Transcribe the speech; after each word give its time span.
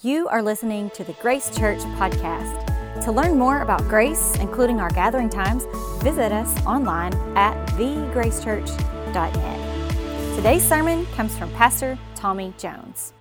You 0.00 0.28
are 0.28 0.42
listening 0.42 0.90
to 0.90 1.02
the 1.02 1.14
Grace 1.14 1.50
Church 1.58 1.80
podcast. 1.80 3.02
To 3.02 3.10
learn 3.10 3.36
more 3.36 3.62
about 3.62 3.80
Grace, 3.88 4.36
including 4.36 4.78
our 4.78 4.90
gathering 4.90 5.28
times, 5.28 5.64
visit 6.04 6.30
us 6.30 6.56
online 6.64 7.12
at 7.36 7.66
thegracechurch.net. 7.70 10.36
Today's 10.36 10.62
sermon 10.62 11.04
comes 11.16 11.36
from 11.36 11.50
Pastor 11.54 11.98
Tommy 12.14 12.54
Jones. 12.58 13.12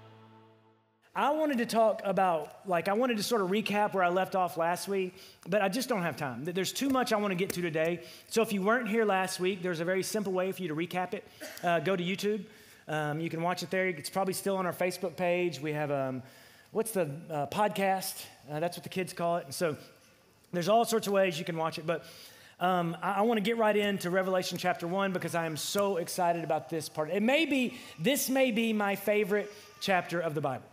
I 1.16 1.32
wanted 1.32 1.58
to 1.58 1.66
talk 1.66 2.02
about, 2.04 2.60
like, 2.68 2.88
I 2.88 2.94
wanted 2.94 3.18
to 3.18 3.24
sort 3.24 3.42
of 3.42 3.50
recap 3.50 3.96
where 3.96 4.04
I 4.04 4.10
left 4.10 4.36
off 4.36 4.56
last 4.56 4.88
week, 4.88 5.16
but 5.50 5.64
I 5.64 5.70
just 5.70 5.90
don't 5.90 6.04
have 6.04 6.16
time. 6.16 6.44
There's 6.44 6.72
too 6.72 6.90
much 6.90 7.12
I 7.12 7.16
want 7.16 7.32
to 7.32 7.36
get 7.36 7.54
to 7.54 7.62
today. 7.64 8.02
So 8.30 8.44
if 8.44 8.54
you 8.54 8.62
weren't 8.62 8.88
here 8.88 9.04
last 9.04 9.40
week, 9.40 9.64
there's 9.64 9.80
a 9.80 9.86
very 9.86 10.04
simple 10.04 10.32
way 10.32 10.52
for 10.52 10.62
you 10.62 10.68
to 10.68 10.76
recap 10.76 11.16
it. 11.16 11.28
Uh, 11.64 11.80
go 11.80 11.96
to 11.96 12.04
YouTube. 12.04 12.44
Um, 12.88 13.20
you 13.20 13.32
can 13.32 13.42
watch 13.42 13.64
it 13.64 13.72
there. 13.72 13.88
It's 13.88 14.12
probably 14.12 14.36
still 14.36 14.58
on 14.58 14.68
our 14.68 14.74
Facebook 14.74 15.16
page. 15.16 15.60
We 15.60 15.74
have 15.74 15.90
um, 15.90 16.22
what's 16.78 16.92
the 16.92 17.10
uh, 17.32 17.48
podcast? 17.48 18.24
Uh, 18.48 18.60
that's 18.60 18.78
what 18.78 18.84
the 18.84 18.90
kids 18.90 19.12
call 19.12 19.38
it. 19.38 19.46
And 19.46 19.54
so 19.54 19.76
there's 20.54 20.70
all 20.70 20.86
sorts 20.86 21.08
of 21.08 21.14
ways 21.14 21.40
you 21.40 21.44
can 21.44 21.58
watch 21.58 21.80
it. 21.80 21.88
But 21.88 22.06
um, 22.60 22.96
I, 23.02 23.14
I 23.14 23.22
want 23.22 23.40
to 23.40 23.42
get 23.42 23.58
right 23.58 23.76
into 23.76 24.12
Revelation 24.12 24.60
chapter 24.60 24.86
one 24.86 25.12
because 25.12 25.34
I 25.34 25.48
am 25.48 25.58
so 25.58 25.98
excited 25.98 26.44
about 26.44 26.70
this 26.70 26.88
part. 26.88 27.10
It 27.10 27.24
may 27.24 27.48
be, 27.48 27.80
this 27.98 28.30
may 28.30 28.52
be 28.52 28.74
my 28.74 28.96
favorite 28.96 29.52
chapter 29.82 30.20
of 30.20 30.36
the 30.36 30.42
Bible. 30.42 30.68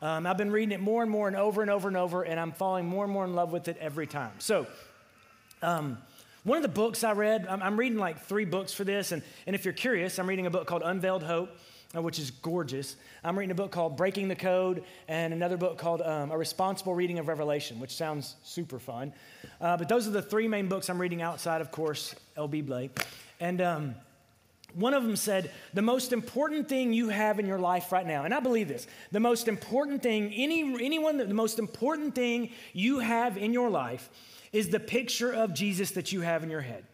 Um, 0.00 0.28
I've 0.28 0.38
been 0.38 0.52
reading 0.52 0.70
it 0.70 0.80
more 0.80 1.02
and 1.02 1.10
more 1.10 1.26
and 1.26 1.36
over 1.36 1.60
and 1.60 1.72
over 1.72 1.88
and 1.88 1.96
over, 1.96 2.22
and 2.22 2.38
I'm 2.38 2.52
falling 2.52 2.86
more 2.86 3.02
and 3.02 3.12
more 3.12 3.24
in 3.24 3.34
love 3.34 3.50
with 3.50 3.66
it 3.66 3.78
every 3.80 4.06
time. 4.06 4.34
So, 4.38 4.64
um, 5.60 5.98
one 6.44 6.58
of 6.58 6.62
the 6.62 6.68
books 6.68 7.02
I 7.02 7.14
read, 7.14 7.48
I'm, 7.50 7.60
I'm, 7.64 7.76
reading 7.76 7.98
like 7.98 8.20
three 8.26 8.44
books 8.44 8.72
for 8.72 8.84
this, 8.84 9.10
and, 9.10 9.24
and 9.44 9.56
if 9.56 9.64
you're 9.64 9.74
curious, 9.74 10.20
I'm 10.20 10.28
reading 10.28 10.46
a 10.46 10.50
book 10.50 10.68
called 10.68 10.82
Unveiled 10.84 11.24
Hope. 11.24 11.50
Uh, 11.96 12.02
which 12.02 12.18
is 12.18 12.30
gorgeous. 12.30 12.96
I'm 13.24 13.38
reading 13.38 13.50
a 13.50 13.54
book 13.54 13.70
called 13.70 13.96
Breaking 13.96 14.28
the 14.28 14.36
Code 14.36 14.84
and 15.08 15.32
another 15.32 15.56
book 15.56 15.78
called 15.78 16.02
um, 16.02 16.30
A 16.30 16.36
Responsible 16.36 16.94
Reading 16.94 17.18
of 17.18 17.28
Revelation, 17.28 17.80
which 17.80 17.96
sounds 17.96 18.36
super 18.44 18.78
fun. 18.78 19.10
Uh, 19.58 19.78
but 19.78 19.88
those 19.88 20.06
are 20.06 20.10
the 20.10 20.20
three 20.20 20.48
main 20.48 20.68
books 20.68 20.90
I'm 20.90 21.00
reading 21.00 21.22
outside, 21.22 21.62
of 21.62 21.70
course, 21.70 22.14
L.B. 22.36 22.60
Blake. 22.60 22.90
And 23.40 23.62
um, 23.62 23.94
one 24.74 24.92
of 24.92 25.02
them 25.02 25.16
said, 25.16 25.50
The 25.72 25.80
most 25.80 26.12
important 26.12 26.68
thing 26.68 26.92
you 26.92 27.08
have 27.08 27.38
in 27.38 27.46
your 27.46 27.58
life 27.58 27.90
right 27.90 28.06
now, 28.06 28.24
and 28.24 28.34
I 28.34 28.40
believe 28.40 28.68
this, 28.68 28.86
the 29.10 29.20
most 29.20 29.48
important 29.48 30.02
thing, 30.02 30.30
any, 30.34 30.60
anyone, 30.84 31.16
the 31.16 31.32
most 31.32 31.58
important 31.58 32.14
thing 32.14 32.50
you 32.74 32.98
have 32.98 33.38
in 33.38 33.54
your 33.54 33.70
life 33.70 34.10
is 34.52 34.68
the 34.68 34.80
picture 34.80 35.32
of 35.32 35.54
Jesus 35.54 35.92
that 35.92 36.12
you 36.12 36.20
have 36.20 36.42
in 36.42 36.50
your 36.50 36.60
head. 36.60 36.84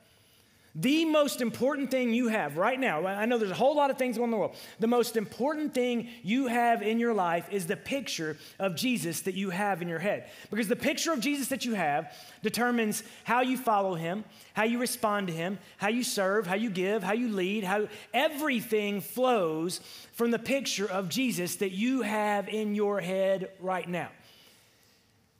The 0.76 1.04
most 1.04 1.40
important 1.40 1.92
thing 1.92 2.12
you 2.12 2.26
have 2.26 2.56
right 2.56 2.80
now, 2.80 3.06
I 3.06 3.26
know 3.26 3.38
there's 3.38 3.52
a 3.52 3.54
whole 3.54 3.76
lot 3.76 3.90
of 3.90 3.96
things 3.96 4.16
going 4.16 4.24
on 4.24 4.28
in 4.28 4.30
the 4.32 4.36
world. 4.38 4.56
The 4.80 4.88
most 4.88 5.16
important 5.16 5.72
thing 5.72 6.08
you 6.24 6.48
have 6.48 6.82
in 6.82 6.98
your 6.98 7.14
life 7.14 7.46
is 7.52 7.68
the 7.68 7.76
picture 7.76 8.36
of 8.58 8.74
Jesus 8.74 9.20
that 9.20 9.34
you 9.34 9.50
have 9.50 9.82
in 9.82 9.88
your 9.88 10.00
head. 10.00 10.28
Because 10.50 10.66
the 10.66 10.74
picture 10.74 11.12
of 11.12 11.20
Jesus 11.20 11.46
that 11.48 11.64
you 11.64 11.74
have 11.74 12.12
determines 12.42 13.04
how 13.22 13.42
you 13.42 13.56
follow 13.56 13.94
him, 13.94 14.24
how 14.54 14.64
you 14.64 14.80
respond 14.80 15.28
to 15.28 15.32
him, 15.32 15.60
how 15.76 15.90
you 15.90 16.02
serve, 16.02 16.44
how 16.44 16.56
you 16.56 16.70
give, 16.70 17.04
how 17.04 17.12
you 17.12 17.28
lead, 17.28 17.62
how 17.62 17.86
everything 18.12 19.00
flows 19.00 19.80
from 20.12 20.32
the 20.32 20.40
picture 20.40 20.90
of 20.90 21.08
Jesus 21.08 21.54
that 21.56 21.70
you 21.70 22.02
have 22.02 22.48
in 22.48 22.74
your 22.74 23.00
head 23.00 23.52
right 23.60 23.88
now. 23.88 24.08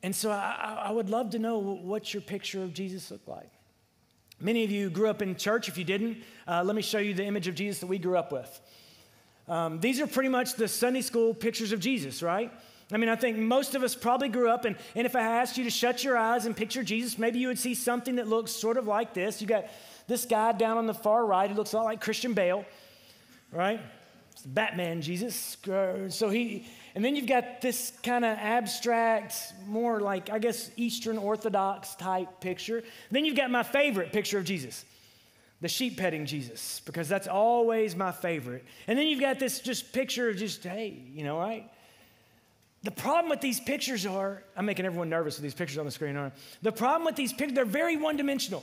And 0.05 0.15
so 0.15 0.31
I, 0.31 0.85
I 0.85 0.93
would 0.93 1.11
love 1.11 1.31
to 1.31 1.41
know 1.41 1.59
what 1.59 2.15
your 2.15 2.21
picture 2.21 2.63
of 2.63 2.73
Jesus 2.73 3.11
looked 3.11 3.27
like. 3.27 3.51
Many 4.41 4.65
of 4.65 4.71
you 4.71 4.91
grew 4.91 5.09
up 5.09 5.23
in 5.23 5.37
church. 5.37 5.69
If 5.69 5.79
you 5.79 5.85
didn't, 5.85 6.19
uh, 6.47 6.63
let 6.65 6.77
me 6.77 6.83
show 6.83 6.99
you 6.99 7.15
the 7.15 7.25
image 7.25 7.49
of 7.49 7.55
Jesus 7.55 7.81
that 7.81 7.87
we 7.87 7.99
grew 7.99 8.17
up 8.17 8.33
with. 8.33 8.61
Um, 9.49 9.81
these 9.81 10.01
are 10.01 10.07
pretty 10.07 10.29
much 10.29 10.55
the 10.55 10.69
Sunday 10.69 11.03
school 11.03 11.35
pictures 11.35 11.73
of 11.73 11.81
Jesus, 11.81 12.23
right? 12.23 12.51
I 12.93 12.97
mean, 12.97 13.09
I 13.09 13.17
think 13.17 13.39
most 13.39 13.75
of 13.75 13.83
us 13.83 13.95
probably 13.95 14.29
grew 14.29 14.49
up, 14.51 14.65
and, 14.65 14.77
and 14.95 15.07
if 15.07 15.17
I 15.17 15.21
asked 15.21 15.57
you 15.57 15.65
to 15.65 15.71
shut 15.71 16.05
your 16.05 16.17
eyes 16.17 16.47
and 16.47 16.57
picture 16.57 16.83
Jesus, 16.83 17.19
maybe 17.19 17.39
you 17.39 17.49
would 17.49 17.59
see 17.59 17.75
something 17.75 18.17
that 18.17 18.29
looks 18.29 18.53
sort 18.53 18.77
of 18.77 18.87
like 18.87 19.15
this. 19.15 19.41
You 19.41 19.47
got 19.47 19.67
this 20.07 20.27
guy 20.27 20.53
down 20.53 20.77
on 20.77 20.87
the 20.87 20.95
far 20.95 21.25
right 21.25 21.49
who 21.49 21.57
looks 21.57 21.73
a 21.73 21.77
lot 21.77 21.85
like 21.85 22.01
Christian 22.01 22.35
Bale, 22.35 22.65
right? 23.53 23.81
Batman 24.47 25.03
Jesus. 25.03 25.57
So 26.09 26.29
he, 26.29 26.67
and 26.95 27.05
then 27.05 27.17
you've 27.17 27.27
got 27.27 27.61
this 27.61 27.93
kind 28.03 28.25
of 28.25 28.37
abstract, 28.39 29.35
more 29.67 30.01
like, 30.01 30.31
I 30.31 30.39
guess, 30.39 30.71
Eastern 30.77 31.19
Orthodox 31.19 31.95
type 31.95 32.41
picture. 32.41 32.83
Then 33.11 33.25
you've 33.25 33.37
got 33.37 33.51
my 33.51 33.63
favorite 33.63 34.13
picture 34.13 34.39
of 34.39 34.45
Jesus 34.45 34.85
the 35.61 35.69
sheep 35.69 35.97
petting 35.97 36.27
Jesus, 36.27 36.83
because 36.85 37.09
that's 37.09 37.27
always 37.27 37.97
my 37.97 38.13
favorite. 38.13 38.67
And 38.87 38.99
then 38.99 39.07
you've 39.07 39.21
got 39.21 39.39
this 39.39 39.61
just 39.61 39.95
picture 39.95 40.29
of 40.29 40.37
just, 40.37 40.63
hey, 40.63 41.01
you 41.15 41.25
know, 41.25 41.39
right? 41.39 41.71
The 42.83 42.91
problem 42.91 43.31
with 43.31 43.41
these 43.41 43.61
pictures 43.61 44.05
are, 44.05 44.43
I'm 44.59 44.67
making 44.67 44.85
everyone 44.85 45.09
nervous 45.09 45.37
with 45.37 45.43
these 45.43 45.55
pictures 45.55 45.79
on 45.79 45.87
the 45.87 45.91
screen, 45.91 46.17
aren't 46.17 46.35
I? 46.35 46.39
The 46.61 46.73
problem 46.73 47.07
with 47.07 47.17
these 47.17 47.33
pictures, 47.33 47.55
they're 47.55 47.65
very 47.65 47.97
one 47.97 48.19
dimensional. 48.19 48.63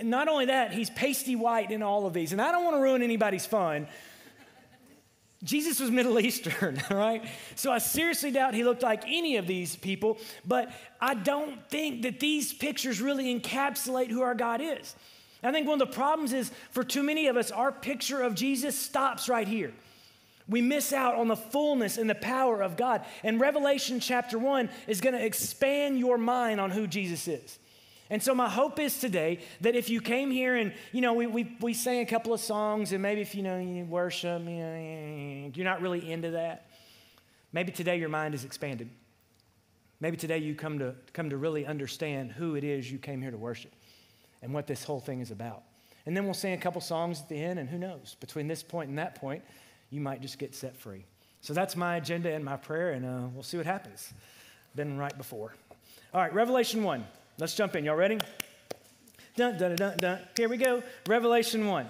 And 0.00 0.10
not 0.10 0.26
only 0.26 0.46
that, 0.46 0.72
he's 0.72 0.90
pasty 0.90 1.36
white 1.36 1.70
in 1.70 1.80
all 1.80 2.06
of 2.06 2.12
these. 2.12 2.32
And 2.32 2.42
I 2.42 2.50
don't 2.50 2.64
want 2.64 2.76
to 2.76 2.82
ruin 2.82 3.02
anybody's 3.02 3.46
fun, 3.46 3.86
Jesus 5.42 5.80
was 5.80 5.90
Middle 5.90 6.18
Eastern, 6.18 6.80
right? 6.90 7.24
So 7.54 7.70
I 7.70 7.78
seriously 7.78 8.30
doubt 8.30 8.54
he 8.54 8.64
looked 8.64 8.82
like 8.82 9.04
any 9.06 9.36
of 9.36 9.46
these 9.46 9.76
people, 9.76 10.18
but 10.46 10.72
I 11.00 11.14
don't 11.14 11.68
think 11.68 12.02
that 12.02 12.20
these 12.20 12.52
pictures 12.52 13.00
really 13.00 13.38
encapsulate 13.38 14.08
who 14.08 14.22
our 14.22 14.34
God 14.34 14.60
is. 14.60 14.94
I 15.42 15.52
think 15.52 15.68
one 15.68 15.80
of 15.80 15.88
the 15.88 15.94
problems 15.94 16.32
is 16.32 16.50
for 16.70 16.82
too 16.82 17.02
many 17.02 17.28
of 17.28 17.36
us, 17.36 17.50
our 17.50 17.70
picture 17.70 18.22
of 18.22 18.34
Jesus 18.34 18.78
stops 18.78 19.28
right 19.28 19.46
here. 19.46 19.72
We 20.48 20.60
miss 20.60 20.92
out 20.92 21.16
on 21.16 21.28
the 21.28 21.36
fullness 21.36 21.98
and 21.98 22.08
the 22.08 22.14
power 22.14 22.62
of 22.62 22.76
God. 22.76 23.04
And 23.22 23.40
Revelation 23.40 24.00
chapter 24.00 24.38
1 24.38 24.70
is 24.86 25.00
going 25.00 25.14
to 25.14 25.24
expand 25.24 25.98
your 25.98 26.18
mind 26.18 26.60
on 26.60 26.70
who 26.70 26.86
Jesus 26.86 27.26
is. 27.28 27.58
And 28.08 28.22
so 28.22 28.34
my 28.34 28.48
hope 28.48 28.78
is 28.78 28.98
today 28.98 29.40
that 29.62 29.74
if 29.74 29.90
you 29.90 30.00
came 30.00 30.30
here 30.30 30.54
and, 30.54 30.72
you 30.92 31.00
know, 31.00 31.14
we, 31.14 31.26
we, 31.26 31.56
we 31.60 31.74
sang 31.74 32.00
a 32.00 32.06
couple 32.06 32.32
of 32.32 32.40
songs 32.40 32.92
and 32.92 33.02
maybe 33.02 33.20
if, 33.20 33.34
you 33.34 33.42
know, 33.42 33.58
you 33.58 33.84
worship, 33.84 34.42
you 34.42 34.50
know, 34.50 35.50
you're 35.54 35.64
not 35.64 35.80
really 35.82 36.12
into 36.12 36.30
that, 36.32 36.70
maybe 37.52 37.72
today 37.72 37.98
your 37.98 38.08
mind 38.08 38.34
is 38.34 38.44
expanded. 38.44 38.88
Maybe 40.00 40.16
today 40.16 40.38
you 40.38 40.54
come 40.54 40.78
to, 40.78 40.94
come 41.12 41.30
to 41.30 41.36
really 41.36 41.66
understand 41.66 42.32
who 42.32 42.54
it 42.54 42.64
is 42.64 42.90
you 42.90 42.98
came 42.98 43.22
here 43.22 43.30
to 43.30 43.38
worship 43.38 43.72
and 44.42 44.52
what 44.52 44.66
this 44.66 44.84
whole 44.84 45.00
thing 45.00 45.20
is 45.20 45.30
about. 45.30 45.62
And 46.04 46.16
then 46.16 46.24
we'll 46.24 46.34
sing 46.34 46.52
a 46.52 46.58
couple 46.58 46.80
songs 46.80 47.20
at 47.20 47.28
the 47.28 47.36
end, 47.36 47.58
and 47.58 47.68
who 47.68 47.78
knows, 47.78 48.16
between 48.20 48.46
this 48.46 48.62
point 48.62 48.88
and 48.88 48.98
that 48.98 49.16
point, 49.16 49.42
you 49.90 50.00
might 50.00 50.22
just 50.22 50.38
get 50.38 50.54
set 50.54 50.76
free. 50.76 51.04
So 51.40 51.52
that's 51.52 51.74
my 51.74 51.96
agenda 51.96 52.32
and 52.32 52.44
my 52.44 52.56
prayer, 52.56 52.92
and 52.92 53.04
uh, 53.04 53.28
we'll 53.32 53.42
see 53.42 53.56
what 53.56 53.66
happens. 53.66 54.12
Been 54.76 54.96
right 54.96 55.16
before. 55.16 55.54
All 56.14 56.20
right, 56.20 56.32
Revelation 56.32 56.84
1. 56.84 57.04
Let's 57.38 57.54
jump 57.54 57.76
in. 57.76 57.84
Y'all 57.84 57.96
ready? 57.96 58.18
Dun, 59.36 59.58
dun, 59.58 59.76
dun, 59.76 59.98
dun. 59.98 60.18
Here 60.34 60.48
we 60.48 60.56
go. 60.56 60.82
Revelation 61.06 61.66
1. 61.66 61.86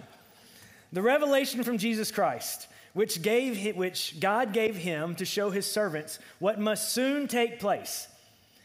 The 0.93 1.03
revelation 1.03 1.63
from 1.63 1.79
Jesus 1.79 2.11
Christ, 2.11 2.67
which, 2.95 3.23
gave, 3.23 3.77
which 3.77 4.19
God 4.19 4.53
gave 4.53 4.75
him 4.75 5.15
to 5.15 5.25
show 5.25 5.51
his 5.51 5.71
servants 5.71 6.19
what 6.41 6.59
must 6.59 6.93
soon 6.93 7.29
take 7.29 7.61
place. 7.61 8.09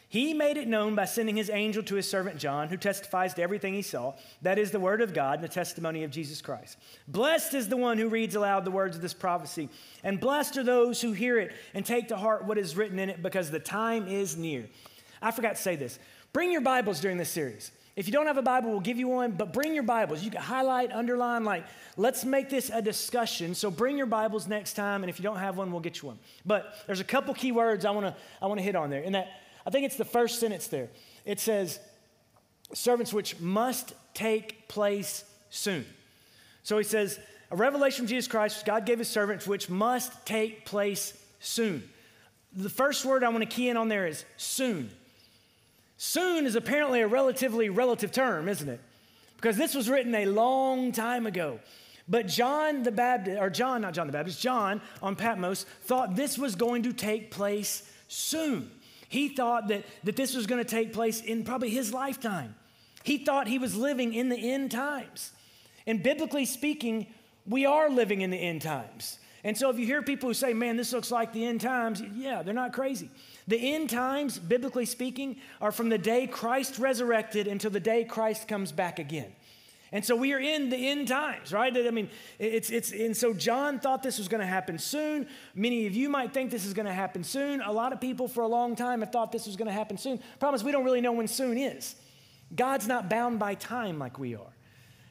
He 0.10 0.34
made 0.34 0.58
it 0.58 0.68
known 0.68 0.96
by 0.96 1.06
sending 1.06 1.38
his 1.38 1.52
angel 1.52 1.84
to 1.84 1.96
his 1.96 2.10
servant 2.10 2.38
John, 2.38 2.68
who 2.68 2.78
testifies 2.78 3.36
to 3.36 3.44
everything 3.44 3.76
he 3.76 3.84
saw. 3.84 4.16
That 4.42 4.58
is 4.58 4.72
the 4.72 4.80
word 4.80 5.02
of 5.02 5.14
God 5.14 5.36
and 5.36 5.44
the 5.44 5.54
testimony 5.54 6.04
of 6.04 6.10
Jesus 6.10 6.42
Christ. 6.42 6.78
Blessed 7.08 7.54
is 7.54 7.70
the 7.70 7.78
one 7.78 8.00
who 8.00 8.10
reads 8.10 8.34
aloud 8.34 8.66
the 8.66 8.72
words 8.72 8.96
of 8.96 9.04
this 9.04 9.14
prophecy, 9.14 9.70
and 10.04 10.20
blessed 10.20 10.58
are 10.58 10.64
those 10.64 11.00
who 11.00 11.12
hear 11.12 11.38
it 11.38 11.54
and 11.76 11.86
take 11.86 12.08
to 12.08 12.18
heart 12.18 12.44
what 12.44 12.58
is 12.58 12.76
written 12.76 12.98
in 12.98 13.10
it, 13.10 13.22
because 13.22 13.52
the 13.52 13.60
time 13.60 14.08
is 14.08 14.36
near. 14.36 14.66
I 15.22 15.32
forgot 15.32 15.56
to 15.56 15.62
say 15.62 15.76
this. 15.76 16.00
Bring 16.34 16.52
your 16.52 16.62
Bibles 16.62 17.02
during 17.02 17.18
this 17.18 17.30
series. 17.30 17.72
If 17.96 18.08
you 18.08 18.14
don't 18.14 18.28
have 18.28 18.38
a 18.38 18.42
Bible, 18.42 18.72
we'll 18.72 18.80
give 18.80 18.98
you 18.98 19.10
one, 19.10 19.32
but 19.32 19.52
bring 19.52 19.74
your 19.74 19.84
Bibles. 19.84 20.24
You 20.24 20.32
can 20.32 20.42
highlight, 20.42 20.94
underline, 20.94 21.44
like, 21.44 21.66
let's 21.98 22.24
make 22.24 22.50
this 22.50 22.70
a 22.70 22.82
discussion. 22.82 23.54
So 23.54 23.70
bring 23.70 23.98
your 23.98 24.06
Bibles 24.06 24.48
next 24.48 24.74
time, 24.74 25.04
and 25.04 25.10
if 25.10 25.20
you 25.20 25.24
don't 25.24 25.38
have 25.38 25.58
one, 25.58 25.72
we'll 25.72 25.82
get 25.82 26.02
you 26.02 26.08
one. 26.08 26.20
But 26.46 26.74
there's 26.88 27.02
a 27.02 27.06
couple 27.06 27.34
key 27.34 27.52
words 27.52 27.84
I 27.84 27.92
wanna, 27.92 28.16
I 28.42 28.48
wanna 28.48 28.62
hit 28.62 28.78
on 28.78 28.90
there. 28.90 29.04
And 29.04 29.16
that, 29.16 29.28
I 29.66 29.72
think 29.72 29.86
it's 29.86 29.98
the 29.98 30.06
first 30.06 30.40
sentence 30.40 30.68
there. 30.68 30.90
It 31.26 31.42
says, 31.42 31.80
servants 32.74 33.12
which 33.12 33.40
must 33.42 33.94
take 34.14 34.70
place 34.70 35.26
soon. 35.50 35.86
So 36.64 36.78
he 36.78 36.86
says, 36.86 37.20
a 37.52 37.58
revelation 37.58 37.98
from 37.98 38.08
Jesus 38.08 38.30
Christ, 38.30 38.66
God 38.66 38.86
gave 38.86 39.00
his 39.00 39.10
servants, 39.10 39.46
which 39.46 39.70
must 39.70 40.26
take 40.26 40.66
place 40.66 41.14
soon. 41.42 41.84
The 42.54 42.70
first 42.70 43.04
word 43.04 43.26
I 43.26 43.30
want 43.30 43.42
to 43.42 43.54
key 43.54 43.68
in 43.68 43.76
on 43.76 43.90
there 43.90 44.08
is 44.08 44.24
soon. 44.38 44.92
Soon 46.04 46.48
is 46.48 46.56
apparently 46.56 47.02
a 47.02 47.08
relatively 47.08 47.70
relative 47.70 48.12
term, 48.12 48.50
isn't 48.50 48.68
it? 48.68 48.80
Because 49.36 49.56
this 49.56 49.76
was 49.76 49.88
written 49.88 50.16
a 50.16 50.26
long 50.26 50.92
time 50.92 51.28
ago. 51.28 51.60
But 52.10 52.26
John 52.26 52.82
the 52.82 52.92
Baptist, 52.92 53.40
or 53.40 53.52
John, 53.52 53.84
not 53.84 53.94
John 53.94 54.08
the 54.08 54.14
Baptist, 54.14 54.42
John 54.42 54.82
on 55.04 55.16
Patmos 55.16 55.68
thought 55.84 56.16
this 56.16 56.40
was 56.40 56.56
going 56.56 56.82
to 56.84 56.92
take 56.92 57.30
place 57.30 57.88
soon. 58.08 58.72
He 59.10 59.30
thought 59.30 59.68
that, 59.68 59.86
that 60.04 60.16
this 60.16 60.36
was 60.36 60.48
going 60.48 60.64
to 60.64 60.68
take 60.68 60.92
place 60.92 61.22
in 61.22 61.44
probably 61.44 61.70
his 61.70 61.94
lifetime. 61.94 62.56
He 63.04 63.20
thought 63.20 63.48
he 63.48 63.60
was 63.60 63.76
living 63.76 64.16
in 64.16 64.30
the 64.30 64.52
end 64.52 64.72
times. 64.72 65.32
And 65.86 66.02
biblically 66.02 66.46
speaking, 66.46 67.06
we 67.46 67.68
are 67.68 67.92
living 67.92 68.22
in 68.22 68.32
the 68.32 68.38
end 68.38 68.64
times. 68.64 69.20
And 69.44 69.56
so 69.56 69.70
if 69.70 69.78
you 69.78 69.86
hear 69.86 70.02
people 70.02 70.30
who 70.30 70.34
say, 70.34 70.54
man, 70.54 70.78
this 70.78 70.94
looks 70.94 71.12
like 71.12 71.32
the 71.32 71.46
end 71.46 71.62
times, 71.62 72.02
yeah, 72.16 72.42
they're 72.42 72.56
not 72.56 72.74
crazy. 72.74 73.10
The 73.52 73.74
end 73.74 73.90
times, 73.90 74.40
biblically 74.40 74.86
speaking, 74.86 75.36
are 75.60 75.74
from 75.74 75.90
the 75.90 75.98
day 75.98 76.26
Christ 76.26 76.80
resurrected 76.80 77.50
until 77.50 77.70
the 77.70 77.82
day 77.82 78.06
Christ 78.06 78.48
comes 78.48 78.72
back 78.72 78.98
again. 78.98 79.30
And 79.92 80.06
so 80.06 80.16
we 80.16 80.32
are 80.32 80.40
in 80.40 80.70
the 80.70 80.78
end 80.78 81.10
times, 81.10 81.52
right? 81.52 81.76
I 81.76 81.92
mean, 81.92 82.10
it's, 82.40 82.70
it's, 82.70 82.94
and 82.94 83.16
so 83.16 83.34
John 83.34 83.82
thought 83.82 84.04
this 84.04 84.20
was 84.20 84.30
going 84.30 84.40
to 84.40 84.48
happen 84.48 84.80
soon. 84.80 85.28
Many 85.54 85.86
of 85.86 85.94
you 85.94 86.08
might 86.08 86.34
think 86.34 86.50
this 86.50 86.66
is 86.66 86.74
going 86.74 86.86
to 86.86 86.94
happen 86.94 87.26
soon. 87.26 87.60
A 87.60 87.74
lot 87.74 87.92
of 87.92 88.00
people 88.00 88.30
for 88.30 88.40
a 88.40 88.48
long 88.48 88.74
time 88.74 89.02
have 89.02 89.12
thought 89.12 89.34
this 89.34 89.48
was 89.48 89.58
going 89.58 89.68
to 89.68 89.74
happen 89.74 89.98
soon. 89.98 90.22
Problem 90.40 90.56
is, 90.56 90.64
we 90.64 90.72
don't 90.72 90.86
really 90.86 91.02
know 91.02 91.12
when 91.12 91.28
soon 91.28 91.58
is. 91.58 91.98
God's 92.56 92.88
not 92.88 93.10
bound 93.10 93.38
by 93.38 93.56
time 93.56 94.00
like 94.00 94.18
we 94.18 94.34
are. 94.34 94.56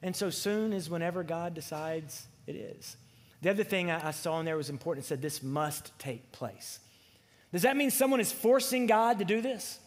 And 0.01 0.17
so 0.17 0.31
soon 0.31 0.73
is 0.73 0.89
whenever 0.89 1.23
God 1.25 1.53
decides 1.53 2.27
it 2.47 2.57
is. 2.57 2.97
The 3.43 3.51
other 3.51 3.65
thing 3.65 3.91
I, 3.91 4.09
I 4.09 4.11
saw 4.13 4.41
in 4.41 4.47
there 4.47 4.57
was 4.57 4.71
important. 4.71 5.05
It 5.05 5.09
said 5.09 5.21
this 5.21 5.43
must 5.43 5.93
take 5.99 6.33
place. 6.33 6.79
Does 7.53 7.63
that 7.63 7.77
mean 7.77 7.91
someone 7.91 8.21
is 8.21 8.33
forcing 8.33 8.87
God 8.87 9.19
to 9.19 9.25
do 9.25 9.41
this? 9.41 9.79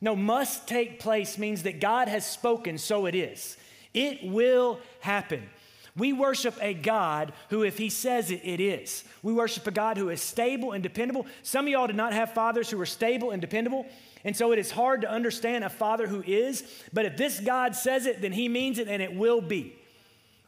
No, 0.00 0.14
must 0.14 0.68
take 0.68 1.00
place 1.00 1.38
means 1.38 1.62
that 1.62 1.80
God 1.80 2.08
has 2.08 2.26
spoken, 2.26 2.76
so 2.78 3.06
it 3.06 3.14
is. 3.14 3.56
It 3.94 4.30
will 4.30 4.78
happen. 5.00 5.48
We 5.96 6.12
worship 6.12 6.54
a 6.60 6.74
God 6.74 7.32
who, 7.48 7.62
if 7.62 7.78
He 7.78 7.88
says 7.88 8.30
it, 8.30 8.42
it 8.44 8.60
is. 8.60 9.04
We 9.22 9.32
worship 9.32 9.66
a 9.66 9.70
God 9.70 9.96
who 9.96 10.10
is 10.10 10.20
stable 10.20 10.72
and 10.72 10.82
dependable. 10.82 11.26
Some 11.42 11.64
of 11.64 11.70
y'all 11.70 11.86
did 11.86 11.96
not 11.96 12.12
have 12.12 12.34
fathers 12.34 12.68
who 12.68 12.76
were 12.76 12.84
stable 12.84 13.30
and 13.30 13.40
dependable. 13.40 13.86
And 14.22 14.36
so 14.36 14.52
it 14.52 14.58
is 14.58 14.70
hard 14.70 15.00
to 15.02 15.10
understand 15.10 15.64
a 15.64 15.70
father 15.70 16.06
who 16.06 16.22
is. 16.26 16.64
But 16.92 17.06
if 17.06 17.16
this 17.16 17.40
God 17.40 17.74
says 17.74 18.04
it, 18.04 18.20
then 18.20 18.32
He 18.32 18.48
means 18.48 18.78
it 18.78 18.88
and 18.88 19.00
it 19.00 19.14
will 19.14 19.40
be. 19.40 19.74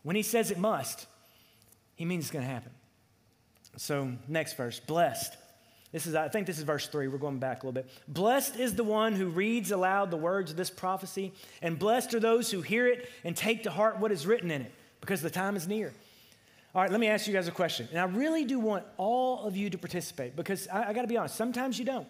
When 0.02 0.16
He 0.16 0.22
says 0.22 0.50
it 0.50 0.58
must, 0.58 1.06
He 1.96 2.04
means 2.04 2.24
it's 2.24 2.30
going 2.30 2.44
to 2.44 2.50
happen. 2.50 2.72
So, 3.78 4.12
next 4.26 4.54
verse 4.54 4.80
blessed. 4.80 5.34
This 5.90 6.06
is, 6.06 6.14
I 6.14 6.28
think 6.28 6.46
this 6.46 6.58
is 6.58 6.64
verse 6.64 6.86
three. 6.86 7.08
We're 7.08 7.18
going 7.18 7.38
back 7.38 7.62
a 7.62 7.66
little 7.66 7.82
bit. 7.82 7.90
Blessed 8.06 8.56
is 8.56 8.74
the 8.74 8.84
one 8.84 9.14
who 9.14 9.28
reads 9.28 9.70
aloud 9.70 10.10
the 10.10 10.18
words 10.18 10.50
of 10.50 10.56
this 10.56 10.70
prophecy, 10.70 11.32
and 11.62 11.78
blessed 11.78 12.14
are 12.14 12.20
those 12.20 12.50
who 12.50 12.60
hear 12.60 12.86
it 12.86 13.08
and 13.24 13.34
take 13.34 13.62
to 13.62 13.70
heart 13.70 13.98
what 13.98 14.12
is 14.12 14.26
written 14.26 14.50
in 14.50 14.62
it, 14.62 14.72
because 15.00 15.22
the 15.22 15.30
time 15.30 15.56
is 15.56 15.66
near. 15.66 15.92
All 16.74 16.82
right, 16.82 16.90
let 16.90 17.00
me 17.00 17.08
ask 17.08 17.26
you 17.26 17.32
guys 17.32 17.48
a 17.48 17.52
question. 17.52 17.88
And 17.90 17.98
I 17.98 18.04
really 18.04 18.44
do 18.44 18.60
want 18.60 18.84
all 18.98 19.44
of 19.44 19.56
you 19.56 19.70
to 19.70 19.78
participate 19.78 20.36
because 20.36 20.68
I, 20.68 20.90
I 20.90 20.92
got 20.92 21.02
to 21.02 21.08
be 21.08 21.16
honest, 21.16 21.34
sometimes 21.34 21.78
you 21.78 21.86
don't. 21.86 22.06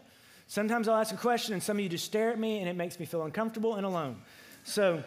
Sometimes 0.48 0.88
I'll 0.88 0.96
ask 0.96 1.14
a 1.14 1.18
question 1.18 1.52
and 1.52 1.62
some 1.62 1.76
of 1.76 1.82
you 1.82 1.88
just 1.88 2.04
stare 2.04 2.30
at 2.32 2.38
me 2.38 2.58
and 2.58 2.68
it 2.68 2.74
makes 2.74 2.98
me 2.98 3.06
feel 3.06 3.22
uncomfortable 3.22 3.76
and 3.76 3.86
alone. 3.86 4.16
So 4.64 5.04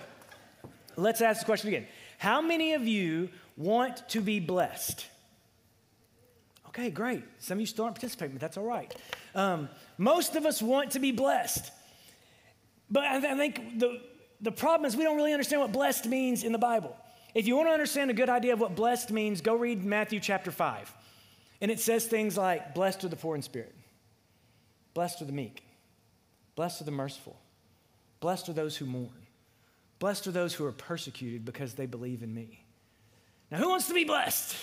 let's 0.95 1.19
ask 1.19 1.41
the 1.41 1.45
question 1.45 1.67
again. 1.67 1.87
How 2.17 2.41
many 2.41 2.73
of 2.73 2.87
you 2.87 3.29
want 3.57 4.07
to 4.09 4.21
be 4.21 4.39
blessed? 4.39 5.05
Okay, 6.71 6.89
great. 6.89 7.23
Some 7.39 7.57
of 7.57 7.59
you 7.59 7.65
still 7.65 7.83
aren't 7.83 7.95
participating, 7.95 8.35
but 8.35 8.41
that's 8.41 8.55
all 8.55 8.65
right. 8.65 8.95
Um, 9.35 9.67
most 9.97 10.37
of 10.37 10.45
us 10.45 10.61
want 10.61 10.91
to 10.91 10.99
be 10.99 11.11
blessed. 11.11 11.69
But 12.89 13.03
I, 13.03 13.19
th- 13.19 13.33
I 13.33 13.37
think 13.37 13.79
the, 13.79 13.99
the 14.39 14.53
problem 14.53 14.87
is 14.87 14.95
we 14.95 15.03
don't 15.03 15.17
really 15.17 15.33
understand 15.33 15.61
what 15.61 15.73
blessed 15.73 16.05
means 16.05 16.43
in 16.43 16.53
the 16.53 16.57
Bible. 16.57 16.95
If 17.35 17.45
you 17.45 17.57
want 17.57 17.67
to 17.67 17.73
understand 17.73 18.09
a 18.09 18.13
good 18.13 18.29
idea 18.29 18.53
of 18.53 18.61
what 18.61 18.75
blessed 18.75 19.11
means, 19.11 19.41
go 19.41 19.55
read 19.55 19.83
Matthew 19.83 20.21
chapter 20.21 20.49
5. 20.49 20.93
And 21.59 21.69
it 21.69 21.79
says 21.79 22.05
things 22.05 22.37
like, 22.37 22.73
Blessed 22.73 23.03
are 23.03 23.09
the 23.09 23.17
poor 23.17 23.35
in 23.35 23.41
spirit, 23.41 23.75
blessed 24.93 25.21
are 25.21 25.25
the 25.25 25.33
meek, 25.33 25.63
blessed 26.55 26.81
are 26.81 26.85
the 26.85 26.91
merciful, 26.91 27.37
blessed 28.21 28.47
are 28.47 28.53
those 28.53 28.77
who 28.77 28.85
mourn, 28.85 29.27
blessed 29.99 30.27
are 30.27 30.31
those 30.31 30.53
who 30.53 30.65
are 30.65 30.71
persecuted 30.71 31.43
because 31.43 31.73
they 31.73 31.85
believe 31.85 32.23
in 32.23 32.33
me. 32.33 32.63
Now, 33.51 33.57
who 33.57 33.69
wants 33.69 33.87
to 33.87 33.93
be 33.93 34.05
blessed? 34.05 34.55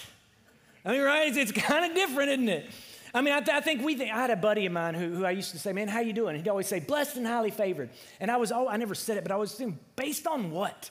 I 0.89 0.93
mean, 0.93 1.03
right? 1.03 1.29
It's, 1.29 1.37
it's 1.37 1.53
kind 1.53 1.85
of 1.85 1.95
different, 1.95 2.31
isn't 2.31 2.49
it? 2.49 2.71
I 3.13 3.21
mean, 3.21 3.35
I, 3.35 3.41
th- 3.41 3.55
I, 3.55 3.61
think 3.61 3.85
we 3.85 3.95
think, 3.95 4.11
I 4.11 4.17
had 4.17 4.31
a 4.31 4.37
buddy 4.37 4.65
of 4.65 4.73
mine 4.73 4.95
who, 4.95 5.17
who 5.17 5.25
I 5.25 5.33
used 5.33 5.51
to 5.51 5.59
say, 5.59 5.75
man, 5.75 5.87
how 5.87 6.01
you 6.01 6.15
doing? 6.15 6.35
He'd 6.35 6.49
always 6.49 6.67
say, 6.67 6.81
blessed 6.81 7.17
and 7.17 7.27
highly 7.27 7.51
favored. 7.51 7.91
And 8.21 8.31
I 8.31 8.39
was, 8.39 8.51
oh, 8.51 8.67
I 8.67 8.79
never 8.79 8.95
said 8.95 9.19
it, 9.19 9.23
but 9.23 9.31
I 9.31 9.37
was 9.37 9.53
thinking, 9.55 9.79
based 9.97 10.27
on 10.27 10.51
what? 10.51 10.91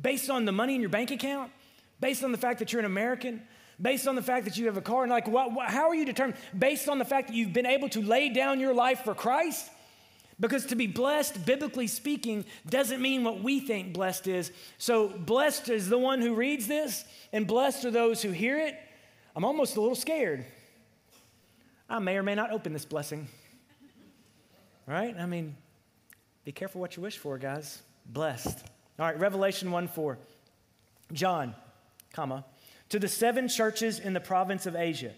Based 0.00 0.30
on 0.30 0.44
the 0.44 0.52
money 0.52 0.76
in 0.76 0.80
your 0.80 0.90
bank 0.90 1.10
account? 1.10 1.50
Based 2.00 2.22
on 2.22 2.30
the 2.30 2.38
fact 2.38 2.60
that 2.60 2.72
you're 2.72 2.78
an 2.78 2.86
American? 2.86 3.42
Based 3.82 4.06
on 4.06 4.14
the 4.14 4.22
fact 4.22 4.44
that 4.44 4.56
you 4.56 4.66
have 4.66 4.76
a 4.76 4.80
car? 4.80 5.02
And 5.02 5.10
like, 5.10 5.26
what, 5.26 5.52
what, 5.52 5.70
how 5.70 5.88
are 5.88 5.94
you 5.94 6.04
determined? 6.04 6.38
Based 6.56 6.88
on 6.88 7.00
the 7.00 7.04
fact 7.04 7.28
that 7.28 7.34
you've 7.34 7.52
been 7.52 7.66
able 7.66 7.88
to 7.88 8.02
lay 8.02 8.28
down 8.28 8.60
your 8.60 8.74
life 8.74 9.00
for 9.00 9.14
Christ? 9.14 9.70
Because 10.38 10.66
to 10.66 10.76
be 10.76 10.86
blessed, 10.86 11.44
biblically 11.44 11.88
speaking, 11.88 12.44
doesn't 12.68 13.02
mean 13.02 13.24
what 13.24 13.42
we 13.42 13.58
think 13.58 13.92
blessed 13.92 14.28
is. 14.28 14.52
So, 14.78 15.08
blessed 15.08 15.68
is 15.68 15.88
the 15.88 15.98
one 15.98 16.20
who 16.20 16.34
reads 16.34 16.68
this, 16.68 17.04
and 17.32 17.44
blessed 17.44 17.84
are 17.86 17.90
those 17.90 18.22
who 18.22 18.30
hear 18.30 18.56
it. 18.56 18.78
I'm 19.34 19.44
almost 19.44 19.76
a 19.76 19.80
little 19.80 19.96
scared. 19.96 20.44
I 21.88 21.98
may 21.98 22.16
or 22.16 22.22
may 22.22 22.34
not 22.34 22.50
open 22.50 22.72
this 22.72 22.84
blessing. 22.84 23.28
Right? 24.86 25.16
I 25.16 25.26
mean, 25.26 25.56
be 26.44 26.52
careful 26.52 26.80
what 26.80 26.96
you 26.96 27.02
wish 27.02 27.18
for, 27.18 27.38
guys. 27.38 27.82
Blessed. 28.06 28.58
All 28.98 29.06
right, 29.06 29.18
Revelation 29.18 29.70
1 29.70 29.88
4. 29.88 30.18
John, 31.12 31.54
comma, 32.12 32.44
to 32.88 32.98
the 32.98 33.08
seven 33.08 33.48
churches 33.48 33.98
in 33.98 34.12
the 34.12 34.20
province 34.20 34.66
of 34.66 34.76
Asia. 34.76 35.12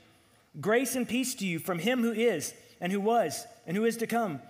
Grace 0.61 0.95
and 0.95 1.09
peace 1.09 1.35
to 1.37 1.47
you 1.47 1.59
from 1.59 1.79
him 1.79 2.03
who 2.03 2.13
is, 2.13 2.55
and 2.81 2.93
who 2.93 3.01
was, 3.01 3.47
and 3.67 3.77
who 3.77 3.85
is 3.85 3.97
to 3.99 4.07
come, 4.07 4.41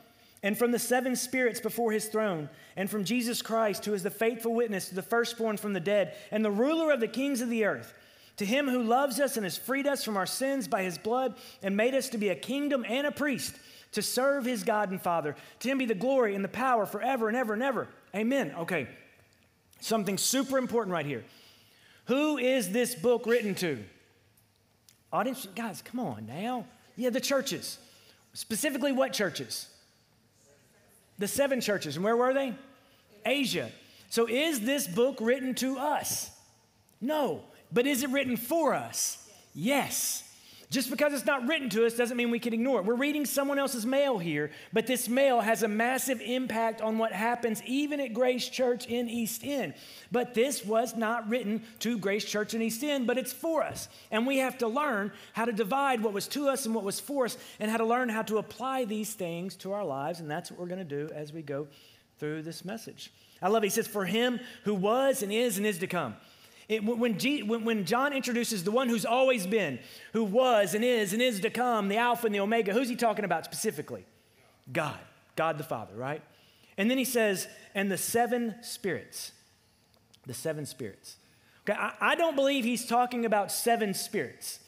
and 0.43 0.59
from 0.59 0.73
the 0.73 0.79
seven 0.79 1.15
spirits 1.15 1.61
before 1.61 1.93
his 1.93 2.07
throne, 2.07 2.49
and 2.77 2.91
from 2.91 3.05
Jesus 3.05 3.43
Christ, 3.43 3.85
who 3.85 3.95
is 3.95 4.03
the 4.03 4.11
faithful 4.11 4.55
witness 4.55 4.89
the 4.89 5.03
firstborn 5.03 5.57
from 5.57 5.73
the 5.73 5.81
dead, 5.81 6.17
and 6.33 6.45
the 6.45 6.51
ruler 6.51 6.93
of 6.93 7.01
the 7.01 7.09
kings 7.09 7.41
of 7.41 7.49
the 7.49 7.65
earth 7.65 7.95
to 8.37 8.45
him 8.45 8.69
who 8.69 8.83
loves 8.83 9.21
us 9.21 9.37
and 9.37 9.45
has 9.45 9.57
freed 9.57 9.87
us 9.87 10.05
from 10.05 10.17
our 10.17 10.27
sins 10.27 10.67
by 10.67 10.83
his 10.83 10.99
blood 10.99 11.35
and 11.63 11.77
made 11.77 11.95
us 11.95 12.09
to 12.11 12.19
be 12.19 12.31
a 12.31 12.35
kingdom 12.35 12.85
and 12.89 13.07
a 13.07 13.13
priest 13.13 13.55
to 13.93 14.03
serve 14.03 14.45
his 14.45 14.65
God 14.65 14.91
and 14.91 15.01
Father. 15.01 15.37
To 15.61 15.69
him 15.69 15.79
be 15.79 15.85
the 15.85 15.95
glory 15.95 16.35
and 16.35 16.45
the 16.45 16.49
power 16.49 16.87
forever 16.87 17.29
and 17.29 17.37
ever 17.37 17.53
and 17.53 17.63
ever. 17.63 17.89
Amen. 18.15 18.55
Okay, 18.61 18.89
something 19.81 20.19
super 20.19 20.59
important 20.59 20.93
right 20.93 21.07
here. 21.07 21.25
Who 22.07 22.39
is 22.39 22.71
this 22.71 22.95
book 22.95 23.27
written 23.27 23.55
to? 23.57 23.79
Audience, 25.13 25.47
guys, 25.55 25.83
come 25.83 26.01
on 26.01 26.27
now. 26.27 26.65
Yeah, 26.97 27.11
the 27.11 27.21
churches. 27.21 27.79
Specifically, 28.33 28.93
what 28.93 29.13
churches? 29.13 29.69
The 31.19 31.29
seven 31.29 31.61
churches. 31.61 31.97
And 31.97 32.05
where 32.05 32.17
were 32.17 32.33
they? 32.33 32.55
Asia. 33.25 33.71
So, 34.09 34.27
is 34.29 34.61
this 34.61 34.87
book 34.87 35.19
written 35.21 35.55
to 35.57 35.79
us? 35.79 36.31
No. 37.01 37.43
But 37.73 37.87
is 37.87 38.03
it 38.03 38.11
written 38.11 38.37
for 38.37 38.75
us? 38.75 39.19
Yes. 39.55 40.29
Just 40.73 40.89
because 40.89 41.13
it's 41.13 41.27
not 41.27 41.47
written 41.47 41.69
to 41.69 41.85
us 41.85 41.95
doesn't 41.95 42.17
mean 42.17 42.31
we 42.31 42.39
can 42.39 42.55
ignore 42.55 42.79
it. 42.79 42.87
We're 42.87 42.95
reading 42.95 43.27
someone 43.27 43.59
else's 43.59 43.85
mail 43.85 44.17
here, 44.17 44.51
but 44.73 44.87
this 44.87 45.07
mail 45.07 45.43
has 45.43 45.63
a 45.63 45.69
massive 45.69 46.23
impact 46.23 46.81
on 46.81 46.97
what 46.97 47.13
happens 47.13 47.63
even 47.67 48.01
at 48.01 48.15
Grace 48.15 48.49
Church 48.49 48.87
in 48.87 49.11
East 49.11 49.45
End. 49.45 49.75
But 50.11 50.33
this 50.33 50.65
was 50.65 50.97
not 50.97 51.29
written 51.29 51.63
to 51.81 51.99
Grace 51.99 52.25
Church 52.25 52.55
in 52.55 52.63
East 52.63 52.83
End, 52.83 53.07
but 53.07 53.19
it's 53.19 53.35
for 53.35 53.63
us. 53.63 53.91
And 54.11 54.27
we 54.27 54.39
have 54.39 54.57
to 54.59 54.67
learn 54.67 55.13
how 55.35 55.45
to 55.45 55.53
divide 55.53 56.03
what 56.03 56.15
was 56.15 56.27
to 56.29 56.49
us 56.49 56.65
and 56.65 56.75
what 56.75 56.85
was 56.85 56.99
for 56.99 57.27
us, 57.27 57.37
and 57.61 57.71
how 57.71 57.77
to 57.77 57.85
learn 57.85 58.09
how 58.09 58.23
to 58.23 58.39
apply 58.39 58.87
these 58.87 59.13
things 59.13 59.57
to 59.57 59.73
our 59.73 59.85
lives. 59.85 60.21
And 60.21 60.31
that's 60.31 60.51
what 60.51 60.59
we're 60.59 60.75
going 60.75 60.79
to 60.79 61.07
do 61.07 61.13
as 61.15 61.35
we 61.35 61.43
go 61.43 61.69
through 62.19 62.41
this 62.45 62.65
message. 62.65 63.13
I 63.43 63.49
love 63.49 63.63
it. 63.63 63.67
He 63.67 63.71
says, 63.71 63.87
For 63.87 64.07
him 64.07 64.41
who 64.65 64.73
was 64.73 65.23
and 65.23 65.31
is 65.31 65.59
and 65.59 65.67
is 65.67 65.81
to 65.81 65.87
come. 65.87 66.17
It, 66.69 66.85
when, 66.85 67.19
G, 67.19 67.43
when, 67.43 67.65
when 67.65 67.85
John 67.85 68.13
introduces 68.13 68.65
the 68.65 68.71
one 68.71 68.89
who's 68.89 69.05
always 69.05 69.47
been, 69.47 69.79
who 70.13 70.25
was 70.25 70.75
and 70.75 70.85
is 70.85 71.13
and 71.13 71.21
is 71.21 71.41
to 71.41 71.51
come, 71.51 71.89
the 71.89 71.97
Alpha 71.97 72.27
and 72.27 72.35
the 72.35 72.41
Omega, 72.41 72.73
who's 72.73 72.89
he 72.89 72.97
talking 72.97 73.25
about 73.25 73.45
specifically? 73.45 74.05
God, 74.73 74.99
God 75.37 75.59
the 75.59 75.65
Father, 75.65 75.95
right? 75.95 76.23
And 76.79 76.91
then 76.91 76.99
he 76.99 77.05
says, 77.05 77.49
and 77.75 77.91
the 77.91 77.99
seven 77.99 78.55
spirits. 78.63 79.33
The 80.27 80.35
seven 80.35 80.67
spirits. 80.67 81.17
Okay, 81.69 81.79
I, 81.79 81.95
I 82.01 82.15
don't 82.15 82.37
believe 82.37 82.65
he's 82.65 82.87
talking 82.87 83.25
about 83.25 83.53
seven 83.53 83.95
spirits. 83.95 84.61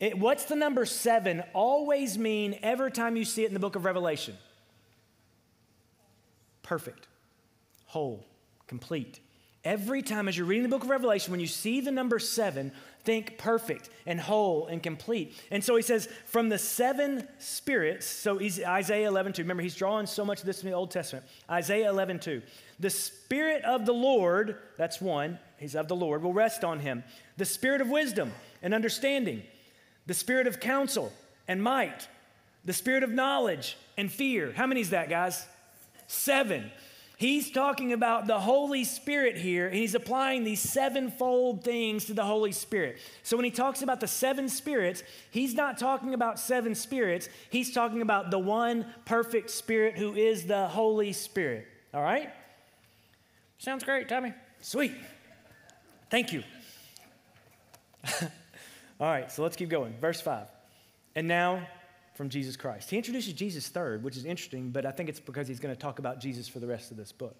It, 0.00 0.18
what's 0.18 0.44
the 0.44 0.56
number 0.56 0.84
seven 0.84 1.42
always 1.52 2.18
mean 2.18 2.58
every 2.62 2.90
time 2.90 3.16
you 3.16 3.24
see 3.24 3.44
it 3.44 3.48
in 3.48 3.54
the 3.54 3.60
book 3.60 3.76
of 3.76 3.84
Revelation? 3.84 4.36
Perfect, 6.62 7.06
whole, 7.86 8.24
complete. 8.66 9.20
Every 9.64 10.02
time 10.02 10.28
as 10.28 10.36
you're 10.36 10.46
reading 10.46 10.64
the 10.64 10.68
book 10.68 10.84
of 10.84 10.90
Revelation, 10.90 11.30
when 11.30 11.40
you 11.40 11.46
see 11.46 11.80
the 11.80 11.90
number 11.90 12.18
seven, 12.18 12.70
think 13.04 13.38
perfect 13.38 13.88
and 14.06 14.20
whole 14.20 14.66
and 14.66 14.82
complete. 14.82 15.34
And 15.50 15.64
so 15.64 15.74
he 15.76 15.82
says, 15.82 16.06
from 16.26 16.50
the 16.50 16.58
seven 16.58 17.26
spirits, 17.38 18.06
so 18.06 18.36
he's, 18.36 18.62
Isaiah 18.62 19.08
11 19.08 19.32
2. 19.32 19.42
Remember, 19.42 19.62
he's 19.62 19.74
drawing 19.74 20.06
so 20.06 20.24
much 20.24 20.40
of 20.40 20.46
this 20.46 20.60
from 20.60 20.70
the 20.70 20.76
Old 20.76 20.90
Testament. 20.90 21.24
Isaiah 21.50 21.88
11 21.88 22.18
2. 22.18 22.42
The 22.80 22.90
Spirit 22.90 23.64
of 23.64 23.86
the 23.86 23.94
Lord, 23.94 24.58
that's 24.76 25.00
one, 25.00 25.38
he's 25.58 25.76
of 25.76 25.88
the 25.88 25.96
Lord, 25.96 26.22
will 26.22 26.34
rest 26.34 26.62
on 26.62 26.80
him. 26.80 27.04
The 27.36 27.46
Spirit 27.46 27.80
of 27.80 27.88
wisdom 27.88 28.32
and 28.62 28.74
understanding, 28.74 29.42
the 30.06 30.14
Spirit 30.14 30.46
of 30.46 30.60
counsel 30.60 31.10
and 31.48 31.62
might, 31.62 32.08
the 32.64 32.72
Spirit 32.74 33.02
of 33.02 33.10
knowledge 33.10 33.76
and 33.96 34.12
fear. 34.12 34.52
How 34.52 34.66
many 34.66 34.82
is 34.82 34.90
that, 34.90 35.08
guys? 35.08 35.46
Seven. 36.06 36.70
He's 37.24 37.50
talking 37.50 37.94
about 37.94 38.26
the 38.26 38.38
Holy 38.38 38.84
Spirit 38.84 39.38
here, 39.38 39.66
and 39.66 39.74
he's 39.74 39.94
applying 39.94 40.44
these 40.44 40.60
sevenfold 40.60 41.64
things 41.64 42.04
to 42.04 42.12
the 42.12 42.22
Holy 42.22 42.52
Spirit. 42.52 42.98
So 43.22 43.34
when 43.34 43.44
he 43.44 43.50
talks 43.50 43.80
about 43.80 44.00
the 44.00 44.06
seven 44.06 44.46
spirits, 44.46 45.02
he's 45.30 45.54
not 45.54 45.78
talking 45.78 46.12
about 46.12 46.38
seven 46.38 46.74
spirits, 46.74 47.30
he's 47.48 47.72
talking 47.72 48.02
about 48.02 48.30
the 48.30 48.38
one 48.38 48.84
perfect 49.06 49.48
spirit 49.48 49.96
who 49.96 50.14
is 50.14 50.44
the 50.44 50.68
Holy 50.68 51.14
Spirit. 51.14 51.66
All 51.94 52.02
right? 52.02 52.30
Sounds 53.56 53.84
great, 53.84 54.06
Tommy. 54.06 54.34
Sweet. 54.60 54.92
Thank 56.10 56.30
you. 56.30 56.42
All 58.20 58.28
right, 59.00 59.32
so 59.32 59.42
let's 59.42 59.56
keep 59.56 59.70
going. 59.70 59.94
Verse 59.98 60.20
5. 60.20 60.46
And 61.16 61.26
now 61.26 61.66
from 62.14 62.28
Jesus 62.28 62.56
Christ. 62.56 62.90
He 62.90 62.96
introduces 62.96 63.32
Jesus 63.32 63.68
third, 63.68 64.02
which 64.02 64.16
is 64.16 64.24
interesting, 64.24 64.70
but 64.70 64.86
I 64.86 64.92
think 64.92 65.08
it's 65.08 65.20
because 65.20 65.48
he's 65.48 65.60
going 65.60 65.74
to 65.74 65.80
talk 65.80 65.98
about 65.98 66.20
Jesus 66.20 66.48
for 66.48 66.60
the 66.60 66.66
rest 66.66 66.90
of 66.90 66.96
this 66.96 67.12
book. 67.12 67.36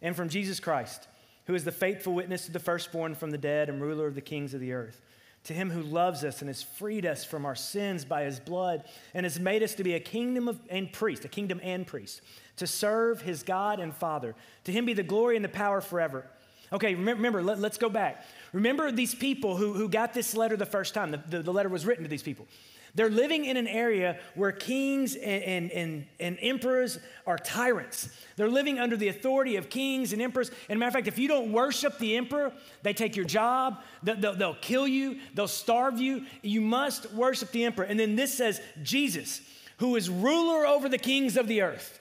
And 0.00 0.16
from 0.16 0.28
Jesus 0.28 0.60
Christ, 0.60 1.08
who 1.46 1.54
is 1.54 1.64
the 1.64 1.72
faithful 1.72 2.14
witness 2.14 2.46
to 2.46 2.52
the 2.52 2.60
firstborn 2.60 3.14
from 3.14 3.30
the 3.30 3.38
dead 3.38 3.68
and 3.68 3.82
ruler 3.82 4.06
of 4.06 4.14
the 4.14 4.20
kings 4.20 4.54
of 4.54 4.60
the 4.60 4.72
earth. 4.72 5.00
To 5.44 5.54
him 5.54 5.70
who 5.70 5.82
loves 5.82 6.22
us 6.22 6.40
and 6.40 6.48
has 6.48 6.62
freed 6.62 7.04
us 7.04 7.24
from 7.24 7.44
our 7.44 7.56
sins 7.56 8.04
by 8.04 8.22
his 8.22 8.38
blood 8.38 8.84
and 9.12 9.26
has 9.26 9.40
made 9.40 9.64
us 9.64 9.74
to 9.74 9.82
be 9.82 9.94
a 9.94 10.00
kingdom 10.00 10.46
of, 10.46 10.60
and 10.70 10.92
priest, 10.92 11.24
a 11.24 11.28
kingdom 11.28 11.60
and 11.64 11.84
priest, 11.84 12.20
to 12.58 12.66
serve 12.66 13.22
his 13.22 13.42
God 13.42 13.80
and 13.80 13.92
Father. 13.92 14.36
To 14.64 14.72
him 14.72 14.84
be 14.84 14.92
the 14.92 15.02
glory 15.02 15.34
and 15.34 15.44
the 15.44 15.48
power 15.48 15.80
forever. 15.80 16.26
Okay, 16.72 16.94
remember, 16.94 17.42
let, 17.42 17.58
us 17.58 17.76
go 17.76 17.90
back. 17.90 18.24
Remember 18.52 18.92
these 18.92 19.14
people 19.14 19.56
who, 19.56 19.72
who 19.72 19.88
got 19.88 20.14
this 20.14 20.34
letter 20.34 20.56
the 20.56 20.64
first 20.64 20.94
time. 20.94 21.10
The, 21.10 21.22
the, 21.28 21.42
the 21.42 21.52
letter 21.52 21.68
was 21.68 21.84
written 21.84 22.04
to 22.04 22.08
these 22.08 22.22
people. 22.22 22.46
They're 22.94 23.10
living 23.10 23.46
in 23.46 23.56
an 23.56 23.66
area 23.66 24.18
where 24.34 24.52
kings 24.52 25.14
and, 25.14 25.42
and, 25.42 25.70
and, 25.72 26.06
and, 26.20 26.38
emperors 26.42 26.98
are 27.26 27.38
tyrants. 27.38 28.10
They're 28.36 28.50
living 28.50 28.78
under 28.78 28.98
the 28.98 29.08
authority 29.08 29.56
of 29.56 29.70
kings 29.70 30.12
and 30.12 30.20
emperors. 30.20 30.50
And 30.68 30.78
matter 30.78 30.88
of 30.88 30.94
fact, 30.94 31.08
if 31.08 31.18
you 31.18 31.26
don't 31.26 31.52
worship 31.52 31.98
the 31.98 32.16
emperor, 32.18 32.52
they 32.82 32.92
take 32.92 33.16
your 33.16 33.24
job, 33.24 33.80
they'll, 34.02 34.34
they'll 34.34 34.56
kill 34.56 34.86
you, 34.86 35.20
they'll 35.34 35.48
starve 35.48 36.00
you. 36.00 36.26
You 36.42 36.60
must 36.60 37.10
worship 37.14 37.50
the 37.50 37.64
emperor. 37.64 37.86
And 37.86 37.98
then 37.98 38.14
this 38.14 38.34
says 38.34 38.60
Jesus, 38.82 39.40
who 39.78 39.96
is 39.96 40.10
ruler 40.10 40.66
over 40.66 40.90
the 40.90 40.98
kings 40.98 41.38
of 41.38 41.48
the 41.48 41.62
earth. 41.62 41.98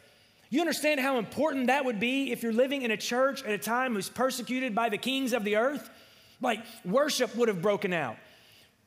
You 0.50 0.60
understand 0.60 1.00
how 1.00 1.18
important 1.18 1.68
that 1.68 1.86
would 1.86 2.02
be 2.02 2.34
if 2.34 2.44
you're 2.44 2.52
living 2.52 2.82
in 2.82 2.92
a 2.92 2.98
church 2.98 3.44
at 3.44 3.52
a 3.52 3.58
time 3.58 3.94
who's 3.94 4.10
persecuted 4.10 4.76
by 4.76 4.90
the 4.90 4.98
kings 4.98 5.32
of 5.32 5.46
the 5.46 5.56
earth? 5.56 5.90
Like 6.42 6.60
worship 6.84 7.34
would 7.38 7.48
have 7.48 7.62
broken 7.62 7.94
out. 7.94 8.18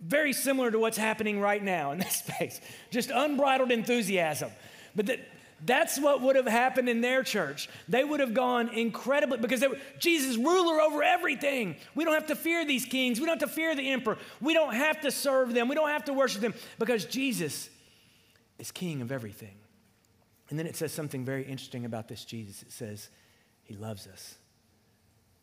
Very 0.04 0.34
similar 0.34 0.70
to 0.70 0.78
what's 0.78 0.98
happening 0.98 1.40
right 1.40 1.62
now 1.62 1.92
in 1.92 1.98
this 1.98 2.16
space. 2.26 2.60
Just 2.90 3.10
unbridled 3.10 3.72
enthusiasm. 3.72 4.50
But 4.94 5.06
that, 5.06 5.20
that's 5.64 5.98
what 5.98 6.20
would 6.20 6.36
have 6.36 6.46
happened 6.46 6.88
in 6.90 7.00
their 7.00 7.22
church. 7.22 7.70
They 7.88 8.04
would 8.04 8.20
have 8.20 8.34
gone 8.34 8.68
incredibly, 8.68 9.38
because 9.38 9.60
they 9.60 9.68
were, 9.68 9.78
Jesus 9.98 10.36
ruler 10.36 10.80
over 10.80 11.02
everything. 11.02 11.76
We 11.94 12.04
don't 12.04 12.14
have 12.14 12.26
to 12.26 12.36
fear 12.36 12.66
these 12.66 12.84
kings. 12.84 13.18
We 13.18 13.26
don't 13.26 13.40
have 13.40 13.48
to 13.48 13.54
fear 13.54 13.74
the 13.74 13.90
emperor. 13.90 14.18
We 14.40 14.52
don't 14.52 14.74
have 14.74 15.00
to 15.00 15.10
serve 15.10 15.54
them. 15.54 15.68
We 15.68 15.74
don't 15.74 15.88
have 15.88 16.04
to 16.04 16.12
worship 16.12 16.42
them 16.42 16.54
because 16.78 17.06
Jesus 17.06 17.70
is 18.58 18.70
king 18.70 19.00
of 19.00 19.10
everything. 19.10 19.54
And 20.50 20.58
then 20.58 20.66
it 20.66 20.76
says 20.76 20.92
something 20.92 21.24
very 21.24 21.44
interesting 21.44 21.86
about 21.86 22.08
this 22.08 22.24
Jesus. 22.26 22.62
It 22.62 22.72
says, 22.72 23.08
He 23.62 23.74
loves 23.74 24.06
us. 24.06 24.36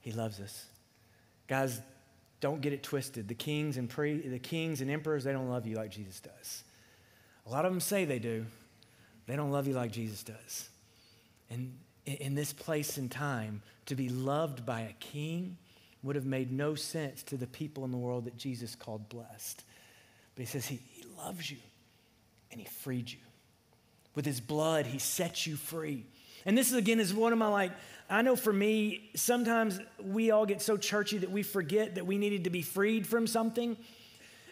He 0.02 0.12
loves 0.12 0.40
us. 0.40 0.68
Guys, 1.48 1.82
don't 2.42 2.60
get 2.60 2.74
it 2.74 2.84
twisted. 2.84 3.28
The 3.28 3.36
kings 3.36 3.78
and 3.78 3.90
pre, 3.90 4.18
the 4.20 4.40
kings 4.40 4.82
and 4.82 4.92
emperors, 4.92 5.24
they 5.24 5.32
don't 5.32 5.50
love 5.50 5.66
you 5.66 5.78
like 5.78 5.92
Jesus 5.92 6.20
does. 6.20 6.64
A 7.46 7.50
lot 7.50 7.66
of 7.66 7.72
them 7.72 7.80
say 7.80 8.04
they 8.04 8.20
do. 8.20 8.46
They 9.28 9.36
don't 9.36 9.52
love 9.52 9.68
you 9.68 9.74
like 9.74 9.92
Jesus 9.92 10.24
does. 10.24 10.70
And 11.50 11.78
in 12.06 12.36
this 12.36 12.52
place 12.52 12.98
and 12.98 13.10
time, 13.10 13.62
to 13.86 13.96
be 13.96 14.10
loved 14.10 14.66
by 14.66 14.82
a 14.82 14.94
king 14.94 15.58
would 16.04 16.16
have 16.16 16.26
made 16.26 16.52
no 16.52 16.76
sense 16.76 17.24
to 17.24 17.38
the 17.38 17.48
people 17.48 17.86
in 17.86 17.92
the 17.92 17.98
world 17.98 18.26
that 18.26 18.38
Jesus 18.38 18.76
called 18.76 19.08
blessed. 19.08 19.64
But 20.36 20.42
he 20.42 20.46
says 20.46 20.66
he, 20.66 20.80
he 20.94 21.06
loves 21.18 21.52
you 21.52 21.58
and 22.52 22.60
he 22.60 22.68
freed 22.68 23.12
you. 23.12 23.20
With 24.16 24.26
his 24.26 24.42
blood, 24.42 24.86
he 24.86 25.00
set 25.00 25.46
you 25.46 25.56
free. 25.56 26.06
And 26.46 26.58
this 26.58 26.72
is 26.72 26.78
again 26.78 27.00
is 27.00 27.14
one 27.14 27.34
of 27.34 27.40
my 27.40 27.48
like 27.48 27.72
I 28.10 28.22
know 28.24 28.36
for 28.36 28.52
me, 28.52 29.10
sometimes 29.16 29.80
we 30.04 30.32
all 30.32 30.46
get 30.46 30.62
so 30.62 30.76
churchy 30.76 31.20
that 31.20 31.32
we 31.32 31.44
forget 31.44 31.96
that 31.96 32.06
we 32.06 32.18
needed 32.18 32.44
to 32.44 32.50
be 32.50 32.62
freed 32.62 33.08
from 33.08 33.26
something. 33.26 33.78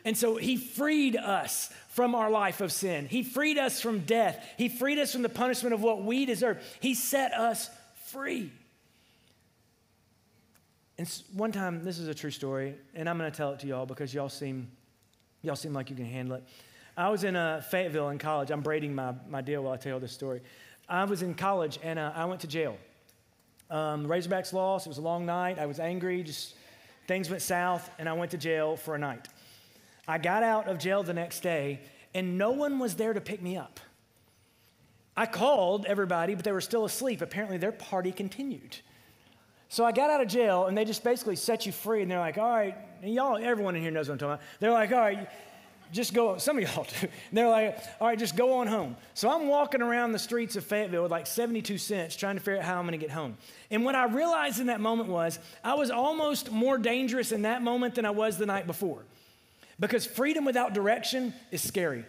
And 0.05 0.17
so 0.17 0.37
he 0.37 0.55
freed 0.55 1.17
us 1.17 1.69
from 1.89 2.15
our 2.15 2.31
life 2.31 2.61
of 2.61 2.71
sin. 2.71 3.05
He 3.05 3.21
freed 3.21 3.57
us 3.57 3.81
from 3.81 3.99
death. 3.99 4.41
He 4.57 4.69
freed 4.69 4.97
us 4.97 5.11
from 5.11 5.23
the 5.23 5.29
punishment 5.29 5.73
of 5.73 5.81
what 5.81 6.03
we 6.03 6.25
deserve. 6.25 6.63
He 6.79 6.93
set 6.93 7.33
us 7.33 7.69
free. 8.05 8.49
And 10.97 11.23
one 11.33 11.51
time, 11.51 11.83
this 11.83 11.99
is 11.99 12.07
a 12.07 12.13
true 12.13 12.31
story, 12.31 12.75
and 12.93 13.09
I'm 13.09 13.17
going 13.17 13.29
to 13.29 13.35
tell 13.35 13.51
it 13.53 13.59
to 13.59 13.67
y'all 13.67 13.85
because 13.85 14.13
y'all 14.13 14.29
seem, 14.29 14.69
y'all 15.41 15.55
seem 15.55 15.73
like 15.73 15.89
you 15.89 15.95
can 15.95 16.05
handle 16.05 16.37
it. 16.37 16.43
I 16.97 17.09
was 17.09 17.23
in 17.23 17.37
uh, 17.37 17.61
Fayetteville 17.61 18.09
in 18.09 18.17
college. 18.17 18.51
I'm 18.51 18.59
braiding 18.61 18.93
my, 18.93 19.13
my 19.29 19.39
deal 19.39 19.63
while 19.63 19.73
I 19.73 19.77
tell 19.77 19.99
this 19.99 20.11
story. 20.11 20.41
I 20.89 21.03
was 21.05 21.21
in 21.21 21.35
college, 21.35 21.79
and 21.83 21.99
uh, 21.99 22.11
I 22.15 22.25
went 22.25 22.41
to 22.41 22.47
jail. 22.47 22.77
Um, 23.69 24.07
Razorbacks 24.07 24.51
lost. 24.53 24.87
It 24.87 24.89
was 24.89 24.97
a 24.97 25.01
long 25.01 25.25
night. 25.25 25.59
I 25.59 25.67
was 25.67 25.79
angry. 25.79 26.23
Just 26.23 26.55
things 27.07 27.29
went 27.29 27.43
south, 27.43 27.89
and 27.99 28.09
I 28.09 28.13
went 28.13 28.31
to 28.31 28.37
jail 28.37 28.75
for 28.75 28.95
a 28.95 28.97
night. 28.97 29.27
I 30.07 30.17
got 30.17 30.41
out 30.41 30.67
of 30.67 30.79
jail 30.79 31.03
the 31.03 31.13
next 31.13 31.41
day, 31.41 31.81
and 32.15 32.37
no 32.37 32.51
one 32.51 32.79
was 32.79 32.95
there 32.95 33.13
to 33.13 33.21
pick 33.21 33.41
me 33.41 33.55
up. 33.55 33.79
I 35.15 35.27
called 35.27 35.85
everybody, 35.85 36.33
but 36.33 36.43
they 36.43 36.51
were 36.51 36.61
still 36.61 36.85
asleep. 36.85 37.21
Apparently, 37.21 37.57
their 37.57 37.71
party 37.71 38.11
continued. 38.11 38.77
So 39.67 39.85
I 39.85 39.91
got 39.91 40.09
out 40.09 40.21
of 40.21 40.27
jail, 40.27 40.65
and 40.65 40.75
they 40.75 40.85
just 40.85 41.03
basically 41.03 41.35
set 41.35 41.67
you 41.67 41.71
free. 41.71 42.01
And 42.01 42.09
they're 42.09 42.19
like, 42.19 42.39
"All 42.39 42.49
right, 42.49 42.75
y'all, 43.03 43.37
everyone 43.37 43.75
in 43.75 43.83
here 43.83 43.91
knows 43.91 44.07
what 44.09 44.13
I'm 44.13 44.17
talking 44.17 44.33
about." 44.33 44.45
They're 44.59 44.71
like, 44.71 44.91
"All 44.91 44.99
right, 44.99 45.29
just 45.91 46.13
go, 46.13 46.37
some 46.37 46.57
of 46.57 46.63
y'all 46.63 46.83
do. 47.01 47.07
And 47.29 47.37
they're 47.37 47.49
like, 47.49 47.77
all 47.99 48.07
right, 48.07 48.17
just 48.17 48.35
go 48.35 48.53
on 48.53 48.67
home. 48.67 48.95
So 49.13 49.29
I'm 49.29 49.47
walking 49.47 49.81
around 49.81 50.11
the 50.11 50.19
streets 50.19 50.55
of 50.55 50.63
Fayetteville 50.63 51.03
with 51.03 51.11
like 51.11 51.27
72 51.27 51.77
cents 51.77 52.15
trying 52.15 52.35
to 52.35 52.41
figure 52.41 52.59
out 52.59 52.65
how 52.65 52.77
I'm 52.77 52.85
going 52.85 52.99
to 52.99 53.05
get 53.05 53.11
home. 53.11 53.37
And 53.71 53.83
what 53.85 53.95
I 53.95 54.05
realized 54.05 54.59
in 54.59 54.67
that 54.67 54.81
moment 54.81 55.09
was 55.09 55.39
I 55.63 55.73
was 55.75 55.91
almost 55.91 56.51
more 56.51 56.77
dangerous 56.77 57.31
in 57.31 57.43
that 57.43 57.61
moment 57.61 57.95
than 57.95 58.05
I 58.05 58.11
was 58.11 58.37
the 58.37 58.45
night 58.45 58.67
before. 58.67 59.03
Because 59.79 60.05
freedom 60.05 60.45
without 60.45 60.73
direction 60.73 61.33
is 61.51 61.65
scary, 61.65 62.05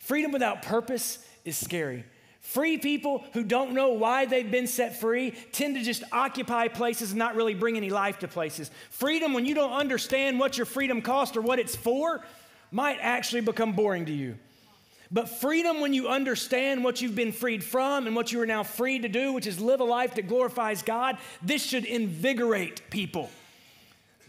freedom 0.00 0.32
without 0.32 0.62
purpose 0.62 1.24
is 1.44 1.56
scary. 1.56 2.04
Free 2.40 2.78
people 2.78 3.24
who 3.34 3.44
don't 3.44 3.72
know 3.72 3.90
why 3.90 4.24
they've 4.24 4.50
been 4.50 4.66
set 4.66 4.98
free 4.98 5.32
tend 5.52 5.76
to 5.76 5.82
just 5.82 6.02
occupy 6.12 6.68
places 6.68 7.10
and 7.10 7.18
not 7.18 7.36
really 7.36 7.52
bring 7.52 7.76
any 7.76 7.90
life 7.90 8.20
to 8.20 8.28
places. 8.28 8.70
Freedom, 8.90 9.34
when 9.34 9.44
you 9.44 9.54
don't 9.54 9.72
understand 9.72 10.40
what 10.40 10.56
your 10.56 10.64
freedom 10.64 11.02
cost 11.02 11.36
or 11.36 11.42
what 11.42 11.58
it's 11.58 11.76
for, 11.76 12.24
might 12.70 12.98
actually 13.00 13.40
become 13.40 13.72
boring 13.72 14.06
to 14.06 14.12
you. 14.12 14.36
But 15.10 15.28
freedom, 15.28 15.80
when 15.80 15.94
you 15.94 16.08
understand 16.08 16.84
what 16.84 17.00
you've 17.00 17.14
been 17.14 17.32
freed 17.32 17.64
from 17.64 18.06
and 18.06 18.14
what 18.14 18.30
you 18.30 18.40
are 18.42 18.46
now 18.46 18.62
free 18.62 18.98
to 18.98 19.08
do, 19.08 19.32
which 19.32 19.46
is 19.46 19.58
live 19.58 19.80
a 19.80 19.84
life 19.84 20.16
that 20.16 20.28
glorifies 20.28 20.82
God, 20.82 21.16
this 21.42 21.64
should 21.64 21.86
invigorate 21.86 22.90
people. 22.90 23.30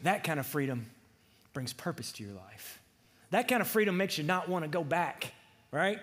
That 0.03 0.23
kind 0.23 0.39
of 0.39 0.45
freedom 0.45 0.85
brings 1.53 1.73
purpose 1.73 2.13
to 2.13 2.23
your 2.23 2.33
life. 2.33 2.79
That 3.31 3.49
kind 3.49 3.61
of 3.61 3.67
freedom 3.67 3.97
makes 3.97 4.17
you 4.17 4.23
not 4.23 4.47
want 4.47 4.63
to 4.63 4.69
go 4.69 4.83
back, 4.83 5.33
right? 5.71 5.99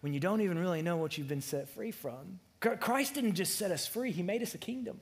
When 0.00 0.14
you 0.14 0.20
don't 0.20 0.40
even 0.40 0.58
really 0.58 0.80
know 0.80 0.96
what 0.96 1.18
you've 1.18 1.28
been 1.28 1.42
set 1.42 1.68
free 1.68 1.90
from. 1.90 2.40
Christ 2.80 3.14
didn't 3.14 3.34
just 3.34 3.56
set 3.56 3.70
us 3.70 3.86
free, 3.86 4.10
He 4.10 4.22
made 4.22 4.42
us 4.42 4.54
a 4.54 4.58
kingdom. 4.58 5.00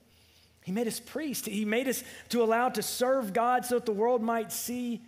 He 0.65 0.73
made 0.73 0.87
us 0.87 1.01
priests. 1.01 1.47
He 1.47 1.65
made 1.65 1.89
us 1.89 2.05
to 2.29 2.43
allow 2.43 2.69
to 2.69 2.83
serve 2.83 3.33
God 3.33 3.65
so 3.65 3.77
that 3.77 3.87
the 3.87 3.93
world 3.93 4.23
might 4.23 4.53
see 4.53 5.03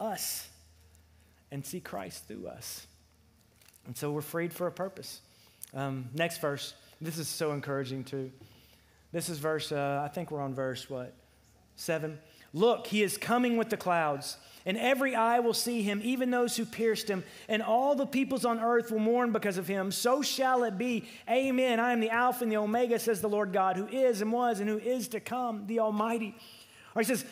us 0.00 0.48
and 1.50 1.64
see 1.64 1.80
Christ 1.80 2.28
through 2.28 2.48
us. 2.48 2.86
And 3.86 3.96
so 3.96 4.10
we're 4.10 4.20
freed 4.20 4.52
for 4.52 4.66
a 4.66 4.72
purpose. 4.72 5.20
Um, 5.74 6.08
next 6.14 6.40
verse. 6.40 6.74
This 7.00 7.18
is 7.18 7.28
so 7.28 7.52
encouraging 7.52 8.04
too. 8.04 8.30
This 9.12 9.28
is 9.28 9.38
verse, 9.38 9.72
uh, 9.72 10.02
I 10.04 10.08
think 10.08 10.30
we're 10.30 10.42
on 10.42 10.54
verse 10.54 10.90
what? 10.90 11.14
Seven. 11.76 12.18
Look, 12.52 12.86
he 12.86 13.02
is 13.02 13.16
coming 13.16 13.56
with 13.56 13.70
the 13.70 13.76
clouds, 13.76 14.36
and 14.66 14.76
every 14.76 15.14
eye 15.14 15.40
will 15.40 15.54
see 15.54 15.82
him, 15.82 16.00
even 16.02 16.30
those 16.30 16.56
who 16.56 16.64
pierced 16.64 17.08
him, 17.08 17.22
and 17.48 17.62
all 17.62 17.94
the 17.94 18.06
peoples 18.06 18.44
on 18.44 18.58
earth 18.58 18.90
will 18.90 18.98
mourn 18.98 19.32
because 19.32 19.58
of 19.58 19.68
him. 19.68 19.92
So 19.92 20.22
shall 20.22 20.64
it 20.64 20.76
be. 20.76 21.08
Amen. 21.30 21.78
I 21.78 21.92
am 21.92 22.00
the 22.00 22.10
Alpha 22.10 22.42
and 22.42 22.52
the 22.52 22.56
Omega, 22.56 22.98
says 22.98 23.20
the 23.20 23.28
Lord 23.28 23.52
God, 23.52 23.76
who 23.76 23.86
is 23.86 24.22
and 24.22 24.32
was 24.32 24.60
and 24.60 24.68
who 24.68 24.78
is 24.78 25.08
to 25.08 25.20
come, 25.20 25.66
the 25.66 25.80
Almighty. 25.80 26.34
Or 26.94 27.02
he 27.02 27.06
says, 27.06 27.24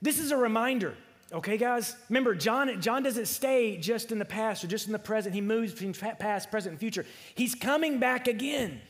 This 0.00 0.18
is 0.18 0.32
a 0.32 0.36
reminder. 0.36 0.94
Okay, 1.32 1.56
guys? 1.56 1.96
Remember, 2.10 2.34
John, 2.34 2.80
John 2.80 3.02
doesn't 3.02 3.26
stay 3.26 3.78
just 3.78 4.12
in 4.12 4.18
the 4.18 4.24
past 4.24 4.62
or 4.64 4.66
just 4.66 4.86
in 4.86 4.92
the 4.92 4.98
present. 4.98 5.34
He 5.34 5.40
moves 5.40 5.72
between 5.72 5.94
past, 5.94 6.50
present, 6.50 6.72
and 6.72 6.78
future. 6.78 7.06
He's 7.34 7.54
coming 7.54 7.98
back 7.98 8.28
again. 8.28 8.80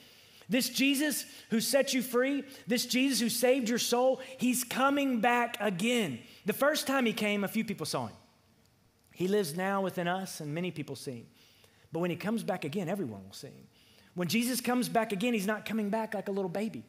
This 0.49 0.69
Jesus 0.69 1.25
who 1.51 1.61
set 1.61 1.95
you 1.95 2.03
free, 2.03 2.45
this 2.67 2.85
Jesus 2.87 3.21
who 3.21 3.29
saved 3.29 3.69
your 3.69 3.79
soul, 3.79 4.21
he's 4.39 4.65
coming 4.65 5.21
back 5.21 5.57
again. 5.61 6.19
The 6.45 6.53
first 6.53 6.87
time 6.87 7.07
he 7.07 7.13
came, 7.13 7.45
a 7.45 7.49
few 7.49 7.65
people 7.65 7.87
saw 7.87 8.09
him. 8.09 8.17
He 9.13 9.29
lives 9.29 9.57
now 9.57 9.81
within 9.83 10.09
us, 10.09 10.41
and 10.41 10.53
many 10.53 10.71
people 10.71 10.97
see 10.97 11.19
him. 11.19 11.27
But 11.93 12.01
when 12.01 12.11
he 12.11 12.17
comes 12.17 12.43
back 12.43 12.65
again, 12.65 12.89
everyone 12.89 13.25
will 13.25 13.33
see 13.33 13.49
him. 13.49 13.69
When 14.15 14.27
Jesus 14.29 14.61
comes 14.61 14.89
back 14.89 15.13
again, 15.13 15.33
he's 15.33 15.47
not 15.47 15.65
coming 15.65 15.91
back 15.91 16.13
like 16.13 16.29
a 16.29 16.33
little 16.33 16.51
baby. 16.51 16.85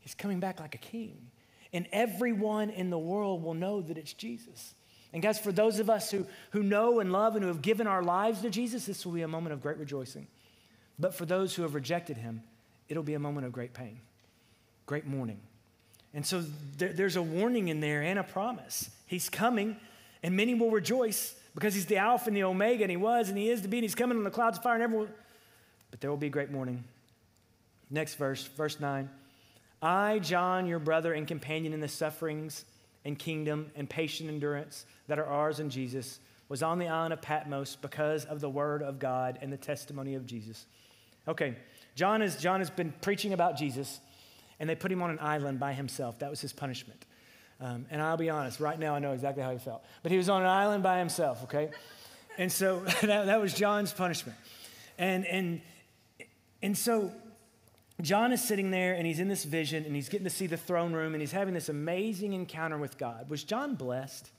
He's 0.00 0.14
coming 0.14 0.40
back 0.40 0.60
like 0.60 0.74
a 0.74 0.78
king. 0.78 1.30
And 1.72 1.86
everyone 1.92 2.70
in 2.70 2.90
the 2.90 2.98
world 2.98 3.42
will 3.42 3.54
know 3.54 3.82
that 3.82 3.98
it's 3.98 4.12
Jesus. 4.12 4.74
And 5.12 5.22
guys, 5.22 5.38
for 5.38 5.52
those 5.52 5.78
of 5.80 5.88
us 5.88 6.10
who, 6.10 6.26
who 6.50 6.62
know 6.62 7.00
and 7.00 7.12
love 7.12 7.34
and 7.34 7.42
who 7.42 7.48
have 7.48 7.62
given 7.62 7.86
our 7.86 8.02
lives 8.02 8.42
to 8.42 8.50
Jesus, 8.50 8.86
this 8.86 9.06
will 9.06 9.12
be 9.12 9.22
a 9.22 9.28
moment 9.28 9.54
of 9.54 9.62
great 9.62 9.78
rejoicing. 9.78 10.26
But 10.98 11.14
for 11.14 11.24
those 11.24 11.54
who 11.54 11.62
have 11.62 11.74
rejected 11.74 12.18
him, 12.18 12.42
it'll 12.88 13.02
be 13.02 13.14
a 13.14 13.18
moment 13.18 13.46
of 13.46 13.52
great 13.52 13.72
pain, 13.72 14.00
great 14.86 15.06
mourning. 15.06 15.40
And 16.12 16.26
so 16.26 16.44
there, 16.76 16.92
there's 16.92 17.16
a 17.16 17.22
warning 17.22 17.68
in 17.68 17.80
there 17.80 18.02
and 18.02 18.18
a 18.18 18.22
promise. 18.22 18.90
He's 19.06 19.28
coming, 19.28 19.76
and 20.22 20.36
many 20.36 20.54
will 20.54 20.70
rejoice 20.70 21.34
because 21.54 21.74
he's 21.74 21.86
the 21.86 21.96
Alpha 21.96 22.28
and 22.28 22.36
the 22.36 22.44
Omega, 22.44 22.84
and 22.84 22.90
he 22.90 22.96
was 22.96 23.28
and 23.28 23.38
he 23.38 23.48
is 23.48 23.62
to 23.62 23.68
be, 23.68 23.78
and 23.78 23.84
he's 23.84 23.94
coming 23.94 24.18
on 24.18 24.24
the 24.24 24.30
clouds 24.30 24.58
of 24.58 24.62
fire, 24.62 24.74
and 24.74 24.82
everyone. 24.82 25.08
But 25.90 26.00
there 26.00 26.10
will 26.10 26.18
be 26.18 26.28
great 26.28 26.50
mourning. 26.50 26.84
Next 27.90 28.14
verse, 28.16 28.44
verse 28.44 28.78
9. 28.78 29.08
I, 29.80 30.18
John, 30.18 30.66
your 30.66 30.78
brother 30.78 31.12
and 31.14 31.26
companion 31.26 31.72
in 31.72 31.80
the 31.80 31.88
sufferings 31.88 32.64
and 33.04 33.18
kingdom 33.18 33.70
and 33.76 33.88
patient 33.88 34.28
endurance 34.28 34.86
that 35.06 35.18
are 35.18 35.26
ours 35.26 35.60
in 35.60 35.70
Jesus, 35.70 36.20
was 36.48 36.62
on 36.62 36.78
the 36.78 36.88
island 36.88 37.12
of 37.12 37.20
Patmos 37.20 37.76
because 37.76 38.24
of 38.24 38.40
the 38.40 38.48
word 38.48 38.82
of 38.82 38.98
God 38.98 39.38
and 39.42 39.52
the 39.52 39.56
testimony 39.56 40.14
of 40.14 40.26
Jesus. 40.26 40.66
Okay, 41.26 41.56
John, 41.94 42.22
is, 42.22 42.36
John 42.36 42.60
has 42.60 42.70
been 42.70 42.92
preaching 43.02 43.32
about 43.32 43.56
Jesus, 43.56 44.00
and 44.58 44.68
they 44.68 44.74
put 44.74 44.90
him 44.90 45.02
on 45.02 45.10
an 45.10 45.18
island 45.20 45.60
by 45.60 45.72
himself. 45.74 46.18
That 46.20 46.30
was 46.30 46.40
his 46.40 46.52
punishment. 46.52 47.04
Um, 47.60 47.86
and 47.90 48.00
I'll 48.00 48.16
be 48.16 48.30
honest, 48.30 48.60
right 48.60 48.78
now 48.78 48.94
I 48.94 48.98
know 48.98 49.12
exactly 49.12 49.42
how 49.42 49.50
he 49.50 49.58
felt. 49.58 49.84
But 50.02 50.12
he 50.12 50.18
was 50.18 50.28
on 50.28 50.42
an 50.42 50.48
island 50.48 50.82
by 50.82 51.00
himself, 51.00 51.42
okay? 51.44 51.70
And 52.38 52.50
so 52.50 52.80
that, 53.02 53.26
that 53.26 53.40
was 53.40 53.52
John's 53.52 53.92
punishment. 53.92 54.38
And, 54.96 55.26
and, 55.26 55.60
and 56.62 56.78
so 56.78 57.12
John 58.00 58.32
is 58.32 58.42
sitting 58.42 58.70
there 58.70 58.94
and 58.94 59.06
he's 59.06 59.18
in 59.18 59.28
this 59.28 59.44
vision 59.44 59.84
and 59.84 59.94
he's 59.94 60.08
getting 60.08 60.24
to 60.24 60.30
see 60.30 60.46
the 60.46 60.56
throne 60.56 60.92
room 60.92 61.14
and 61.14 61.20
he's 61.20 61.32
having 61.32 61.54
this 61.54 61.68
amazing 61.68 62.32
encounter 62.32 62.78
with 62.78 62.96
God. 62.96 63.28
Was 63.28 63.42
John 63.42 63.74
blessed? 63.74 64.30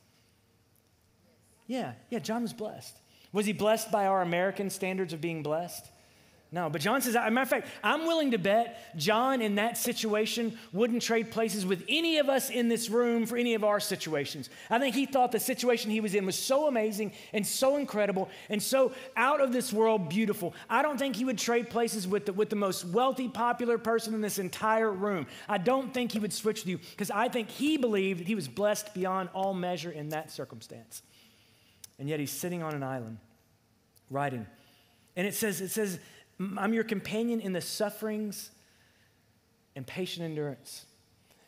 Yeah, 1.67 1.93
yeah, 2.09 2.19
John 2.19 2.41
was 2.41 2.53
blessed. 2.53 2.97
Was 3.33 3.45
he 3.45 3.53
blessed 3.53 3.91
by 3.91 4.07
our 4.07 4.21
American 4.21 4.69
standards 4.69 5.13
of 5.13 5.21
being 5.21 5.43
blessed? 5.43 5.85
No, 6.51 6.67
but 6.67 6.81
John 6.81 6.99
says, 6.99 7.15
as 7.15 7.27
a 7.27 7.29
matter 7.29 7.43
of 7.43 7.49
fact, 7.49 7.67
I'm 7.83 8.07
willing 8.07 8.31
to 8.31 8.39
bet 8.39 8.97
John 8.97 9.39
in 9.39 9.55
that 9.55 9.77
situation 9.77 10.57
wouldn't 10.73 11.03
trade 11.03 11.29
places 11.29 11.63
with 11.63 11.83
any 11.87 12.17
of 12.17 12.27
us 12.27 12.49
in 12.49 12.69
this 12.69 12.89
room 12.89 13.27
for 13.27 13.37
any 13.37 13.53
of 13.53 13.63
our 13.63 13.79
situations. 13.79 14.49
I 14.67 14.79
think 14.79 14.95
he 14.95 15.05
thought 15.05 15.31
the 15.31 15.39
situation 15.39 15.91
he 15.91 16.01
was 16.01 16.15
in 16.15 16.25
was 16.25 16.35
so 16.35 16.67
amazing 16.67 17.11
and 17.33 17.45
so 17.45 17.77
incredible 17.77 18.29
and 18.49 18.63
so 18.63 18.93
out 19.15 19.41
of 19.41 19.53
this 19.53 19.71
world 19.71 20.09
beautiful. 20.09 20.55
I 20.67 20.81
don't 20.81 20.97
think 20.97 21.15
he 21.15 21.23
would 21.23 21.37
trade 21.37 21.69
places 21.69 22.07
with 22.07 22.25
the, 22.25 22.33
with 22.33 22.49
the 22.49 22.55
most 22.55 22.83
wealthy, 22.83 23.27
popular 23.27 23.77
person 23.77 24.15
in 24.15 24.21
this 24.21 24.39
entire 24.39 24.91
room. 24.91 25.27
I 25.47 25.59
don't 25.59 25.93
think 25.93 26.11
he 26.11 26.19
would 26.19 26.33
switch 26.33 26.61
with 26.61 26.67
you 26.67 26.79
because 26.79 27.11
I 27.11 27.27
think 27.27 27.49
he 27.51 27.77
believed 27.77 28.21
that 28.21 28.27
he 28.27 28.33
was 28.33 28.47
blessed 28.47 28.95
beyond 28.95 29.29
all 29.35 29.53
measure 29.53 29.91
in 29.91 30.09
that 30.09 30.31
circumstance. 30.31 31.03
And 31.99 32.09
yet 32.09 32.19
he's 32.19 32.31
sitting 32.31 32.63
on 32.63 32.73
an 32.73 32.81
island 32.81 33.19
writing. 34.09 34.47
And 35.15 35.27
it 35.27 35.35
says, 35.35 35.59
it 35.61 35.69
says, 35.69 35.99
I'm 36.39 36.73
your 36.73 36.83
companion 36.83 37.41
in 37.41 37.53
the 37.53 37.61
sufferings 37.61 38.51
and 39.75 39.85
patient 39.85 40.25
endurance. 40.25 40.85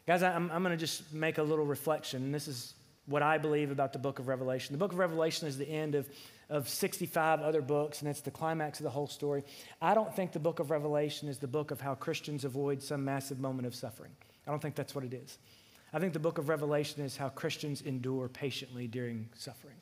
Guys, 0.05 0.23
I'm, 0.23 0.51
I'm 0.51 0.63
going 0.63 0.77
to 0.77 0.77
just 0.77 1.13
make 1.13 1.37
a 1.37 1.43
little 1.43 1.65
reflection. 1.65 2.31
This 2.31 2.47
is 2.47 2.73
what 3.05 3.21
I 3.21 3.37
believe 3.37 3.71
about 3.71 3.93
the 3.93 3.99
book 3.99 4.19
of 4.19 4.27
Revelation. 4.27 4.73
The 4.73 4.79
book 4.79 4.91
of 4.91 4.97
Revelation 4.97 5.47
is 5.47 5.57
the 5.57 5.69
end 5.69 5.95
of, 5.95 6.09
of 6.49 6.67
65 6.67 7.41
other 7.41 7.61
books, 7.61 8.01
and 8.01 8.09
it's 8.09 8.21
the 8.21 8.31
climax 8.31 8.79
of 8.79 8.83
the 8.83 8.89
whole 8.89 9.07
story. 9.07 9.43
I 9.81 9.93
don't 9.93 10.13
think 10.15 10.33
the 10.33 10.39
book 10.39 10.59
of 10.59 10.71
Revelation 10.71 11.29
is 11.29 11.39
the 11.39 11.47
book 11.47 11.71
of 11.71 11.79
how 11.79 11.95
Christians 11.95 12.43
avoid 12.43 12.81
some 12.81 13.05
massive 13.05 13.39
moment 13.39 13.67
of 13.67 13.75
suffering. 13.75 14.11
I 14.45 14.51
don't 14.51 14.61
think 14.61 14.75
that's 14.75 14.93
what 14.93 15.03
it 15.03 15.13
is. 15.13 15.37
I 15.93 15.99
think 15.99 16.13
the 16.13 16.19
book 16.19 16.37
of 16.37 16.49
Revelation 16.49 17.03
is 17.03 17.17
how 17.17 17.29
Christians 17.29 17.81
endure 17.81 18.27
patiently 18.29 18.87
during 18.87 19.29
suffering. 19.35 19.77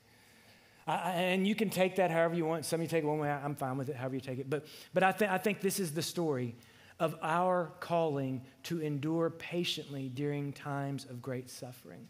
I, 0.89 1.11
and 1.11 1.47
you 1.47 1.55
can 1.55 1.69
take 1.69 1.97
that 1.97 2.09
however 2.09 2.35
you 2.35 2.45
want. 2.45 2.65
Some 2.65 2.79
of 2.79 2.83
you 2.83 2.89
take 2.89 3.03
it 3.03 3.07
one 3.07 3.19
way, 3.19 3.29
I'm 3.29 3.55
fine 3.55 3.77
with 3.77 3.89
it, 3.89 3.95
however 3.95 4.15
you 4.15 4.21
take 4.21 4.39
it. 4.39 4.49
But, 4.49 4.65
but 4.93 5.03
I, 5.03 5.11
th- 5.11 5.29
I 5.29 5.37
think 5.37 5.61
this 5.61 5.79
is 5.79 5.93
the 5.93 6.01
story 6.01 6.55
of 6.99 7.15
our 7.21 7.71
calling 7.79 8.41
to 8.63 8.81
endure 8.81 9.29
patiently 9.29 10.09
during 10.09 10.51
times 10.51 11.05
of 11.05 11.21
great 11.21 11.49
suffering. 11.49 12.07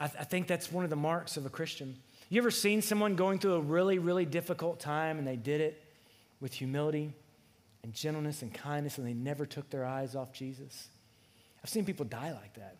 I, 0.00 0.06
th- 0.06 0.20
I 0.20 0.24
think 0.24 0.46
that's 0.46 0.72
one 0.72 0.84
of 0.84 0.90
the 0.90 0.96
marks 0.96 1.36
of 1.36 1.44
a 1.44 1.50
Christian. 1.50 1.96
You 2.30 2.40
ever 2.40 2.50
seen 2.50 2.80
someone 2.80 3.14
going 3.14 3.38
through 3.38 3.54
a 3.54 3.60
really, 3.60 3.98
really 3.98 4.24
difficult 4.24 4.80
time 4.80 5.18
and 5.18 5.26
they 5.26 5.36
did 5.36 5.60
it 5.60 5.82
with 6.40 6.54
humility 6.54 7.12
and 7.82 7.92
gentleness 7.92 8.42
and 8.42 8.52
kindness 8.54 8.98
and 8.98 9.06
they 9.06 9.14
never 9.14 9.44
took 9.44 9.68
their 9.68 9.84
eyes 9.84 10.16
off 10.16 10.32
Jesus? 10.32 10.88
I've 11.62 11.70
seen 11.70 11.84
people 11.84 12.06
die 12.06 12.32
like 12.32 12.54
that. 12.54 12.76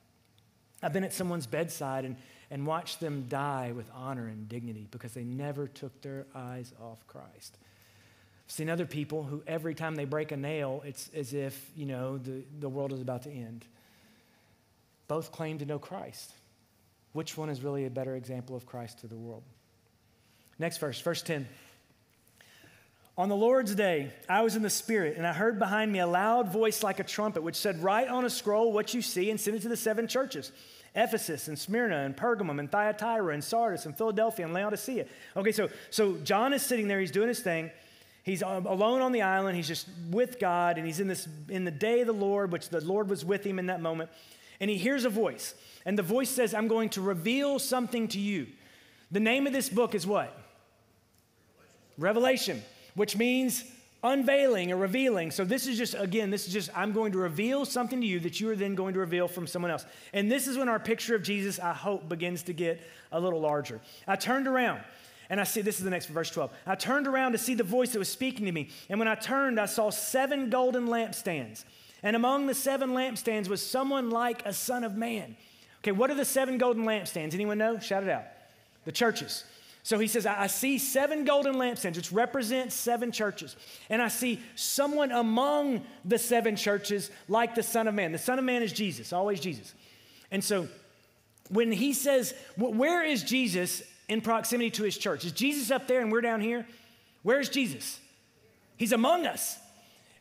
I've 0.83 0.93
been 0.93 1.05
at 1.05 1.13
someone's 1.13 1.47
bedside 1.47 2.05
and 2.05 2.17
and 2.51 2.67
watch 2.67 2.99
them 2.99 3.27
die 3.29 3.73
with 3.75 3.89
honor 3.95 4.27
and 4.27 4.49
dignity 4.49 4.87
because 4.91 5.13
they 5.13 5.23
never 5.23 5.69
took 5.69 6.01
their 6.03 6.27
eyes 6.35 6.73
off 6.83 7.07
Christ. 7.07 7.57
I've 8.47 8.53
seen 8.53 8.69
other 8.69 8.87
people 8.87 9.23
who 9.23 9.43
every 9.47 9.75
time 9.75 9.95
they 9.95 10.05
break 10.05 10.33
a 10.33 10.37
nail, 10.37 10.83
it's 10.85 11.09
as 11.15 11.33
if, 11.33 11.71
you 11.77 11.87
know, 11.87 12.19
the, 12.19 12.43
the 12.59 12.69
world 12.69 12.93
is 12.93 13.01
about 13.01 13.23
to 13.23 13.31
end. 13.31 13.65
Both 15.07 15.31
claim 15.31 15.59
to 15.59 15.65
know 15.65 15.79
Christ. 15.79 16.33
Which 17.13 17.37
one 17.37 17.49
is 17.51 17.63
really 17.63 17.87
a 17.87 17.91
better 17.91 18.17
example 18.17 18.57
of 18.57 18.67
Christ 18.67 19.01
to 19.01 19.07
the 19.07 19.17
world? 19.17 19.43
Next 20.59 20.79
verse, 20.79 21.01
verse 21.01 21.23
10. 21.23 21.49
On 23.17 23.29
the 23.29 23.37
Lord's 23.37 23.75
day, 23.75 24.11
I 24.29 24.43
was 24.43 24.57
in 24.57 24.63
the 24.63 24.71
Spirit, 24.71 25.17
and 25.17 25.27
I 25.27 25.33
heard 25.33 25.59
behind 25.59 25.93
me 25.93 25.99
a 25.99 26.07
loud 26.07 26.53
voice 26.53 26.83
like 26.83 27.01
a 27.01 27.05
trumpet, 27.05 27.43
which 27.43 27.57
said, 27.57 27.83
Write 27.83 28.09
on 28.09 28.25
a 28.25 28.31
scroll 28.31 28.73
what 28.73 28.95
you 28.95 29.03
see 29.03 29.31
and 29.31 29.39
send 29.39 29.57
it 29.57 29.63
to 29.63 29.69
the 29.69 29.77
seven 29.77 30.07
churches. 30.07 30.53
Ephesus 30.95 31.49
and 31.49 31.59
Smyrna 31.59 31.99
and 31.99 32.17
Pergamum 32.17 32.59
and 32.59 32.71
Thyatira 32.71 33.33
and 33.33 33.43
Sardis 33.43 33.87
and 33.87 33.97
Philadelphia 33.97 34.45
and 34.45 34.55
Laodicea. 34.55 35.07
Okay, 35.37 35.53
so, 35.53 35.69
so 35.91 36.17
John 36.19 36.53
is 36.53 36.63
sitting 36.63 36.89
there, 36.89 37.01
he's 37.01 37.11
doing 37.11 37.29
his 37.29 37.41
thing. 37.41 37.71
He's 38.23 38.43
um, 38.43 38.67
alone 38.67 39.01
on 39.01 39.13
the 39.13 39.23
island, 39.23 39.57
he's 39.57 39.69
just 39.69 39.89
with 40.11 40.39
God, 40.39 40.77
and 40.77 40.87
he's 40.87 41.01
in 41.01 41.09
this 41.09 41.27
in 41.49 41.65
the 41.65 41.71
day 41.71 42.01
of 42.01 42.07
the 42.07 42.13
Lord, 42.13 42.53
which 42.53 42.69
the 42.69 42.81
Lord 42.81 43.09
was 43.09 43.25
with 43.25 43.45
him 43.45 43.59
in 43.59 43.67
that 43.67 43.81
moment. 43.81 44.11
And 44.61 44.69
he 44.69 44.77
hears 44.77 45.05
a 45.05 45.09
voice. 45.09 45.55
And 45.87 45.99
the 45.99 46.03
voice 46.03 46.29
says, 46.29 46.53
I'm 46.53 46.69
going 46.69 46.91
to 46.91 47.01
reveal 47.01 47.59
something 47.59 48.09
to 48.09 48.21
you. 48.21 48.47
The 49.11 49.21
name 49.21 49.47
of 49.47 49.53
this 49.53 49.69
book 49.69 49.95
is 49.95 50.07
what? 50.07 50.37
Revelation, 51.97 52.57
Revelation 52.57 52.63
which 52.95 53.17
means 53.17 53.65
unveiling 54.03 54.73
or 54.73 54.77
revealing. 54.77 55.31
So 55.31 55.45
this 55.45 55.67
is 55.67 55.77
just, 55.77 55.95
again, 55.95 56.31
this 56.31 56.47
is 56.47 56.53
just, 56.53 56.71
I'm 56.77 56.93
going 56.93 57.13
to 57.13 57.19
reveal 57.19 57.65
something 57.65 58.01
to 58.01 58.07
you 58.07 58.21
that 58.21 58.41
you 58.41 58.49
are 58.51 58.57
then 58.57 58.75
going 58.75 58.95
to 58.95 59.01
reveal 59.01 59.29
from 59.29 59.47
someone 59.47 59.71
else. 59.71 59.85
And 60.13 60.31
this 60.31 60.47
is 60.47 60.57
when 60.57 60.69
our 60.69 60.79
picture 60.79 61.15
of 61.15 61.23
Jesus, 61.23 61.59
I 61.59 61.73
hope, 61.73 62.09
begins 62.09 62.43
to 62.45 62.53
get 62.53 62.81
a 63.13 63.21
little 63.21 63.41
larger. 63.41 63.81
I 64.07 64.17
turned 64.17 64.47
around. 64.47 64.81
And 65.29 65.41
I 65.41 65.45
see, 65.45 65.61
this 65.61 65.79
is 65.79 65.85
the 65.85 65.91
next 65.91 66.07
verse 66.07 66.29
12. 66.31 66.51
I 66.67 66.75
turned 66.75 67.07
around 67.07 67.33
to 67.33 67.39
see 67.39 67.55
the 67.55 67.63
voice 67.63 67.93
that 67.93 68.01
was 68.01 68.09
speaking 68.09 68.47
to 68.47 68.53
me. 68.53 68.69
And 68.89 68.99
when 68.99 69.07
I 69.07 69.15
turned, 69.15 69.61
I 69.61 69.67
saw 69.67 69.91
seven 69.91 70.51
golden 70.51 70.89
lampstands. 70.89 71.65
And 72.03 72.17
among 72.17 72.47
the 72.47 72.55
seven 72.55 72.91
lampstands 72.91 73.49
was 73.49 73.65
someone 73.65 74.11
like 74.11 74.45
a 74.45 74.53
son 74.53 74.83
of 74.83 74.97
man. 74.97 75.37
Okay, 75.83 75.93
what 75.93 76.11
are 76.11 76.15
the 76.15 76.25
seven 76.25 76.59
golden 76.59 76.85
lampstands? 76.85 77.33
Anyone 77.33 77.59
know? 77.59 77.79
Shout 77.79 78.03
it 78.03 78.09
out. 78.09 78.25
The 78.85 78.93
churches. 78.93 79.45
So 79.83 79.99
he 79.99 80.09
says, 80.09 80.27
I 80.27 80.47
see 80.47 80.77
seven 80.79 81.25
golden 81.25 81.55
lampstands, 81.55 81.97
which 81.97 82.13
represents 82.13 82.75
seven 82.75 83.13
churches. 83.13 83.57
And 83.89 84.03
I 84.03 84.09
see 84.09 84.41
someone 84.55 85.11
among 85.11 85.85
the 86.05 86.19
seven 86.19 86.55
churches 86.55 87.11
like 87.29 87.55
the 87.55 87.63
Son 87.63 87.89
of 87.89 87.95
Man. 87.95 88.13
The 88.13 88.19
Son 88.19 88.39
of 88.39 88.45
Man 88.45 88.63
is 88.63 88.73
Jesus, 88.73 89.13
always 89.13 89.41
Jesus. 89.41 89.75
And 90.31 90.45
so 90.45 90.69
when 91.49 91.73
he 91.73 91.93
says, 91.93 92.35
Where 92.57 93.03
is 93.05 93.23
Jesus 93.23 93.83
in 94.09 94.21
proximity 94.21 94.71
to 94.73 94.83
his 94.83 94.99
church? 94.99 95.25
Is 95.25 95.33
Jesus 95.33 95.71
up 95.71 95.89
there 95.89 96.03
and 96.03 96.13
we're 96.13 96.21
down 96.21 96.41
here? 96.41 96.67
Where's 97.23 97.49
Jesus? 97.49 97.99
He's 98.77 98.93
among 98.93 99.27
us. 99.27 99.59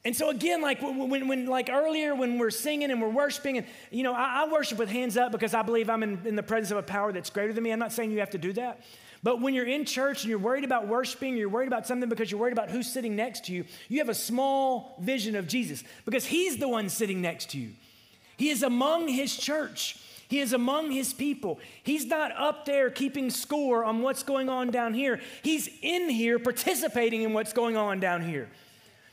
And 0.05 0.15
so 0.15 0.29
again, 0.29 0.61
like 0.61 0.81
when, 0.81 1.27
when, 1.27 1.45
like 1.45 1.69
earlier 1.69 2.15
when 2.15 2.39
we're 2.39 2.51
singing 2.51 2.89
and 2.89 3.01
we're 3.01 3.09
worshiping, 3.09 3.57
and 3.57 3.67
you 3.91 4.03
know, 4.03 4.13
I, 4.13 4.43
I 4.43 4.51
worship 4.51 4.77
with 4.77 4.89
hands 4.89 5.17
up 5.17 5.31
because 5.31 5.53
I 5.53 5.61
believe 5.61 5.89
I'm 5.89 6.03
in, 6.03 6.21
in 6.25 6.35
the 6.35 6.43
presence 6.43 6.71
of 6.71 6.77
a 6.77 6.83
power 6.83 7.11
that's 7.11 7.29
greater 7.29 7.51
than 7.51 7.63
me. 7.63 7.71
I'm 7.71 7.79
not 7.79 7.91
saying 7.91 8.11
you 8.11 8.19
have 8.19 8.29
to 8.31 8.37
do 8.37 8.53
that, 8.53 8.81
but 9.21 9.41
when 9.41 9.53
you're 9.53 9.65
in 9.65 9.85
church 9.85 10.23
and 10.23 10.29
you're 10.29 10.39
worried 10.39 10.63
about 10.63 10.87
worshiping, 10.87 11.35
you're 11.35 11.49
worried 11.49 11.67
about 11.67 11.85
something 11.85 12.07
because 12.07 12.31
you're 12.31 12.39
worried 12.39 12.53
about 12.53 12.69
who's 12.69 12.91
sitting 12.91 13.15
next 13.15 13.45
to 13.45 13.53
you, 13.53 13.65
you 13.89 13.99
have 13.99 14.09
a 14.09 14.15
small 14.15 14.95
vision 15.01 15.35
of 15.35 15.47
Jesus 15.47 15.83
because 16.05 16.25
he's 16.25 16.57
the 16.57 16.67
one 16.67 16.89
sitting 16.89 17.21
next 17.21 17.49
to 17.51 17.57
you. 17.57 17.71
He 18.37 18.49
is 18.49 18.63
among 18.63 19.09
his 19.09 19.35
church. 19.35 19.97
He 20.29 20.39
is 20.39 20.53
among 20.53 20.91
his 20.91 21.11
people. 21.11 21.59
He's 21.83 22.05
not 22.05 22.31
up 22.37 22.65
there 22.65 22.89
keeping 22.89 23.29
score 23.29 23.83
on 23.83 24.01
what's 24.01 24.23
going 24.23 24.47
on 24.47 24.69
down 24.71 24.93
here. 24.93 25.19
He's 25.41 25.67
in 25.81 26.07
here 26.07 26.39
participating 26.39 27.23
in 27.23 27.33
what's 27.33 27.51
going 27.51 27.75
on 27.75 27.99
down 27.99 28.21
here. 28.21 28.47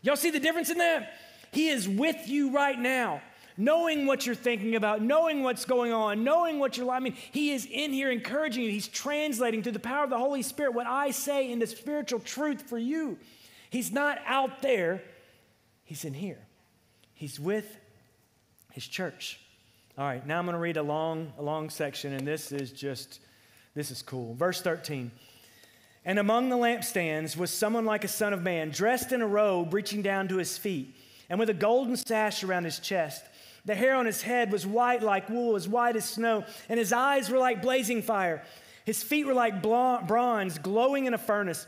Y'all 0.03 0.15
see 0.15 0.31
the 0.31 0.39
difference 0.39 0.71
in 0.71 0.79
that? 0.79 1.15
He 1.53 1.69
is 1.69 1.89
with 1.89 2.29
you 2.29 2.51
right 2.51 2.79
now 2.79 3.23
knowing 3.57 4.07
what 4.07 4.27
you're 4.27 4.35
thinking 4.35 4.77
about, 4.77 5.03
knowing 5.03 5.43
what's 5.43 5.65
going 5.65 5.93
on, 5.93 6.25
knowing 6.25 6.59
what 6.59 6.77
you're, 6.77 6.91
I 6.91 7.01
mean, 7.01 7.17
He 7.33 7.53
is 7.53 7.67
in 7.67 7.93
here 7.93 8.11
encouraging 8.11 8.65
you. 8.65 8.71
He's 8.71 8.89
translating 8.89 9.63
through 9.63 9.73
the 9.73 9.79
power 9.79 10.05
of 10.05 10.11
the 10.11 10.19
Holy 10.19 10.43
Spirit 10.43 10.75
what 10.75 10.87
I 10.87 11.11
say 11.11 11.51
into 11.51 11.67
spiritual 11.67 12.21
truth 12.21 12.63
for 12.63 12.79
you. 12.79 13.19
He's 13.71 13.93
not 13.93 14.19
out 14.27 14.63
there, 14.63 15.03
He's 15.85 16.05
in 16.05 16.15
here. 16.15 16.39
He's 17.15 17.41
with 17.41 17.79
his 18.73 18.87
church. 18.87 19.41
All 19.97 20.05
right, 20.05 20.25
now 20.27 20.39
I'm 20.39 20.45
going 20.45 20.55
to 20.55 20.61
read 20.61 20.77
a 20.77 20.83
long, 20.83 21.33
a 21.39 21.43
long 21.43 21.71
section, 21.71 22.13
and 22.13 22.27
this 22.27 22.53
is 22.53 22.71
just, 22.71 23.21
this 23.75 23.91
is 23.91 24.03
cool. 24.03 24.35
Verse 24.35 24.61
13. 24.61 25.11
And 26.05 26.19
among 26.19 26.51
the 26.51 26.57
lampstands 26.57 27.37
was 27.37 27.51
someone 27.51 27.87
like 27.87 28.05
a 28.05 28.09
son 28.09 28.35
of 28.35 28.43
man, 28.43 28.71
dressed 28.71 29.13
in 29.13 29.23
a 29.23 29.27
robe 29.27 29.73
reaching 29.73 30.03
down 30.03 30.29
to 30.29 30.37
his 30.37 30.59
feet, 30.59 30.95
and 31.31 31.39
with 31.39 31.49
a 31.49 31.55
golden 31.55 31.97
sash 31.97 32.45
around 32.45 32.65
his 32.65 32.79
chest. 32.79 33.25
The 33.67 33.75
hair 33.75 33.97
on 33.97 34.07
his 34.07 34.23
head 34.23 34.53
was 34.53 34.65
white 34.65 35.03
like 35.03 35.29
wool, 35.29 35.57
as 35.57 35.69
white 35.69 35.97
as 35.97 36.05
snow, 36.05 36.45
and 36.69 36.79
his 36.79 36.93
eyes 36.93 37.29
were 37.29 37.39
like 37.39 37.61
blazing 37.61 38.01
fire. 38.01 38.43
His 38.85 39.03
feet 39.03 39.27
were 39.27 39.35
like 39.35 39.61
bronze 39.61 40.59
glowing 40.59 41.07
in 41.07 41.15
a 41.15 41.19
furnace, 41.19 41.67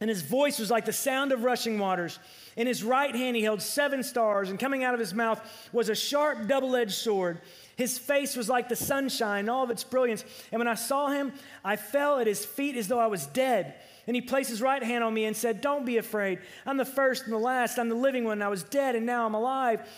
and 0.00 0.10
his 0.10 0.22
voice 0.22 0.58
was 0.58 0.68
like 0.68 0.84
the 0.84 0.92
sound 0.92 1.30
of 1.30 1.44
rushing 1.44 1.78
waters. 1.78 2.18
In 2.56 2.66
his 2.66 2.82
right 2.82 3.14
hand 3.14 3.36
he 3.36 3.42
held 3.42 3.62
seven 3.62 4.02
stars, 4.02 4.50
and 4.50 4.58
coming 4.58 4.82
out 4.82 4.94
of 4.94 5.00
his 5.00 5.14
mouth 5.14 5.40
was 5.72 5.88
a 5.88 5.94
sharp 5.94 6.48
double 6.48 6.74
edged 6.74 6.92
sword. 6.92 7.40
His 7.76 7.98
face 7.98 8.34
was 8.34 8.48
like 8.48 8.68
the 8.68 8.76
sunshine, 8.76 9.48
all 9.48 9.62
of 9.62 9.70
its 9.70 9.84
brilliance. 9.84 10.24
And 10.50 10.58
when 10.58 10.68
I 10.68 10.74
saw 10.74 11.08
him, 11.08 11.32
I 11.64 11.76
fell 11.76 12.18
at 12.18 12.26
his 12.26 12.44
feet 12.44 12.76
as 12.76 12.88
though 12.88 12.98
I 12.98 13.06
was 13.06 13.26
dead. 13.26 13.76
And 14.08 14.16
he 14.16 14.20
placed 14.20 14.50
his 14.50 14.60
right 14.60 14.82
hand 14.82 15.04
on 15.04 15.14
me 15.14 15.24
and 15.24 15.36
said, 15.36 15.60
Don't 15.60 15.86
be 15.86 15.96
afraid. 15.96 16.40
I'm 16.66 16.76
the 16.76 16.84
first 16.84 17.24
and 17.24 17.32
the 17.32 17.38
last. 17.38 17.78
I'm 17.78 17.88
the 17.88 17.94
living 17.94 18.24
one. 18.24 18.42
I 18.42 18.48
was 18.48 18.64
dead, 18.64 18.96
and 18.96 19.06
now 19.06 19.24
I'm 19.24 19.34
alive 19.34 19.88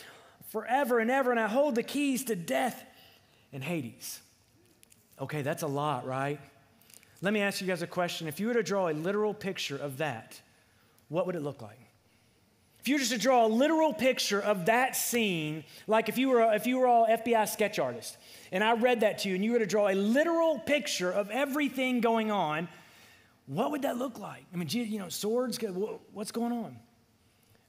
forever 0.54 1.00
and 1.00 1.10
ever. 1.10 1.32
And 1.32 1.40
I 1.40 1.48
hold 1.48 1.74
the 1.74 1.82
keys 1.82 2.24
to 2.26 2.36
death 2.36 2.80
and 3.52 3.62
Hades. 3.62 4.20
Okay, 5.20 5.42
that's 5.42 5.64
a 5.64 5.66
lot, 5.66 6.06
right? 6.06 6.38
Let 7.22 7.32
me 7.32 7.40
ask 7.40 7.60
you 7.60 7.66
guys 7.66 7.82
a 7.82 7.88
question. 7.88 8.28
If 8.28 8.38
you 8.38 8.46
were 8.46 8.54
to 8.54 8.62
draw 8.62 8.88
a 8.88 8.94
literal 8.94 9.34
picture 9.34 9.76
of 9.76 9.98
that, 9.98 10.40
what 11.08 11.26
would 11.26 11.34
it 11.34 11.42
look 11.42 11.60
like? 11.60 11.80
If 12.78 12.86
you 12.86 12.94
were 12.94 12.98
just 13.00 13.10
to 13.10 13.18
draw 13.18 13.46
a 13.46 13.48
literal 13.48 13.92
picture 13.92 14.40
of 14.40 14.66
that 14.66 14.94
scene, 14.94 15.64
like 15.88 16.08
if 16.08 16.18
you 16.18 16.28
were 16.28 16.54
if 16.54 16.68
you 16.68 16.78
were 16.78 16.86
all 16.86 17.08
FBI 17.08 17.48
sketch 17.48 17.80
artists, 17.80 18.16
and 18.52 18.62
I 18.62 18.74
read 18.74 19.00
that 19.00 19.18
to 19.20 19.30
you, 19.30 19.34
and 19.34 19.44
you 19.44 19.52
were 19.52 19.58
to 19.58 19.66
draw 19.66 19.88
a 19.88 19.94
literal 19.94 20.60
picture 20.60 21.10
of 21.10 21.30
everything 21.30 22.00
going 22.00 22.30
on, 22.30 22.68
what 23.46 23.72
would 23.72 23.82
that 23.82 23.96
look 23.96 24.20
like? 24.20 24.44
I 24.52 24.56
mean, 24.56 24.68
you 24.68 25.00
know, 25.00 25.08
swords. 25.08 25.58
What's 26.12 26.30
going 26.30 26.52
on? 26.52 26.76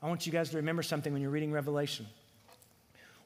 I 0.03 0.07
want 0.07 0.27
you 0.27 0.31
guys 0.31 0.51
to 0.51 0.57
remember 0.57 0.83
something 0.83 1.11
when 1.11 1.23
you're 1.23 1.31
reading 1.31 1.51
Revelation. 1.51 2.05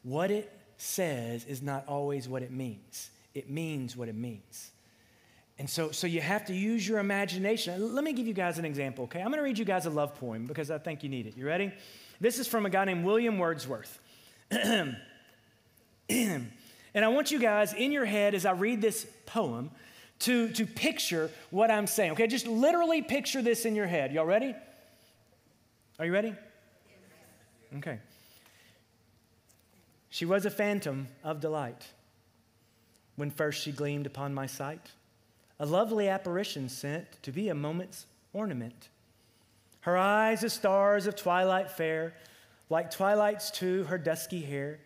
What 0.03 0.31
it 0.31 0.51
says 0.77 1.45
is 1.45 1.61
not 1.61 1.85
always 1.87 2.27
what 2.27 2.41
it 2.41 2.51
means. 2.51 3.09
It 3.33 3.49
means 3.49 3.95
what 3.95 4.07
it 4.07 4.15
means. 4.15 4.71
And 5.57 5.69
so, 5.69 5.91
so 5.91 6.07
you 6.07 6.21
have 6.21 6.45
to 6.45 6.55
use 6.55 6.87
your 6.87 6.99
imagination. 6.99 7.93
Let 7.93 8.05
me 8.05 8.13
give 8.13 8.25
you 8.25 8.33
guys 8.33 8.57
an 8.59 8.65
example, 8.65 9.03
okay? 9.05 9.19
I'm 9.19 9.27
going 9.27 9.39
to 9.39 9.43
read 9.43 9.57
you 9.57 9.65
guys 9.65 9.85
a 9.85 9.89
love 9.89 10.15
poem 10.15 10.45
because 10.45 10.71
I 10.71 10.77
think 10.77 11.03
you 11.03 11.09
need 11.09 11.27
it. 11.27 11.35
You 11.35 11.45
ready? 11.45 11.73
This 12.21 12.39
is 12.39 12.47
from 12.47 12.65
a 12.65 12.69
guy 12.69 12.85
named 12.85 13.03
William 13.03 13.37
Wordsworth. 13.37 13.99
and 14.51 14.95
I 16.09 17.07
want 17.09 17.29
you 17.31 17.39
guys 17.39 17.73
in 17.73 17.91
your 17.91 18.05
head 18.05 18.35
as 18.35 18.45
I 18.45 18.51
read 18.51 18.81
this 18.81 19.05
poem 19.25 19.69
to, 20.19 20.49
to 20.49 20.65
picture 20.65 21.29
what 21.49 21.69
I'm 21.69 21.87
saying, 21.87 22.11
okay? 22.11 22.27
Just 22.27 22.47
literally 22.47 23.01
picture 23.01 23.41
this 23.41 23.65
in 23.65 23.75
your 23.75 23.87
head. 23.87 24.13
Y'all 24.13 24.25
ready? 24.25 24.55
Are 25.97 26.05
you 26.05 26.13
ready? 26.13 26.33
Okay. 27.77 27.99
She 30.09 30.25
was 30.25 30.45
a 30.45 30.51
phantom 30.51 31.07
of 31.23 31.39
delight 31.39 31.87
when 33.15 33.31
first 33.31 33.61
she 33.61 33.71
gleamed 33.71 34.05
upon 34.05 34.33
my 34.33 34.45
sight 34.45 34.91
a 35.59 35.65
lovely 35.65 36.07
apparition 36.07 36.69
sent 36.69 37.21
to 37.21 37.31
be 37.31 37.49
a 37.49 37.55
moment's 37.55 38.05
ornament. 38.31 38.89
Her 39.81 39.97
eyes 39.97 40.43
as 40.43 40.53
stars 40.53 41.05
of 41.05 41.15
twilight 41.15 41.69
fair, 41.69 42.13
like 42.69 42.91
twilight's 42.91 43.51
too 43.51 43.83
her 43.85 43.97
dusky 43.97 44.41
hair. 44.41 44.79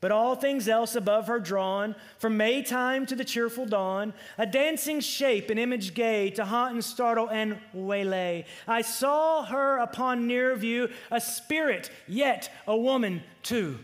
But 0.00 0.12
all 0.12 0.36
things 0.36 0.68
else 0.68 0.96
above 0.96 1.28
her 1.28 1.40
drawn, 1.40 1.94
from 2.18 2.36
Maytime 2.36 3.06
to 3.06 3.14
the 3.14 3.24
cheerful 3.24 3.64
dawn, 3.64 4.12
a 4.36 4.44
dancing 4.44 5.00
shape, 5.00 5.48
an 5.48 5.58
image 5.58 5.94
gay, 5.94 6.28
to 6.30 6.44
haunt 6.44 6.74
and 6.74 6.84
startle 6.84 7.28
and 7.30 7.58
waylay. 7.72 8.44
I 8.68 8.82
saw 8.82 9.44
her 9.44 9.78
upon 9.78 10.26
near 10.26 10.54
view, 10.56 10.90
a 11.10 11.22
spirit, 11.22 11.90
yet 12.06 12.50
a 12.66 12.76
woman 12.76 13.22
too. 13.42 13.78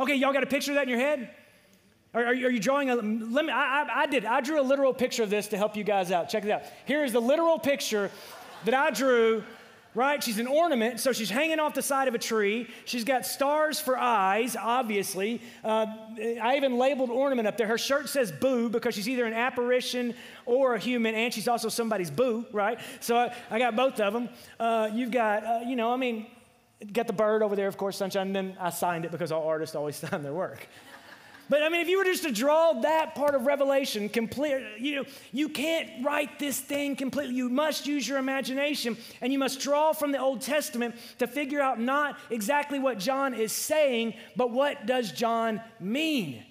Okay, 0.00 0.14
y'all 0.14 0.32
got 0.32 0.42
a 0.42 0.46
picture 0.46 0.70
of 0.70 0.76
that 0.76 0.84
in 0.84 0.88
your 0.88 0.98
head? 0.98 1.28
Are, 2.14 2.24
are, 2.24 2.32
you 2.32 2.58
drawing 2.58 2.88
a, 2.88 2.96
let 2.96 3.44
me, 3.44 3.52
I, 3.52 3.82
I, 3.82 4.00
I 4.00 4.06
did, 4.06 4.24
I 4.24 4.40
drew 4.40 4.58
a 4.58 4.62
literal 4.62 4.94
picture 4.94 5.22
of 5.22 5.28
this 5.28 5.48
to 5.48 5.58
help 5.58 5.76
you 5.76 5.84
guys 5.84 6.10
out. 6.10 6.30
Check 6.30 6.44
it 6.44 6.50
out. 6.50 6.62
Here 6.86 7.04
is 7.04 7.12
the 7.12 7.20
literal 7.20 7.58
picture 7.58 8.10
that 8.64 8.72
I 8.72 8.90
drew, 8.90 9.44
right? 9.94 10.22
She's 10.22 10.38
an 10.38 10.46
ornament, 10.46 11.00
so 11.00 11.12
she's 11.12 11.28
hanging 11.28 11.60
off 11.60 11.74
the 11.74 11.82
side 11.82 12.08
of 12.08 12.14
a 12.14 12.18
tree. 12.18 12.66
She's 12.86 13.04
got 13.04 13.26
stars 13.26 13.78
for 13.78 13.98
eyes, 13.98 14.56
obviously. 14.56 15.42
Uh, 15.62 15.86
I 16.42 16.56
even 16.56 16.78
labeled 16.78 17.10
ornament 17.10 17.46
up 17.46 17.58
there. 17.58 17.66
Her 17.66 17.78
shirt 17.78 18.08
says 18.08 18.32
boo 18.32 18.70
because 18.70 18.94
she's 18.94 19.08
either 19.08 19.26
an 19.26 19.34
apparition 19.34 20.14
or 20.46 20.76
a 20.76 20.78
human, 20.78 21.14
and 21.14 21.32
she's 21.32 21.46
also 21.46 21.68
somebody's 21.68 22.10
boo, 22.10 22.46
right? 22.52 22.80
So 23.00 23.18
I, 23.18 23.34
I 23.50 23.58
got 23.58 23.76
both 23.76 24.00
of 24.00 24.14
them. 24.14 24.30
Uh, 24.58 24.90
you've 24.94 25.10
got, 25.10 25.44
uh, 25.44 25.60
you 25.66 25.76
know, 25.76 25.92
I 25.92 25.96
mean, 25.96 26.26
got 26.92 27.06
the 27.06 27.12
bird 27.12 27.42
over 27.42 27.56
there, 27.56 27.68
of 27.68 27.76
course, 27.76 27.96
sunshine, 27.96 28.28
and 28.28 28.36
then 28.36 28.56
I 28.60 28.70
signed 28.70 29.04
it 29.04 29.10
because 29.10 29.32
all 29.32 29.46
artists 29.46 29.76
always 29.76 29.96
sign 29.96 30.22
their 30.22 30.32
work. 30.32 30.66
But 31.50 31.64
I 31.64 31.68
mean, 31.68 31.80
if 31.80 31.88
you 31.88 31.98
were 31.98 32.04
just 32.04 32.22
to 32.22 32.30
draw 32.30 32.74
that 32.74 33.16
part 33.16 33.34
of 33.34 33.44
Revelation 33.44 34.08
complete, 34.08 34.62
you 34.78 34.94
know, 34.94 35.04
you 35.32 35.48
can't 35.48 36.04
write 36.04 36.38
this 36.38 36.60
thing 36.60 36.94
completely. 36.94 37.34
You 37.34 37.48
must 37.48 37.88
use 37.88 38.06
your 38.06 38.18
imagination 38.18 38.96
and 39.20 39.32
you 39.32 39.38
must 39.40 39.58
draw 39.58 39.92
from 39.92 40.12
the 40.12 40.20
Old 40.20 40.42
Testament 40.42 40.94
to 41.18 41.26
figure 41.26 41.60
out 41.60 41.80
not 41.80 42.16
exactly 42.30 42.78
what 42.78 43.00
John 43.00 43.34
is 43.34 43.50
saying, 43.50 44.14
but 44.36 44.52
what 44.52 44.86
does 44.86 45.10
John 45.10 45.60
mean? 45.80 46.44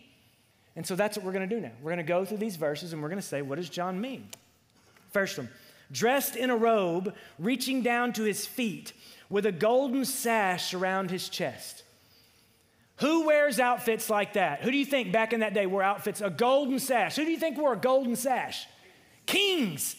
And 0.76 0.86
so 0.86 0.98
that's 0.98 1.16
what 1.16 1.26
we're 1.26 1.32
going 1.32 1.48
to 1.48 1.56
do 1.56 1.62
now. 1.62 1.72
We're 1.82 1.92
going 1.92 1.98
to 1.98 2.04
go 2.04 2.26
through 2.26 2.38
these 2.40 2.58
verses 2.58 2.92
and 2.92 3.02
we're 3.02 3.10
going 3.10 3.22
to 3.22 3.28
say, 3.28 3.42
what 3.42 3.56
does 3.56 3.70
John 3.70 4.02
mean? 4.02 4.28
First 5.12 5.38
one, 5.38 5.48
dressed 5.94 6.36
in 6.36 6.50
a 6.50 6.58
robe, 6.58 7.14
reaching 7.38 7.84
down 7.84 8.12
to 8.14 8.24
his 8.24 8.46
feet, 8.46 8.92
with 9.30 9.46
a 9.46 9.52
golden 9.52 10.06
sash 10.06 10.74
around 10.74 11.12
his 11.12 11.30
chest. 11.30 11.84
Who 12.98 13.28
wears 13.28 13.60
outfits 13.60 14.10
like 14.10 14.34
that? 14.34 14.62
Who 14.62 14.72
do 14.72 14.78
you 14.78 14.86
think 14.86 15.12
back 15.12 15.32
in 15.32 15.40
that 15.40 15.54
day 15.54 15.66
wore 15.66 15.84
outfits? 15.84 16.20
A 16.20 16.30
golden 16.30 16.80
sash. 16.80 17.16
Who 17.16 17.24
do 17.24 17.32
you 17.32 17.38
think 17.38 17.58
wore 17.58 17.74
a 17.74 17.78
golden 17.78 18.16
sash? 18.16 18.68
Kings. 19.26 19.96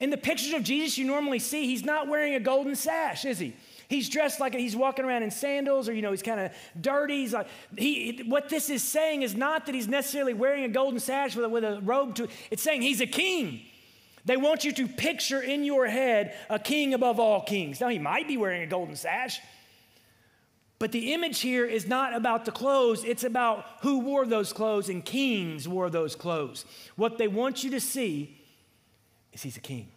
In 0.00 0.10
the 0.10 0.16
pictures 0.16 0.52
of 0.52 0.62
Jesus 0.62 0.98
you 0.98 1.06
normally 1.06 1.38
see, 1.38 1.66
he's 1.66 1.84
not 1.84 2.08
wearing 2.08 2.34
a 2.34 2.40
golden 2.40 2.76
sash, 2.76 3.24
is 3.24 3.38
he? 3.38 3.54
He's 3.88 4.08
dressed 4.08 4.40
like 4.40 4.54
he's 4.54 4.76
walking 4.76 5.04
around 5.04 5.22
in 5.22 5.30
sandals, 5.30 5.88
or 5.88 5.92
you 5.92 6.02
know, 6.02 6.10
he's 6.10 6.22
kind 6.22 6.40
of 6.40 6.52
dirty. 6.80 7.18
He's 7.18 7.32
like 7.32 7.46
he. 7.76 8.24
What 8.26 8.48
this 8.48 8.70
is 8.70 8.82
saying 8.82 9.22
is 9.22 9.34
not 9.34 9.66
that 9.66 9.74
he's 9.74 9.88
necessarily 9.88 10.34
wearing 10.34 10.64
a 10.64 10.68
golden 10.68 10.98
sash 10.98 11.36
with 11.36 11.44
a, 11.44 11.48
with 11.48 11.64
a 11.64 11.80
robe 11.82 12.14
to. 12.16 12.28
It's 12.50 12.62
saying 12.62 12.82
he's 12.82 13.00
a 13.00 13.06
king. 13.06 13.62
They 14.24 14.36
want 14.36 14.64
you 14.64 14.72
to 14.72 14.88
picture 14.88 15.40
in 15.40 15.64
your 15.64 15.86
head 15.86 16.34
a 16.48 16.58
king 16.58 16.94
above 16.94 17.20
all 17.20 17.42
kings. 17.42 17.80
Now 17.80 17.88
he 17.88 17.98
might 17.98 18.26
be 18.26 18.36
wearing 18.36 18.62
a 18.62 18.66
golden 18.66 18.96
sash, 18.96 19.40
but 20.78 20.92
the 20.92 21.12
image 21.12 21.40
here 21.40 21.66
is 21.66 21.86
not 21.86 22.14
about 22.14 22.44
the 22.44 22.52
clothes, 22.52 23.04
it's 23.04 23.24
about 23.24 23.64
who 23.82 24.00
wore 24.00 24.26
those 24.26 24.52
clothes, 24.52 24.88
and 24.88 25.04
kings 25.04 25.68
wore 25.68 25.88
those 25.88 26.16
clothes. 26.16 26.64
What 26.96 27.16
they 27.16 27.28
want 27.28 27.64
you 27.64 27.70
to 27.70 27.80
see 27.80 28.36
is 29.32 29.42
he's 29.42 29.56
a 29.56 29.60
king. 29.60 29.88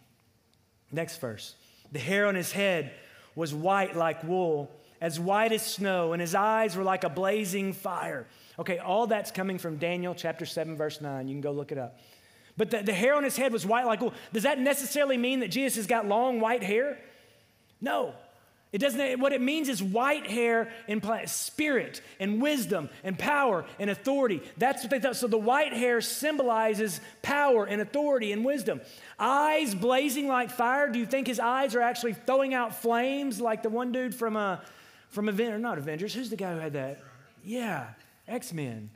Next 0.92 1.18
verse. 1.18 1.54
The 1.92 1.98
hair 1.98 2.26
on 2.26 2.34
his 2.34 2.52
head 2.52 2.92
was 3.34 3.52
white 3.54 3.96
like 3.96 4.22
wool, 4.24 4.70
as 5.00 5.18
white 5.18 5.52
as 5.52 5.64
snow, 5.64 6.12
and 6.12 6.20
his 6.20 6.34
eyes 6.34 6.76
were 6.76 6.84
like 6.84 7.04
a 7.04 7.08
blazing 7.10 7.72
fire. 7.72 8.26
Okay, 8.58 8.78
all 8.78 9.06
that's 9.06 9.30
coming 9.30 9.58
from 9.58 9.76
Daniel 9.76 10.14
chapter 10.14 10.44
7, 10.46 10.76
verse 10.76 11.00
9. 11.00 11.28
You 11.28 11.34
can 11.34 11.40
go 11.40 11.52
look 11.52 11.70
it 11.70 11.78
up. 11.78 11.98
But 12.58 12.70
the, 12.70 12.82
the 12.82 12.92
hair 12.92 13.14
on 13.14 13.22
his 13.22 13.36
head 13.36 13.52
was 13.52 13.64
white 13.64 13.86
like 13.86 14.00
wool. 14.00 14.12
Does 14.32 14.42
that 14.42 14.58
necessarily 14.58 15.16
mean 15.16 15.40
that 15.40 15.48
Jesus 15.48 15.76
has 15.76 15.86
got 15.86 16.06
long 16.06 16.40
white 16.40 16.64
hair? 16.64 16.98
No. 17.80 18.14
It 18.70 18.78
doesn't, 18.78 19.20
what 19.20 19.32
it 19.32 19.40
means 19.40 19.70
is 19.70 19.82
white 19.82 20.26
hair 20.26 20.70
implies 20.88 21.32
spirit 21.32 22.02
and 22.20 22.42
wisdom 22.42 22.90
and 23.02 23.18
power 23.18 23.64
and 23.78 23.88
authority. 23.88 24.42
That's 24.58 24.82
what 24.82 24.90
they 24.90 25.00
thought. 25.00 25.16
So 25.16 25.26
the 25.26 25.38
white 25.38 25.72
hair 25.72 26.02
symbolizes 26.02 27.00
power 27.22 27.64
and 27.64 27.80
authority 27.80 28.32
and 28.32 28.44
wisdom. 28.44 28.82
Eyes 29.18 29.74
blazing 29.74 30.26
like 30.26 30.50
fire. 30.50 30.90
Do 30.90 30.98
you 30.98 31.06
think 31.06 31.28
his 31.28 31.40
eyes 31.40 31.74
are 31.74 31.80
actually 31.80 32.12
throwing 32.12 32.52
out 32.52 32.74
flames 32.74 33.40
like 33.40 33.62
the 33.62 33.70
one 33.70 33.90
dude 33.90 34.14
from, 34.14 34.36
uh, 34.36 34.58
from 35.08 35.30
Avengers, 35.30 35.62
not 35.62 35.78
Avengers, 35.78 36.12
who's 36.12 36.28
the 36.28 36.36
guy 36.36 36.52
who 36.52 36.60
had 36.60 36.74
that? 36.74 37.00
Yeah, 37.44 37.86
X 38.26 38.52
Men. 38.52 38.90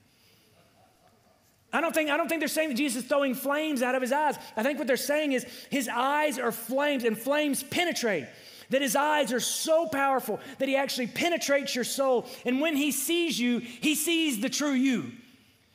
I 1.72 1.80
don't, 1.80 1.94
think, 1.94 2.10
I 2.10 2.16
don't 2.16 2.28
think 2.28 2.40
they're 2.40 2.48
saying 2.48 2.68
that 2.68 2.76
Jesus 2.76 3.02
is 3.02 3.08
throwing 3.08 3.34
flames 3.34 3.82
out 3.82 3.94
of 3.94 4.02
his 4.02 4.12
eyes. 4.12 4.36
I 4.56 4.62
think 4.62 4.78
what 4.78 4.86
they're 4.86 4.96
saying 4.96 5.32
is 5.32 5.46
his 5.70 5.88
eyes 5.88 6.38
are 6.38 6.52
flames 6.52 7.04
and 7.04 7.16
flames 7.16 7.62
penetrate 7.62 8.26
that 8.72 8.82
his 8.82 8.96
eyes 8.96 9.32
are 9.32 9.40
so 9.40 9.86
powerful 9.86 10.40
that 10.58 10.68
he 10.68 10.76
actually 10.76 11.06
penetrates 11.06 11.74
your 11.74 11.84
soul. 11.84 12.26
And 12.44 12.60
when 12.60 12.74
he 12.76 12.90
sees 12.90 13.38
you, 13.38 13.58
he 13.58 13.94
sees 13.94 14.40
the 14.40 14.48
true 14.48 14.72
you. 14.72 15.12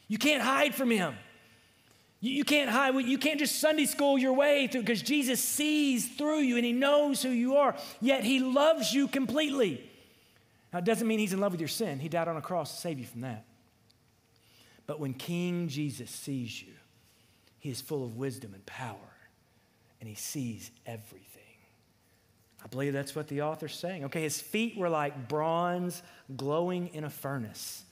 You 0.07 0.17
can't 0.17 0.41
hide 0.41 0.75
from 0.75 0.91
him. 0.91 1.15
You, 2.19 2.43
can't 2.43 2.69
hide. 2.69 2.95
You 2.95 3.19
can't 3.19 3.39
just 3.39 3.59
Sunday 3.59 3.85
school 3.85 4.17
your 4.17 4.33
way 4.33 4.67
through 4.67 4.81
because 4.81 5.03
Jesus 5.03 5.39
sees 5.39 6.07
through 6.07 6.39
you 6.39 6.57
and 6.57 6.65
he 6.65 6.73
knows 6.73 7.21
who 7.21 7.29
you 7.29 7.57
are. 7.57 7.75
Yet 8.01 8.23
he 8.23 8.39
loves 8.39 8.91
you 8.91 9.07
completely. 9.07 9.87
Now, 10.73 10.79
it 10.79 10.85
doesn't 10.85 11.07
mean 11.07 11.19
he's 11.19 11.33
in 11.33 11.39
love 11.39 11.51
with 11.51 11.61
your 11.61 11.67
sin. 11.67 11.99
He 11.99 12.09
died 12.09 12.27
on 12.27 12.35
a 12.35 12.41
cross 12.41 12.73
to 12.73 12.81
save 12.81 12.99
you 12.99 13.05
from 13.05 13.21
that. 13.21 13.45
But 14.87 14.99
when 14.99 15.13
King 15.13 15.67
Jesus 15.67 16.09
sees 16.09 16.61
you, 16.61 16.73
he 17.59 17.69
is 17.69 17.81
full 17.81 18.03
of 18.03 18.17
wisdom 18.17 18.53
and 18.53 18.65
power, 18.65 18.95
and 19.99 20.07
he 20.07 20.15
sees 20.15 20.71
everything. 20.85 21.43
I 22.63 22.67
believe 22.67 22.93
that's 22.93 23.15
what 23.15 23.27
the 23.27 23.43
author's 23.43 23.75
saying. 23.75 24.05
Okay, 24.05 24.21
his 24.21 24.41
feet 24.41 24.77
were 24.77 24.89
like 24.89 25.27
bronze 25.27 26.01
glowing 26.35 26.87
in 26.93 27.03
a 27.03 27.09
furnace. 27.09 27.83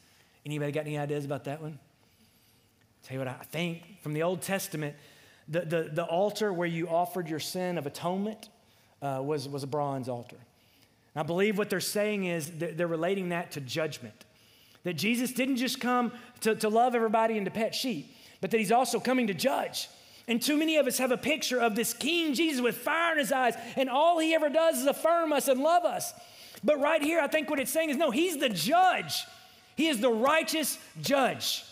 Anybody 0.46 0.72
got 0.72 0.86
any 0.86 0.98
ideas 0.98 1.26
about 1.26 1.44
that 1.46 1.62
one? 1.62 1.78
Tell 3.04 3.16
you 3.16 3.20
what 3.20 3.28
I 3.28 3.44
think 3.52 4.02
from 4.02 4.14
the 4.14 4.24
Old 4.24 4.42
Testament, 4.42 4.96
the, 5.48 5.62
the, 5.62 5.90
the 5.94 6.04
altar 6.04 6.52
where 6.52 6.68
you 6.68 6.88
offered 6.88 7.30
your 7.30 7.40
sin 7.40 7.78
of 7.78 7.86
atonement 7.86 8.50
uh, 9.02 9.20
was, 9.22 9.48
was 9.48 9.64
a 9.64 9.68
bronze 9.68 10.10
altar. 10.10 10.38
And 11.14 11.20
I 11.20 11.24
believe 11.24 11.58
what 11.58 11.70
they're 11.70 11.80
saying 11.80 12.26
is 12.26 12.52
they're 12.56 12.88
relating 12.88 13.30
that 13.30 13.52
to 13.52 13.62
judgment. 13.62 14.26
That 14.84 14.94
Jesus 14.94 15.32
didn't 15.32 15.58
just 15.58 15.80
come 15.80 16.12
to, 16.42 16.56
to 16.56 16.70
love 16.70 16.96
everybody 16.96 17.38
and 17.38 17.46
to 17.46 17.52
pet 17.52 17.74
sheep, 17.74 18.16
but 18.42 18.52
that 18.52 18.60
he's 18.60 18.72
also 18.72 19.00
coming 19.00 19.28
to 19.28 19.34
judge. 19.34 19.90
And 20.28 20.42
too 20.42 20.58
many 20.58 20.78
of 20.78 20.88
us 20.88 20.98
have 20.98 21.12
a 21.12 21.18
picture 21.18 21.60
of 21.60 21.76
this 21.76 21.94
King 21.94 22.34
Jesus 22.34 22.62
with 22.62 22.78
fire 22.78 23.14
in 23.14 23.20
his 23.20 23.32
eyes, 23.32 23.56
and 23.76 23.90
all 23.90 24.20
he 24.20 24.34
ever 24.34 24.50
does 24.50 24.80
is 24.80 24.88
affirm 24.88 25.32
us 25.32 25.48
and 25.48 25.62
love 25.62 25.86
us. 25.86 26.14
But 26.64 26.80
right 26.80 27.02
here, 27.02 27.20
I 27.20 27.28
think 27.28 27.50
what 27.50 27.60
it's 27.60 27.72
saying 27.72 27.92
is 27.92 27.98
no, 27.98 28.12
he's 28.12 28.38
the 28.38 28.50
judge. 28.50 29.24
He 29.76 29.88
is 29.88 30.00
the 30.00 30.10
righteous 30.10 30.80
judge. 31.02 31.64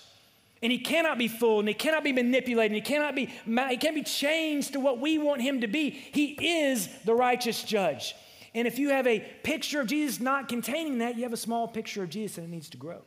And 0.62 0.72
he 0.72 0.78
cannot 0.78 1.18
be 1.18 1.28
fooled, 1.28 1.62
and 1.62 1.68
he 1.68 1.74
cannot 1.74 2.04
be 2.04 2.14
manipulated, 2.14 2.72
and 2.72 2.76
he 2.76 2.94
cannot 2.94 3.16
be, 3.16 3.26
he 3.26 3.78
can't 3.78 3.96
be 3.96 4.04
changed 4.04 4.74
to 4.74 4.80
what 4.80 5.00
we 5.00 5.18
want 5.18 5.42
him 5.42 5.62
to 5.62 5.68
be. 5.68 5.90
He 5.90 6.62
is 6.62 6.88
the 7.06 7.14
righteous 7.14 7.64
judge. 7.64 8.16
And 8.56 8.68
if 8.68 8.78
you 8.78 8.90
have 8.90 9.08
a 9.08 9.20
picture 9.42 9.82
of 9.82 9.88
Jesus 9.88 10.20
not 10.20 10.48
containing 10.48 11.00
that, 11.00 11.18
you 11.18 11.24
have 11.24 11.34
a 11.34 11.38
small 11.38 11.68
picture 11.68 12.04
of 12.04 12.10
Jesus 12.10 12.38
and 12.38 12.48
it 12.48 12.52
needs 12.52 12.70
to 12.70 12.78
grow. 12.78 13.02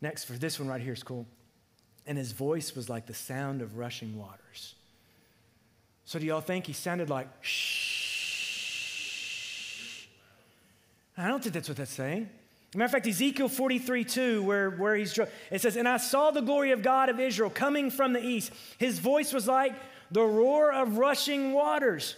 Next, 0.00 0.24
for 0.24 0.32
this 0.32 0.58
one 0.58 0.68
right 0.68 0.80
here 0.80 0.92
is 0.92 1.02
cool. 1.02 1.26
And 2.06 2.16
his 2.16 2.32
voice 2.32 2.74
was 2.74 2.88
like 2.88 3.06
the 3.06 3.14
sound 3.14 3.62
of 3.62 3.76
rushing 3.76 4.16
waters. 4.16 4.74
So, 6.04 6.18
do 6.18 6.26
y'all 6.26 6.40
think 6.40 6.66
he 6.66 6.72
sounded 6.72 7.10
like 7.10 7.28
shh? 7.40 8.00
I 11.16 11.28
don't 11.28 11.42
think 11.42 11.52
that's 11.54 11.68
what 11.68 11.76
that's 11.76 11.92
saying. 11.92 12.28
matter 12.74 12.86
of 12.86 12.90
fact, 12.90 13.06
Ezekiel 13.06 13.48
43 13.48 14.04
2, 14.04 14.42
where, 14.42 14.70
where 14.70 14.96
he's, 14.96 15.18
it 15.50 15.60
says, 15.60 15.76
And 15.76 15.86
I 15.86 15.98
saw 15.98 16.30
the 16.30 16.40
glory 16.40 16.72
of 16.72 16.82
God 16.82 17.10
of 17.10 17.20
Israel 17.20 17.50
coming 17.50 17.90
from 17.90 18.14
the 18.14 18.24
east. 18.24 18.52
His 18.78 18.98
voice 18.98 19.32
was 19.32 19.46
like 19.46 19.74
the 20.10 20.22
roar 20.22 20.72
of 20.72 20.96
rushing 20.98 21.52
waters 21.52 22.16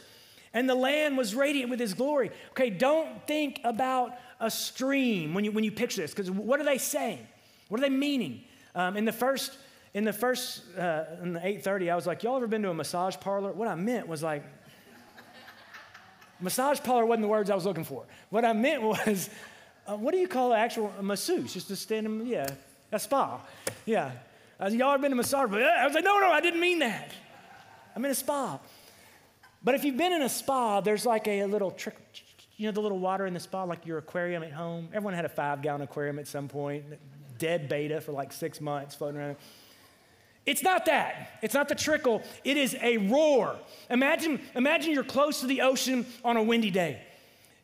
and 0.55 0.69
the 0.69 0.75
land 0.75 1.17
was 1.17 1.35
radiant 1.35 1.71
with 1.71 1.81
his 1.81 1.95
glory. 1.95 2.31
Okay, 2.51 2.71
don't 2.71 3.27
think 3.27 3.61
about 3.65 4.13
a 4.41 4.51
stream 4.51 5.35
when 5.35 5.45
you, 5.45 5.53
when 5.53 5.65
you 5.65 5.73
picture 5.73 6.03
this, 6.03 6.13
because 6.13 6.31
what 6.31 6.61
are 6.61 6.65
they 6.65 6.79
saying? 6.79 7.27
What 7.73 7.81
are 7.81 7.89
they 7.89 7.97
meaning? 7.97 8.45
Um, 8.75 8.99
in 8.99 9.07
the 9.07 9.13
first, 9.13 9.57
in 9.95 10.05
the 10.05 10.13
first, 10.13 10.61
uh, 10.77 11.05
in 11.23 11.33
the 11.33 11.41
8.30, 11.41 11.91
I 11.91 11.97
was 11.97 12.07
like, 12.07 12.23
y'all 12.23 12.37
ever 12.37 12.47
been 12.47 12.61
to 12.65 12.69
a 12.69 12.75
massage 12.75 13.17
parlor? 13.19 13.51
What 13.51 13.67
I 13.67 13.77
meant 13.77 14.07
was 14.07 14.23
like, 14.23 14.45
massage 16.39 16.81
parlor 16.81 17.07
wasn't 17.07 17.23
the 17.23 17.29
words 17.29 17.49
I 17.49 17.55
was 17.55 17.65
looking 17.65 17.85
for. 17.85 18.05
What 18.29 18.45
I 18.45 18.53
meant 18.53 18.83
was, 18.83 19.31
uh, 19.87 19.97
what 19.97 20.13
do 20.13 20.19
you 20.19 20.29
call 20.29 20.53
an 20.53 20.59
actual 20.59 20.93
masseuse? 21.01 21.55
Just 21.55 21.71
a 21.71 21.77
stand 21.77 22.05
in, 22.05 22.27
yeah, 22.27 22.47
a 22.93 22.99
spa. 22.99 23.41
Yeah. 23.87 24.11
I 24.61 24.65
was, 24.67 24.75
y'all 24.75 24.93
ever 24.93 25.01
been 25.01 25.13
to 25.13 25.15
a 25.15 25.17
massage? 25.17 25.49
But 25.49 25.63
I 25.63 25.87
was 25.87 25.95
like, 25.95 26.05
no, 26.05 26.21
no, 26.21 26.31
I 26.31 26.43
didn't 26.43 26.61
mean 26.61 26.81
that. 26.81 27.11
I'm 27.97 28.05
in 28.05 28.11
a 28.11 28.15
spa. 28.15 28.61
But 29.65 29.77
if 29.77 29.85
you've 29.85 29.97
been 29.97 30.13
in 30.13 30.21
a 30.21 30.29
spa, 30.29 30.83
there's 30.83 31.07
like 31.07 31.27
a, 31.27 31.41
a 31.41 31.47
little 31.47 31.71
trick, 31.71 31.97
you 32.59 32.67
know, 32.67 32.73
the 32.73 32.83
little 32.83 32.99
water 32.99 33.25
in 33.25 33.33
the 33.33 33.41
spa, 33.41 33.65
like 33.65 33.87
your 33.87 33.97
aquarium 33.97 34.43
at 34.43 34.53
home. 34.53 34.91
Everyone 34.93 35.15
had 35.15 35.25
a 35.25 35.31
five 35.31 35.63
gallon 35.63 35.81
aquarium 35.81 36.19
at 36.19 36.29
some 36.29 36.49
point, 36.49 36.85
dead 37.43 37.69
betta 37.69 38.01
for 38.01 38.13
like 38.13 38.33
six 38.33 38.61
months 38.61 38.95
floating 38.95 39.21
around. 39.21 39.37
It's 40.47 40.63
not 40.63 40.87
that. 40.87 41.39
It's 41.43 41.55
not 41.55 41.69
the 41.69 41.75
trickle. 41.75 42.23
It 42.45 42.57
is 42.57 42.77
a 42.81 42.99
roar. 42.99 43.57
Imagine, 43.91 44.41
imagine 44.55 44.93
you're 44.93 45.03
close 45.03 45.41
to 45.41 45.47
the 45.47 45.63
ocean 45.63 46.07
on 46.25 46.37
a 46.37 46.43
windy 46.43 46.71
day. 46.71 47.03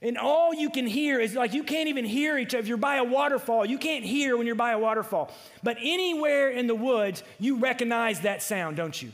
And 0.02 0.18
all 0.18 0.52
you 0.52 0.70
can 0.70 0.86
hear 0.86 1.20
is 1.20 1.34
like 1.34 1.54
you 1.54 1.62
can't 1.62 1.88
even 1.88 2.04
hear 2.04 2.38
each 2.38 2.54
other. 2.54 2.58
If 2.58 2.66
you're 2.66 2.76
by 2.76 2.96
a 2.96 3.04
waterfall, 3.04 3.64
you 3.64 3.78
can't 3.78 4.04
hear 4.04 4.36
when 4.36 4.46
you're 4.46 4.56
by 4.56 4.72
a 4.72 4.78
waterfall. 4.78 5.32
But 5.62 5.76
anywhere 5.80 6.50
in 6.50 6.66
the 6.66 6.74
woods, 6.74 7.22
you 7.38 7.58
recognize 7.58 8.20
that 8.22 8.42
sound, 8.42 8.76
don't 8.76 9.00
you? 9.00 9.12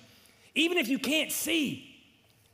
Even 0.55 0.79
if 0.79 0.89
you 0.89 0.99
can't 0.99 1.31
see, 1.31 1.95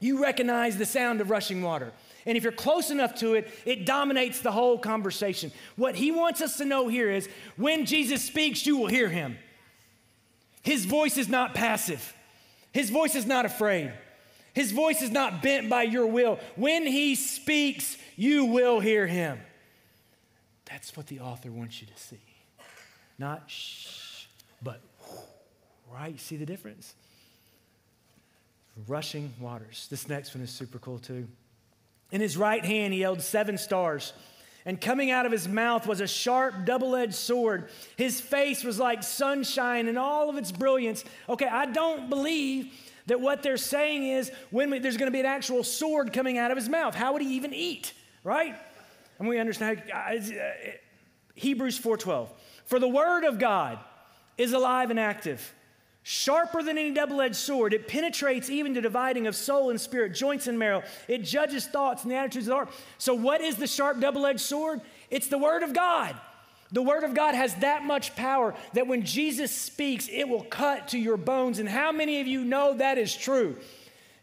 you 0.01 0.21
recognize 0.21 0.79
the 0.79 0.87
sound 0.87 1.21
of 1.21 1.31
rushing 1.31 1.63
water. 1.63 1.93
And 2.27 2.37
if 2.37 2.43
you're 2.43 2.53
close 2.53 2.91
enough 2.91 3.15
to 3.17 3.35
it, 3.35 3.51
it 3.65 3.87
dominates 3.87 4.41
the 4.41 4.53
whole 4.53 4.79
conversation. 4.79 5.53
What 5.77 5.95
he 5.95 6.11
wants 6.11 6.41
us 6.41 6.59
to 6.59 6.65
know 6.65 6.89
here 6.89 7.11
is 7.11 7.29
when 7.57 7.87
Jesus 7.87 8.25
speaks, 8.25 8.67
you 8.67 8.77
will 8.77 8.89
hear 8.89 9.09
him. 9.09 9.39
His 10.63 10.85
voice 10.85 11.17
is 11.17 11.29
not 11.29 11.55
passive, 11.55 12.15
his 12.73 12.91
voice 12.91 13.15
is 13.15 13.27
not 13.27 13.47
afraid, 13.47 13.93
his 14.53 14.73
voice 14.73 15.01
is 15.01 15.11
not 15.11 15.43
bent 15.43 15.71
by 15.71 15.85
your 15.85 16.07
will. 16.07 16.39
When 16.57 16.87
he 16.87 17.15
speaks, 17.15 17.97
you 18.17 18.45
will 18.45 18.81
hear 18.81 19.07
him. 19.07 19.41
That's 20.67 20.97
what 20.97 21.07
the 21.07 21.21
author 21.21 21.51
wants 21.51 21.81
you 21.81 21.87
to 21.87 21.97
see. 21.97 22.21
Not 23.19 23.51
shh, 23.51 24.27
but 24.63 24.81
right? 25.91 26.19
See 26.21 26.37
the 26.37 26.47
difference? 26.47 26.95
rushing 28.87 29.33
waters. 29.41 29.87
This 29.91 30.09
next 30.09 30.35
one 30.35 30.43
is 30.43 30.51
super 30.51 30.79
cool 30.79 30.99
too. 30.99 31.27
In 32.13 32.21
his 32.21 32.37
right 32.37 32.65
hand, 32.65 32.93
he 32.93 33.01
held 33.01 33.23
seven 33.23 33.59
stars. 33.59 34.13
And 34.67 34.81
coming 34.81 35.11
out 35.11 35.27
of 35.27 35.33
his 35.33 35.49
mouth 35.49 35.87
was 35.87 36.01
a 36.01 36.07
sharp, 36.07 36.67
double 36.67 36.95
edged 36.95 37.15
sword. 37.15 37.71
His 37.97 38.21
face 38.21 38.63
was 38.63 38.79
like 38.79 39.03
sunshine 39.03 39.89
in 39.89 39.97
all 39.97 40.29
of 40.29 40.37
its 40.37 40.53
brilliance. 40.53 41.05
Okay, 41.29 41.47
I 41.47 41.67
don't 41.67 42.11
believe 42.11 42.73
that 43.07 43.21
what 43.21 43.43
they're 43.43 43.57
saying 43.57 44.07
is 44.07 44.31
when 44.51 44.71
we, 44.71 44.79
there's 44.79 44.97
going 44.97 45.11
to 45.11 45.13
be 45.13 45.21
an 45.21 45.27
actual 45.27 45.65
sword 45.65 46.13
coming 46.13 46.37
out 46.37 46.51
of 46.51 46.57
his 46.57 46.69
mouth. 46.69 46.95
How 46.95 47.13
would 47.15 47.23
he 47.23 47.35
even 47.35 47.55
eat, 47.55 47.93
right? 48.23 48.55
And 49.19 49.29
we 49.29 49.39
understand 49.39 49.83
uh, 49.93 49.97
uh 49.97 50.21
Hebrews 51.35 51.81
4:12. 51.81 52.29
For 52.67 52.79
the 52.79 52.89
word 52.89 53.25
of 53.25 53.39
God 53.39 53.79
is 54.37 54.53
alive 54.53 54.91
and 54.91 55.01
active 55.01 55.55
Sharper 56.03 56.63
than 56.63 56.79
any 56.79 56.93
double 56.93 57.21
edged 57.21 57.37
sword, 57.37 57.75
it 57.75 57.87
penetrates 57.87 58.49
even 58.49 58.75
to 58.75 58.81
dividing 58.81 59.27
of 59.27 59.37
soul 59.37 59.71
and 59.71 59.81
spirit, 59.81 60.15
joints 60.15 60.47
and 60.47 60.59
marrow. 60.59 60.83
It 61.09 61.25
judges 61.25 61.67
thoughts 61.67 62.03
and 62.03 62.11
the 62.11 62.17
attitudes 62.17 62.47
of 62.47 62.51
the 62.51 62.55
heart. 62.55 62.71
So, 62.99 63.15
what 63.15 63.41
is 63.41 63.57
the 63.57 63.67
sharp 63.67 64.01
double 64.01 64.25
edged 64.25 64.41
sword? 64.41 64.81
It's 65.11 65.29
the 65.29 65.39
Word 65.39 65.63
of 65.63 65.75
God. 65.75 66.17
The 66.73 66.83
Word 66.83 67.05
of 67.05 67.15
God 67.15 67.35
has 67.35 67.55
that 67.57 67.85
much 67.85 68.17
power 68.17 68.55
that 68.73 68.87
when 68.87 69.05
Jesus 69.05 69.53
speaks, 69.53 70.09
it 70.09 70.29
will 70.29 70.45
cut 70.45 70.89
to 70.89 70.99
your 70.99 71.17
bones. 71.17 71.59
And 71.59 71.69
how 71.69 71.93
many 71.93 72.21
of 72.21 72.27
you 72.27 72.45
know 72.45 72.75
that 72.75 72.97
is 72.97 73.15
true? 73.15 73.57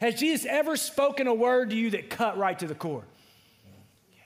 Has 0.02 0.16
Jesus 0.16 0.46
ever 0.50 0.78
spoken 0.78 1.28
a 1.28 1.34
word 1.34 1.72
to 1.72 1.76
you 1.76 1.92
that 1.92 2.10
cut 2.10 2.38
right 2.38 2.58
to 2.60 2.68
the 2.68 2.76
core? 2.76 3.04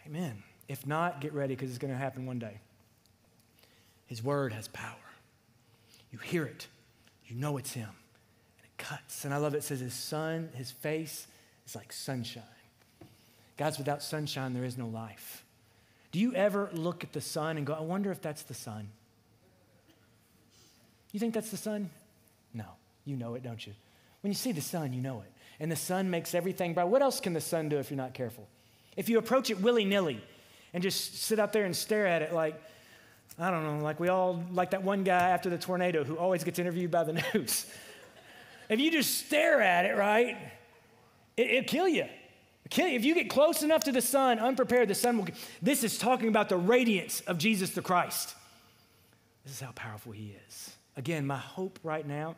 Amen. 0.06 0.44
If 0.68 0.86
not, 0.86 1.20
get 1.20 1.34
ready 1.34 1.56
because 1.56 1.70
it's 1.70 1.80
going 1.80 1.94
to 1.94 1.98
happen 1.98 2.26
one 2.26 2.40
day. 2.40 2.60
His 4.06 4.24
Word 4.24 4.54
has 4.54 4.68
power. 4.68 4.96
You 6.12 6.20
hear 6.20 6.46
it 6.46 6.68
you 7.32 7.38
know 7.38 7.58
it's 7.58 7.72
him. 7.72 7.88
And 7.88 8.66
it 8.66 8.78
cuts. 8.78 9.24
And 9.24 9.34
I 9.34 9.38
love 9.38 9.54
it. 9.54 9.60
It 9.60 9.64
says 9.64 9.80
his 9.80 9.94
sun, 9.94 10.50
his 10.54 10.72
face 10.72 11.28
is 11.66 11.76
like 11.76 11.94
sunshine. 11.94 12.44
Guys, 13.58 13.78
without 13.78 14.04
sunshine, 14.04 14.54
there 14.54 14.66
is 14.66 14.78
no 14.78 14.88
life. 14.88 15.44
Do 16.12 16.20
you 16.20 16.34
ever 16.34 16.70
look 16.74 17.04
at 17.04 17.14
the 17.14 17.22
sun 17.22 17.58
and 17.58 17.66
go, 17.66 17.74
I 17.74 17.80
wonder 17.82 18.12
if 18.12 18.22
that's 18.22 18.44
the 18.44 18.54
sun? 18.54 18.90
You 21.14 21.20
think 21.20 21.34
that's 21.34 21.52
the 21.52 21.58
sun? 21.58 21.90
No. 22.54 22.66
You 23.06 23.16
know 23.16 23.36
it, 23.36 23.44
don't 23.44 23.66
you? 23.66 23.74
When 24.22 24.32
you 24.32 24.36
see 24.36 24.52
the 24.52 24.62
sun, 24.62 24.92
you 24.94 25.02
know 25.02 25.22
it. 25.22 25.32
And 25.60 25.72
the 25.72 25.76
sun 25.76 26.10
makes 26.10 26.36
everything 26.36 26.74
bright. 26.74 26.88
What 26.88 27.02
else 27.02 27.20
can 27.20 27.34
the 27.34 27.42
sun 27.42 27.70
do 27.70 27.78
if 27.78 27.92
you're 27.92 27.98
not 27.98 28.14
careful? 28.14 28.48
If 28.98 29.08
you 29.08 29.18
approach 29.20 29.50
it 29.50 29.62
willy 29.62 29.86
nilly 29.86 30.22
and 30.74 30.84
just 30.84 31.22
sit 31.22 31.40
out 31.40 31.54
there 31.54 31.64
and 31.64 31.76
stare 31.76 32.08
at 32.08 32.22
it 32.22 32.34
like, 32.34 32.62
I 33.42 33.50
don't 33.50 33.64
know, 33.64 33.84
like 33.84 34.00
we 34.00 34.08
all, 34.08 34.44
like 34.52 34.72
that 34.72 34.84
one 34.84 35.04
guy 35.04 35.30
after 35.30 35.50
the 35.50 35.58
tornado 35.58 36.04
who 36.04 36.16
always 36.16 36.44
gets 36.44 36.60
interviewed 36.60 36.92
by 36.92 37.04
the 37.04 37.14
news. 37.34 37.66
if 38.70 38.80
you 38.80 38.92
just 38.92 39.26
stare 39.26 39.62
at 39.62 39.86
it, 39.86 39.98
right, 39.98 40.38
it, 41.36 41.52
will 41.52 41.64
kill 41.64 41.88
you. 41.88 42.06
kill 42.70 42.88
you. 42.88 42.96
If 42.96 43.04
you 43.04 43.16
get 43.16 43.30
close 43.32 43.64
enough 43.64 43.84
to 43.86 43.92
the 43.92 44.02
sun, 44.02 44.38
unprepared, 44.38 44.90
the 44.90 44.96
sun 44.96 45.18
will. 45.18 45.28
This 45.60 45.84
is 45.84 45.98
talking 45.98 46.28
about 46.28 46.50
the 46.50 46.58
radiance 46.58 47.22
of 47.22 47.40
Jesus 47.40 47.72
the 47.72 47.82
Christ. 47.82 48.36
This 49.44 49.56
is 49.56 49.60
how 49.60 49.72
powerful 49.72 50.12
he 50.12 50.36
is. 50.48 50.76
Again, 50.96 51.26
my 51.26 51.38
hope 51.38 51.80
right 51.82 52.08
now 52.08 52.36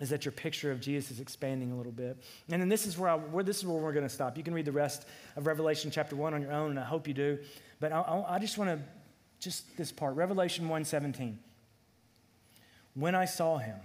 is 0.00 0.08
that 0.10 0.24
your 0.24 0.32
picture 0.32 0.70
of 0.70 0.80
Jesus 0.80 1.10
is 1.10 1.20
expanding 1.20 1.72
a 1.72 1.76
little 1.76 1.92
bit. 1.92 2.16
And 2.50 2.60
then 2.60 2.70
this 2.70 2.86
is 2.86 2.96
where, 2.96 3.10
I, 3.10 3.16
where 3.16 3.44
this 3.44 3.58
is 3.58 3.66
where 3.66 3.76
we're 3.76 3.92
going 3.92 4.06
to 4.06 4.14
stop. 4.14 4.36
You 4.38 4.42
can 4.42 4.54
read 4.54 4.64
the 4.64 4.72
rest 4.72 5.06
of 5.36 5.46
Revelation 5.46 5.90
chapter 5.90 6.16
1 6.16 6.32
on 6.32 6.40
your 6.40 6.52
own, 6.52 6.70
and 6.70 6.80
I 6.80 6.84
hope 6.84 7.06
you 7.06 7.14
do. 7.14 7.38
But 7.80 7.92
I, 7.92 8.24
I 8.28 8.38
just 8.38 8.56
want 8.56 8.70
to 8.70 8.78
just 9.40 9.76
this 9.76 9.92
part, 9.92 10.16
Revelation 10.16 10.68
1:17. 10.68 11.38
When 12.94 13.14
I 13.14 13.26
saw 13.26 13.58
him, 13.58 13.78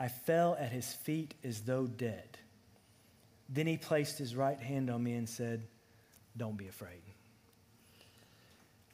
I 0.00 0.08
fell 0.08 0.56
at 0.58 0.70
his 0.70 0.92
feet 0.92 1.34
as 1.44 1.62
though 1.62 1.86
dead. 1.86 2.38
Then 3.48 3.66
he 3.66 3.76
placed 3.76 4.18
his 4.18 4.36
right 4.36 4.58
hand 4.58 4.90
on 4.90 5.02
me 5.02 5.14
and 5.14 5.28
said, 5.28 5.62
Don't 6.36 6.56
be 6.56 6.68
afraid. 6.68 7.02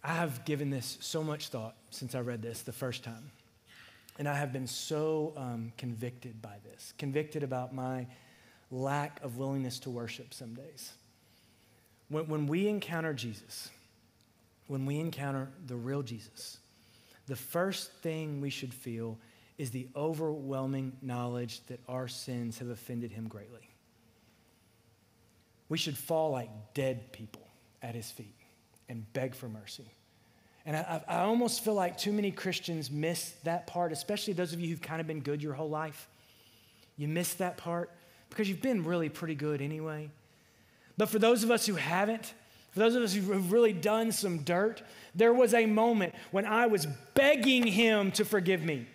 I 0.03 0.14
have 0.14 0.44
given 0.44 0.70
this 0.70 0.98
so 1.00 1.24
much 1.24 1.48
thought 1.48 1.74
since 1.90 2.14
I 2.14 2.20
read 2.20 2.42
this 2.42 2.62
the 2.62 2.72
first 2.72 3.03
time. 3.03 3.31
And 4.18 4.29
I 4.29 4.35
have 4.35 4.53
been 4.53 4.66
so 4.66 5.33
um, 5.37 5.72
convicted 5.77 6.40
by 6.40 6.57
this, 6.62 6.92
convicted 6.98 7.42
about 7.42 7.74
my 7.74 8.07
lack 8.70 9.22
of 9.24 9.38
willingness 9.38 9.79
to 9.81 9.90
worship 9.90 10.33
some 10.33 10.55
days. 10.55 10.92
When, 12.09 12.29
when 12.29 12.46
we 12.46 12.68
encounter 12.68 13.12
Jesus, 13.12 13.70
when 14.66 14.87
we 14.87 14.98
encounter 14.98 15.48
the 15.66 15.77
real 15.77 16.03
Jesus, 16.03 16.59
the 17.27 17.37
first 17.37 17.92
thing 18.03 18.40
we 18.40 18.50
should 18.50 18.72
feel 18.72 19.18
is 19.57 19.70
the 19.70 19.88
overwhelming 19.94 20.92
knowledge 21.00 21.64
that 21.66 21.81
our 21.88 22.09
sins 22.09 22.59
have 22.59 22.68
offended 22.68 23.12
him 23.12 23.29
greatly. 23.29 23.68
We 25.68 25.79
should 25.79 25.96
fall 25.96 26.31
like 26.31 26.50
dead 26.74 27.12
people 27.12 27.46
at 27.83 27.94
his 27.94 28.11
feet 28.11 28.35
and 28.88 29.11
beg 29.12 29.35
for 29.35 29.48
mercy. 29.48 29.87
And 30.66 30.77
I, 30.77 31.03
I, 31.07 31.18
almost 31.20 31.62
feel 31.62 31.74
like 31.74 31.98
too 31.98 32.12
many 32.12 32.31
Christians 32.31 32.90
miss 32.90 33.35
that 33.44 33.66
part, 33.66 33.92
especially 33.92 34.33
those 34.33 34.55
of 34.55 34.61
you 34.61 34.68
who've 34.68 34.81
kind 34.81 35.00
of 35.00 35.07
been 35.07 35.20
good 35.20 35.42
your 35.42 35.53
whole 35.53 35.68
life. 35.68 36.09
You 36.96 37.07
miss 37.07 37.35
that 37.35 37.59
part 37.59 37.90
because 38.31 38.48
you've 38.48 38.62
been 38.62 38.85
really 38.85 39.11
pretty 39.11 39.35
good 39.35 39.61
anyway. 39.61 40.11
But 40.96 41.11
for 41.11 41.18
those 41.18 41.44
of 41.44 41.50
us 41.50 41.66
who 41.66 41.74
haven't, 41.74 42.33
for 42.74 42.80
those 42.80 42.94
of 42.94 43.02
us 43.02 43.14
who've 43.14 43.52
really 43.52 43.72
done 43.72 44.12
some 44.12 44.38
dirt, 44.38 44.82
there 45.14 45.32
was 45.32 45.54
a 45.54 45.64
moment 45.64 46.14
when 46.32 46.44
I 46.44 46.66
was 46.66 46.87
begging 47.14 47.66
Him 47.66 48.10
to 48.12 48.24
forgive 48.24 48.62
me, 48.62 48.87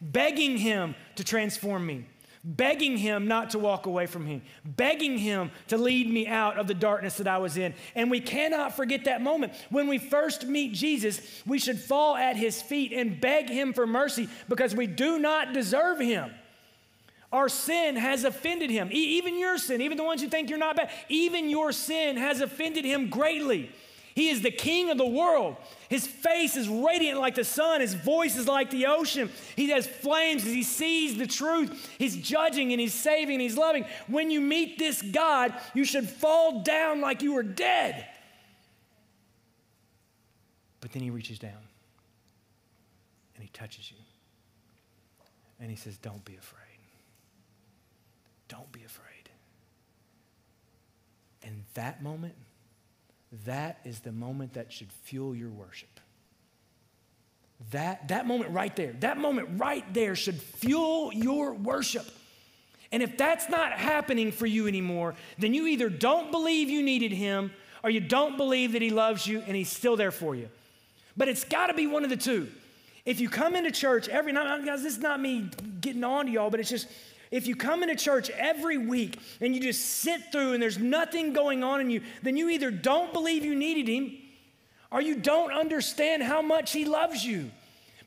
begging 0.00 0.56
Him 0.56 0.94
to 1.16 1.24
transform 1.24 1.84
me 1.84 2.06
begging 2.44 2.96
him 2.96 3.26
not 3.28 3.50
to 3.50 3.58
walk 3.58 3.86
away 3.86 4.06
from 4.06 4.24
me, 4.24 4.42
begging 4.64 5.18
him 5.18 5.50
to 5.68 5.76
lead 5.76 6.08
me 6.08 6.26
out 6.26 6.58
of 6.58 6.66
the 6.66 6.74
darkness 6.74 7.16
that 7.18 7.28
I 7.28 7.38
was 7.38 7.56
in. 7.56 7.74
And 7.94 8.10
we 8.10 8.20
cannot 8.20 8.74
forget 8.74 9.04
that 9.04 9.20
moment. 9.20 9.52
When 9.70 9.88
we 9.88 9.98
first 9.98 10.46
meet 10.46 10.72
Jesus, 10.72 11.20
we 11.46 11.58
should 11.58 11.78
fall 11.78 12.16
at 12.16 12.36
his 12.36 12.62
feet 12.62 12.92
and 12.92 13.20
beg 13.20 13.48
him 13.48 13.72
for 13.72 13.86
mercy 13.86 14.28
because 14.48 14.74
we 14.74 14.86
do 14.86 15.18
not 15.18 15.52
deserve 15.52 16.00
him. 16.00 16.30
Our 17.32 17.48
sin 17.48 17.96
has 17.96 18.24
offended 18.24 18.70
him. 18.70 18.90
E- 18.90 19.18
even 19.18 19.38
your 19.38 19.58
sin, 19.58 19.82
even 19.82 19.98
the 19.98 20.04
ones 20.04 20.22
who 20.22 20.28
think 20.28 20.48
you're 20.48 20.58
not 20.58 20.76
bad, 20.76 20.90
even 21.08 21.50
your 21.50 21.72
sin 21.72 22.16
has 22.16 22.40
offended 22.40 22.84
him 22.84 23.10
greatly. 23.10 23.70
He 24.14 24.30
is 24.30 24.42
the 24.42 24.50
king 24.50 24.90
of 24.90 24.98
the 24.98 25.06
world. 25.06 25.56
His 25.88 26.04
face 26.04 26.56
is 26.56 26.68
radiant 26.68 27.20
like 27.20 27.36
the 27.36 27.44
sun. 27.44 27.80
His 27.80 27.94
voice 27.94 28.36
is 28.36 28.48
like 28.48 28.70
the 28.70 28.86
ocean. 28.86 29.30
He 29.54 29.70
has 29.70 29.86
flames 29.86 30.44
as 30.44 30.52
he 30.52 30.64
sees 30.64 31.16
the 31.16 31.26
truth. 31.26 31.94
He's 31.98 32.16
judging 32.16 32.72
and 32.72 32.80
he's 32.80 32.94
saving 32.94 33.34
and 33.34 33.42
he's 33.42 33.56
loving. 33.56 33.84
When 34.08 34.30
you 34.30 34.40
meet 34.40 34.76
this 34.76 35.00
God, 35.02 35.54
you 35.72 35.84
should 35.84 36.08
fall 36.08 36.62
down 36.62 37.00
like 37.00 37.22
you 37.22 37.34
were 37.34 37.44
dead. 37.44 38.06
But 40.80 40.90
then 40.90 41.02
he 41.02 41.10
reaches 41.10 41.38
down 41.38 41.52
and 43.36 43.44
he 43.44 43.50
touches 43.50 43.90
you. 43.90 43.98
And 45.60 45.70
he 45.70 45.76
says, 45.76 45.96
Don't 45.98 46.24
be 46.24 46.34
afraid. 46.34 46.67
Don't 48.48 48.70
be 48.72 48.82
afraid. 48.84 49.06
In 51.42 51.64
that 51.74 52.02
moment, 52.02 52.34
that 53.44 53.80
is 53.84 54.00
the 54.00 54.12
moment 54.12 54.54
that 54.54 54.72
should 54.72 54.92
fuel 54.92 55.34
your 55.34 55.50
worship. 55.50 56.00
That, 57.70 58.08
that 58.08 58.26
moment 58.26 58.50
right 58.50 58.74
there, 58.74 58.92
that 59.00 59.18
moment 59.18 59.60
right 59.60 59.84
there 59.92 60.14
should 60.14 60.40
fuel 60.40 61.12
your 61.12 61.54
worship. 61.54 62.06
And 62.90 63.02
if 63.02 63.18
that's 63.18 63.48
not 63.48 63.72
happening 63.72 64.32
for 64.32 64.46
you 64.46 64.66
anymore, 64.66 65.14
then 65.38 65.52
you 65.52 65.66
either 65.66 65.90
don't 65.90 66.30
believe 66.30 66.70
you 66.70 66.82
needed 66.82 67.12
him 67.12 67.52
or 67.84 67.90
you 67.90 68.00
don't 68.00 68.36
believe 68.36 68.72
that 68.72 68.82
he 68.82 68.90
loves 68.90 69.26
you 69.26 69.42
and 69.46 69.56
he's 69.56 69.70
still 69.70 69.96
there 69.96 70.10
for 70.10 70.34
you. 70.34 70.48
But 71.16 71.28
it's 71.28 71.44
got 71.44 71.66
to 71.66 71.74
be 71.74 71.86
one 71.86 72.04
of 72.04 72.10
the 72.10 72.16
two. 72.16 72.48
If 73.04 73.20
you 73.20 73.28
come 73.28 73.56
into 73.56 73.70
church 73.70 74.08
every 74.08 74.32
night, 74.32 74.64
guys, 74.64 74.82
this 74.82 74.96
is 74.96 75.02
not 75.02 75.20
me 75.20 75.50
getting 75.80 76.04
on 76.04 76.26
to 76.26 76.32
y'all, 76.32 76.50
but 76.50 76.60
it's 76.60 76.70
just 76.70 76.88
if 77.30 77.46
you 77.46 77.54
come 77.56 77.82
into 77.82 77.94
church 77.94 78.30
every 78.30 78.78
week 78.78 79.18
and 79.40 79.54
you 79.54 79.60
just 79.60 79.84
sit 79.84 80.32
through 80.32 80.54
and 80.54 80.62
there's 80.62 80.78
nothing 80.78 81.32
going 81.32 81.62
on 81.62 81.80
in 81.80 81.90
you, 81.90 82.02
then 82.22 82.36
you 82.36 82.48
either 82.48 82.70
don't 82.70 83.12
believe 83.12 83.44
you 83.44 83.54
needed 83.54 83.88
him 83.88 84.16
or 84.90 85.00
you 85.00 85.16
don't 85.16 85.52
understand 85.52 86.22
how 86.22 86.40
much 86.40 86.72
he 86.72 86.84
loves 86.84 87.24
you. 87.24 87.50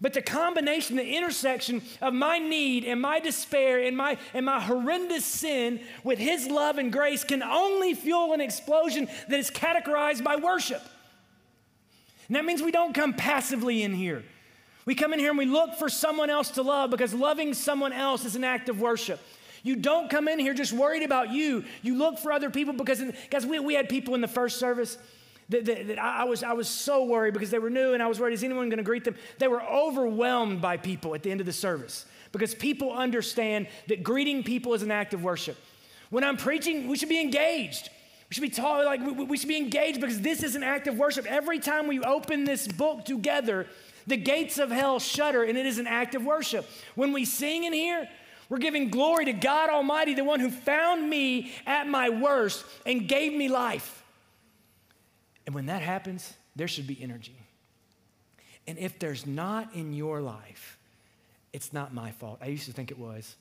But 0.02 0.14
the 0.14 0.22
combination, 0.24 0.96
the 0.96 1.16
intersection 1.16 1.84
of 2.02 2.16
my 2.16 2.40
need 2.40 2.86
and 2.86 3.00
my 3.00 3.20
despair 3.20 3.84
and 3.84 3.96
my, 3.96 4.18
and 4.34 4.48
my 4.48 4.60
horrendous 4.60 5.24
sin 5.24 5.80
with 6.04 6.18
his 6.18 6.48
love 6.48 6.80
and 6.80 6.92
grace 6.92 7.24
can 7.24 7.44
only 7.44 7.94
fuel 7.94 8.34
an 8.34 8.42
explosion 8.42 9.08
that 9.30 9.40
is 9.40 9.52
categorized 9.52 10.24
by 10.24 10.38
worship. 10.38 10.82
And 12.28 12.36
that 12.36 12.46
means 12.46 12.64
we 12.64 12.72
don't 12.72 12.96
come 12.96 13.14
passively 13.14 13.84
in 13.84 13.94
here. 13.94 14.24
We 14.86 14.96
come 14.96 15.14
in 15.14 15.20
here 15.20 15.30
and 15.30 15.38
we 15.38 15.46
look 15.46 15.76
for 15.76 15.90
someone 15.90 16.30
else 16.30 16.52
to 16.52 16.62
love 16.62 16.90
because 16.90 17.14
loving 17.14 17.54
someone 17.54 17.94
else 17.94 18.26
is 18.26 18.36
an 18.36 18.44
act 18.44 18.70
of 18.70 18.82
worship. 18.82 19.20
You 19.64 19.76
don't 19.76 20.10
come 20.10 20.28
in 20.28 20.40
here 20.40 20.54
just 20.54 20.74
worried 20.74 21.04
about 21.04 21.32
you. 21.32 21.64
You 21.84 21.96
look 21.96 22.18
for 22.18 22.32
other 22.32 22.50
people 22.50 22.74
because, 22.74 23.04
guys, 23.30 23.46
we, 23.46 23.60
we 23.60 23.76
had 23.76 23.90
people 23.90 24.16
in 24.16 24.22
the 24.22 24.28
first 24.28 24.58
service 24.58 24.98
that, 25.50 25.66
that, 25.66 25.88
that 25.88 26.00
I, 26.00 26.24
was, 26.24 26.44
I 26.44 26.54
was 26.54 26.68
so 26.68 27.04
worried 27.04 27.34
because 27.34 27.52
they 27.52 27.60
were 27.60 27.70
new 27.70 27.94
and 27.94 28.02
I 28.02 28.08
was 28.08 28.20
worried, 28.20 28.34
is 28.34 28.44
anyone 28.44 28.70
going 28.70 28.78
to 28.78 28.84
greet 28.84 29.04
them? 29.04 29.16
They 29.38 29.48
were 29.48 29.62
overwhelmed 29.62 30.62
by 30.62 30.78
people 30.78 31.14
at 31.14 31.22
the 31.22 31.30
end 31.30 31.42
of 31.42 31.46
the 31.46 31.54
service 31.54 32.06
because 32.32 32.56
people 32.56 32.92
understand 32.94 33.68
that 33.88 34.02
greeting 34.04 34.44
people 34.44 34.74
is 34.74 34.82
an 34.82 34.92
act 34.92 35.14
of 35.14 35.24
worship. 35.24 35.58
When 36.10 36.24
I'm 36.24 36.38
preaching, 36.38 36.88
we 36.88 36.98
should 36.98 37.10
be 37.10 37.22
engaged. 37.22 37.90
We 38.32 38.36
should 38.36 38.44
be 38.44 38.50
taught, 38.50 38.86
like, 38.86 39.02
we, 39.02 39.38
should 39.38 39.50
be 39.50 39.58
engaged 39.58 40.00
because 40.00 40.22
this 40.22 40.42
is 40.42 40.56
an 40.56 40.64
act 40.64 40.88
of 40.88 40.98
worship. 40.98 41.26
Every 41.26 41.60
time 41.60 41.86
we 41.86 42.00
open 42.00 42.46
this 42.46 42.66
book 42.66 43.04
together, 43.04 43.68
the 44.08 44.16
gates 44.16 44.58
of 44.58 44.72
hell 44.72 45.00
shudder, 45.00 45.44
and 45.44 45.58
it 45.58 45.66
is 45.66 45.80
an 45.80 45.86
act 45.86 46.16
of 46.16 46.24
worship. 46.24 46.66
When 46.96 47.12
we 47.12 47.26
sing 47.26 47.66
in 47.66 47.74
here, 47.74 48.08
we're 48.48 48.60
giving 48.60 48.90
glory 48.90 49.26
to 49.26 49.34
God 49.34 49.70
Almighty, 49.70 50.14
the 50.14 50.24
one 50.24 50.40
who 50.40 50.50
found 50.50 51.10
me 51.10 51.52
at 51.66 51.90
my 51.90 52.10
worst 52.10 52.64
and 52.86 53.06
gave 53.06 53.34
me 53.34 53.50
life. 53.50 54.02
And 55.46 55.54
when 55.54 55.66
that 55.66 55.82
happens, 55.82 56.34
there 56.56 56.70
should 56.70 56.88
be 56.88 56.98
energy. 57.04 57.36
And 58.66 58.78
if 58.78 58.98
there's 58.98 59.28
not 59.28 59.76
in 59.76 59.92
your 59.92 60.22
life, 60.22 60.78
it's 61.52 61.74
not 61.74 61.94
my 61.94 62.12
fault. 62.12 62.40
I 62.42 62.46
used 62.46 62.68
to 62.68 62.72
think 62.72 62.92
it 62.92 62.98
was. 62.98 63.36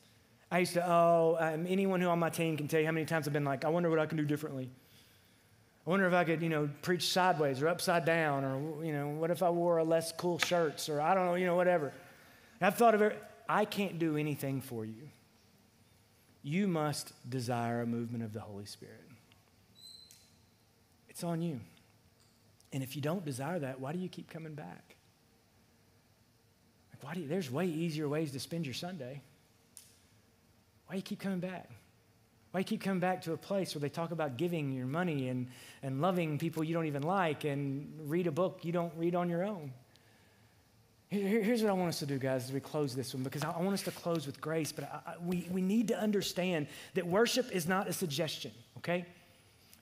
I 0.50 0.58
used 0.58 0.72
to, 0.74 0.84
oh, 0.84 1.36
um, 1.38 1.66
anyone 1.68 2.00
who 2.00 2.08
on 2.08 2.18
my 2.18 2.30
team 2.30 2.56
can 2.56 2.66
tell 2.66 2.80
you 2.80 2.86
how 2.86 2.92
many 2.92 3.06
times 3.06 3.26
I've 3.26 3.32
been 3.32 3.44
like, 3.44 3.64
I 3.64 3.68
wonder 3.68 3.88
what 3.88 4.00
I 4.00 4.06
can 4.06 4.16
do 4.16 4.24
differently. 4.24 4.70
I 5.86 5.90
wonder 5.90 6.06
if 6.06 6.12
I 6.12 6.24
could, 6.24 6.42
you 6.42 6.48
know, 6.48 6.68
preach 6.82 7.08
sideways 7.08 7.62
or 7.62 7.68
upside 7.68 8.04
down, 8.04 8.44
or, 8.44 8.84
you 8.84 8.92
know, 8.92 9.08
what 9.08 9.30
if 9.30 9.42
I 9.42 9.50
wore 9.50 9.78
a 9.78 9.84
less 9.84 10.12
cool 10.12 10.38
shirts, 10.38 10.88
or 10.88 11.00
I 11.00 11.14
don't 11.14 11.26
know, 11.26 11.34
you 11.36 11.46
know, 11.46 11.54
whatever. 11.54 11.92
I've 12.60 12.74
thought 12.74 12.94
of 12.94 13.02
it. 13.02 13.20
I 13.48 13.64
can't 13.64 13.98
do 13.98 14.16
anything 14.16 14.60
for 14.60 14.84
you. 14.84 15.08
You 16.42 16.68
must 16.68 17.12
desire 17.28 17.82
a 17.82 17.86
movement 17.86 18.24
of 18.24 18.32
the 18.32 18.40
Holy 18.40 18.66
Spirit. 18.66 19.08
It's 21.08 21.24
on 21.24 21.42
you. 21.42 21.60
And 22.72 22.82
if 22.82 22.96
you 22.96 23.02
don't 23.02 23.24
desire 23.24 23.58
that, 23.58 23.80
why 23.80 23.92
do 23.92 23.98
you 23.98 24.08
keep 24.08 24.30
coming 24.30 24.54
back? 24.54 24.96
Like, 26.92 27.02
why 27.02 27.14
do 27.14 27.20
you, 27.20 27.28
there's 27.28 27.50
way 27.50 27.66
easier 27.66 28.08
ways 28.08 28.32
to 28.32 28.40
spend 28.40 28.66
your 28.66 28.74
Sunday. 28.74 29.22
Why 30.90 30.94
do 30.94 30.98
you 30.98 31.03
keep 31.05 31.20
coming 31.20 31.38
back? 31.38 31.70
Why 32.50 32.59
you 32.59 32.64
keep 32.64 32.83
coming 32.83 32.98
back 32.98 33.22
to 33.22 33.33
a 33.33 33.37
place 33.37 33.76
where 33.76 33.81
they 33.81 33.88
talk 33.88 34.11
about 34.11 34.37
giving 34.37 34.72
your 34.72 34.87
money 34.87 35.29
and, 35.29 35.46
and 35.85 36.03
loving 36.03 36.37
people 36.37 36.64
you 36.64 36.74
don't 36.74 36.87
even 36.87 37.05
like 37.05 37.44
and 37.44 37.88
read 38.07 38.26
a 38.26 38.33
book 38.33 38.59
you 38.62 38.72
don't 38.72 38.92
read 38.96 39.14
on 39.14 39.31
your 39.31 39.44
own? 39.44 39.72
Here, 41.09 41.44
here's 41.44 41.62
what 41.62 41.70
I 41.70 41.74
want 41.74 41.90
us 41.90 42.00
to 42.00 42.07
do, 42.07 42.18
guys, 42.18 42.46
as 42.46 42.53
we 42.53 42.59
close 42.59 42.92
this 42.92 43.14
one, 43.14 43.22
because 43.22 43.44
I, 43.44 43.53
I 43.53 43.62
want 43.62 43.74
us 43.74 43.85
to 43.85 43.92
close 43.92 44.26
with 44.26 44.40
grace, 44.40 44.72
but 44.72 44.83
I, 44.83 45.12
I, 45.12 45.14
we, 45.24 45.46
we 45.53 45.62
need 45.62 45.87
to 45.88 45.96
understand 45.96 46.66
that 46.94 47.07
worship 47.07 47.53
is 47.53 47.68
not 47.68 47.87
a 47.87 47.92
suggestion, 47.92 48.50
okay? 48.79 49.07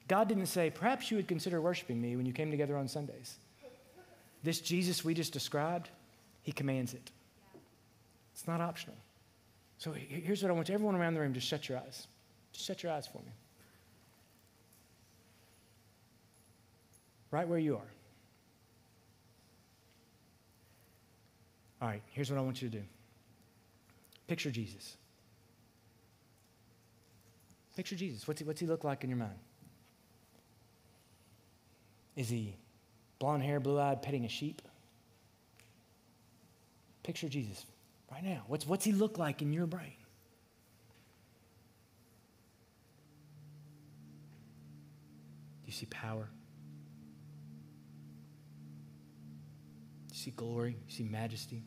God 0.08 0.28
didn't 0.28 0.44
say, 0.44 0.68
perhaps 0.68 1.10
you 1.10 1.16
would 1.16 1.26
consider 1.26 1.58
worshiping 1.62 2.02
me 2.02 2.16
when 2.16 2.26
you 2.26 2.34
came 2.34 2.50
together 2.50 2.76
on 2.76 2.86
Sundays. 2.86 3.36
This 4.42 4.60
Jesus 4.60 5.06
we 5.06 5.14
just 5.14 5.32
described, 5.32 5.88
he 6.42 6.52
commands 6.52 6.92
it. 6.92 7.10
It's 8.34 8.46
not 8.46 8.60
optional. 8.60 8.96
So 9.78 9.92
here's 9.92 10.42
what 10.42 10.50
I 10.50 10.52
want 10.52 10.68
everyone 10.70 10.96
around 10.96 11.14
the 11.14 11.20
room, 11.20 11.32
just 11.32 11.46
shut 11.46 11.68
your 11.68 11.78
eyes. 11.78 12.08
Just 12.52 12.66
shut 12.66 12.82
your 12.82 12.92
eyes 12.92 13.06
for 13.06 13.18
me. 13.18 13.32
Right 17.30 17.46
where 17.46 17.58
you 17.58 17.76
are. 17.76 17.90
All 21.80 21.88
right, 21.88 22.02
here's 22.10 22.28
what 22.28 22.38
I 22.38 22.42
want 22.42 22.60
you 22.60 22.68
to 22.68 22.78
do 22.78 22.84
picture 24.26 24.50
Jesus. 24.50 24.96
Picture 27.76 27.94
Jesus. 27.94 28.26
What's 28.26 28.40
he, 28.40 28.44
what's 28.44 28.60
he 28.60 28.66
look 28.66 28.82
like 28.82 29.04
in 29.04 29.10
your 29.10 29.18
mind? 29.18 29.38
Is 32.16 32.28
he 32.28 32.56
blonde 33.20 33.44
hair, 33.44 33.60
blue 33.60 33.78
eyed, 33.78 34.02
petting 34.02 34.24
a 34.24 34.28
sheep? 34.28 34.60
Picture 37.04 37.28
Jesus 37.28 37.64
right 38.10 38.24
now. 38.24 38.42
What's, 38.46 38.66
what's 38.66 38.84
he 38.84 38.92
look 38.92 39.18
like 39.18 39.42
in 39.42 39.52
your 39.52 39.66
brain? 39.66 39.92
Do 45.62 45.66
you 45.66 45.72
see 45.72 45.86
power? 45.86 46.28
Do 50.08 50.14
you 50.14 50.20
see 50.20 50.30
glory? 50.30 50.72
Do 50.72 50.78
You 50.88 50.94
see 50.94 51.04
majesty? 51.04 51.62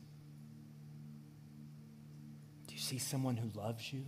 Do 2.66 2.74
you 2.74 2.80
see 2.80 2.98
someone 2.98 3.36
who 3.36 3.50
loves 3.58 3.92
you? 3.92 4.04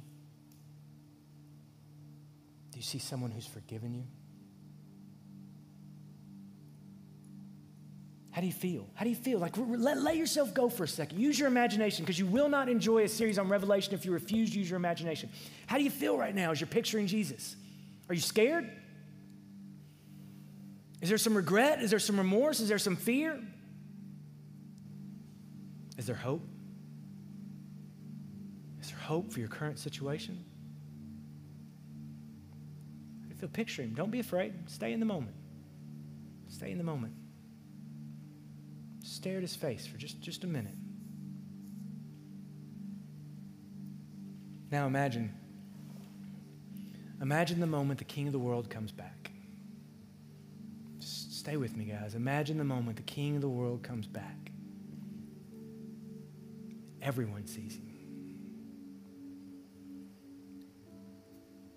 Do 2.73 2.79
you 2.79 2.83
see 2.83 2.99
someone 2.99 3.31
who's 3.31 3.47
forgiven 3.47 3.95
you? 3.95 4.05
How 8.35 8.41
do 8.41 8.49
you 8.49 8.53
feel? 8.53 8.89
How 8.95 9.05
do 9.05 9.11
you 9.11 9.17
feel? 9.17 9.39
Like, 9.39 9.55
let, 9.57 10.03
let 10.03 10.17
yourself 10.17 10.53
go 10.53 10.69
for 10.69 10.83
a 10.83 10.89
second. 10.89 11.21
Use 11.21 11.39
your 11.39 11.47
imagination 11.47 12.05
because 12.05 12.19
you 12.19 12.27
will 12.27 12.49
not 12.49 12.69
enjoy 12.69 13.05
a 13.05 13.09
series 13.09 13.39
on 13.39 13.49
Revelation 13.49 13.95
if 13.95 14.05
you 14.05 14.11
refuse 14.11 14.51
to 14.51 14.59
use 14.59 14.69
your 14.69 14.77
imagination. 14.77 15.31
How 15.69 15.79
do 15.79 15.85
you 15.85 15.91
feel 15.91 16.19
right 16.19 16.35
now 16.35 16.51
as 16.51 16.61
you're 16.61 16.67
picturing 16.67 17.07
Jesus? 17.07 17.55
Are 18.09 18.15
you 18.15 18.21
scared? 18.21 18.69
Is 21.01 21.11
there 21.11 21.17
some 21.17 21.37
regret? 21.37 21.81
Is 21.81 21.91
there 21.91 22.01
some 22.01 22.19
remorse? 22.19 22.59
Is 22.59 22.69
there 22.69 22.77
some 22.77 22.97
fear? 22.97 23.41
Is 25.97 26.07
there 26.07 26.17
hope? 26.17 26.43
Is 28.81 28.89
there 28.89 28.99
hope 28.99 29.33
for 29.33 29.39
your 29.39 29.49
current 29.49 29.79
situation? 29.79 30.45
Do 33.23 33.29
you 33.29 33.37
feel? 33.37 33.49
Picture 33.49 33.83
him. 33.83 33.95
Don't 33.95 34.11
be 34.11 34.19
afraid. 34.19 34.55
Stay 34.67 34.93
in 34.93 34.99
the 34.99 35.07
moment. 35.07 35.37
Stay 36.49 36.73
in 36.73 36.79
the 36.79 36.85
moment. 36.85 37.15
Stare 39.15 39.37
at 39.37 39.43
his 39.43 39.55
face 39.55 39.87
for 39.87 39.97
just, 39.97 40.21
just 40.21 40.43
a 40.43 40.47
minute. 40.49 40.75
Now 44.73 44.89
imagine. 44.89 45.33
Imagine 47.23 47.61
the 47.61 47.67
moment 47.69 48.01
the 48.01 48.05
king 48.05 48.27
of 48.27 48.33
the 48.33 48.41
world 48.41 48.69
comes 48.69 48.91
back. 48.91 49.31
Just 50.99 51.39
stay 51.39 51.57
with 51.57 51.77
me, 51.77 51.85
guys. 51.85 52.17
Imagine 52.17 52.59
the 52.59 52.65
moment 52.65 52.97
the 52.97 53.05
king 53.05 53.37
of 53.37 53.41
the 53.41 53.49
world 53.49 53.85
comes 53.85 54.09
back. 54.09 54.51
Everyone 57.01 57.47
sees 57.47 57.77
him. 57.77 57.93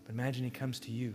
But 0.06 0.14
imagine 0.14 0.44
he 0.44 0.50
comes 0.50 0.80
to 0.82 0.92
you. 0.92 1.14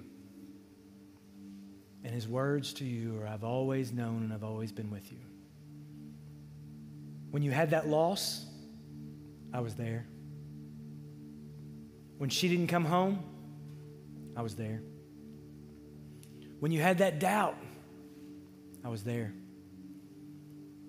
And 2.05 2.14
his 2.14 2.29
words 2.29 2.73
to 2.75 2.85
you 2.85 3.20
are 3.20 3.27
I've 3.27 3.43
always 3.43 3.91
known 3.91 4.23
and 4.23 4.33
I've 4.33 4.45
always 4.45 4.70
been 4.70 4.89
with 4.89 5.11
you. 5.11 5.18
When 7.33 7.43
you 7.43 7.51
had 7.51 7.70
that 7.70 7.89
loss, 7.89 8.45
I 9.55 9.61
was 9.61 9.74
there. 9.74 10.07
When 12.18 12.28
she 12.28 12.47
didn't 12.47 12.66
come 12.66 12.85
home, 12.85 13.24
I 14.37 14.43
was 14.43 14.55
there. 14.55 14.83
When 16.61 16.72
you 16.72 16.83
had 16.83 16.99
that 16.99 17.20
doubt, 17.20 17.57
I 18.85 18.91
was 18.91 19.03
there. 19.03 19.33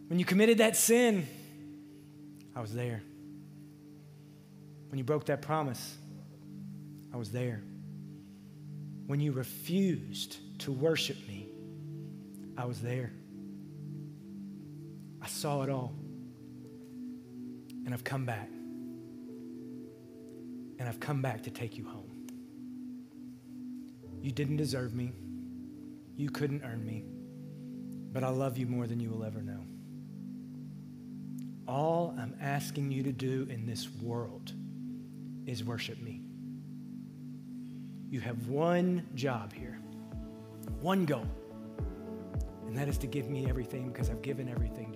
When 0.08 0.20
you 0.20 0.26
committed 0.26 0.58
that 0.58 0.76
sin, 0.76 1.26
I 2.54 2.60
was 2.60 2.74
there. 2.74 3.02
When 4.89 4.98
you 4.98 5.06
broke 5.06 5.28
that 5.28 5.41
promise, 5.41 5.96
I 7.14 7.16
was 7.16 7.32
there. 7.32 7.64
When 9.08 9.22
you 9.22 9.32
refused 9.32 10.60
to 10.60 10.74
worship 10.74 11.26
me, 11.26 11.48
I 12.58 12.66
was 12.66 12.82
there. 12.82 13.14
I 15.22 15.28
saw 15.28 15.64
it 15.64 15.70
all. 15.70 15.94
And 17.86 17.94
I've 17.94 18.04
come 18.04 18.26
back. 18.26 18.50
And 20.80 20.88
I've 20.88 21.00
come 21.00 21.22
back 21.22 21.44
to 21.44 21.52
take 21.52 21.78
you 21.78 21.88
home. 21.88 22.28
You 24.22 24.32
didn't 24.32 24.58
deserve 24.58 24.94
me. 24.94 25.12
You 26.16 26.30
couldn't 26.30 26.64
earn 26.64 26.86
me. 26.86 27.04
But 28.12 28.24
I 28.24 28.30
love 28.30 28.58
you 28.58 28.68
more 28.68 28.88
than 28.88 29.00
you 29.00 29.10
will 29.10 29.24
ever 29.24 29.42
know. 29.42 29.66
All 31.68 32.16
I'm 32.18 32.36
asking 32.42 32.92
you 32.92 33.04
to 33.04 33.12
do 33.12 33.48
in 33.50 33.66
this 33.66 33.90
world 34.02 34.54
is 35.46 35.64
worship 35.64 36.02
me. 36.02 36.22
You 38.10 38.20
have 38.20 38.48
one 38.48 39.08
job 39.16 39.54
here, 39.54 39.80
one 40.82 41.06
goal, 41.06 41.28
and 42.68 42.78
that 42.78 42.88
is 42.88 42.98
to 43.00 43.08
give 43.08 43.30
me 43.30 43.48
everything 43.50 43.88
because 43.88 44.10
I've 44.10 44.22
given 44.22 44.48
everything 44.48 44.93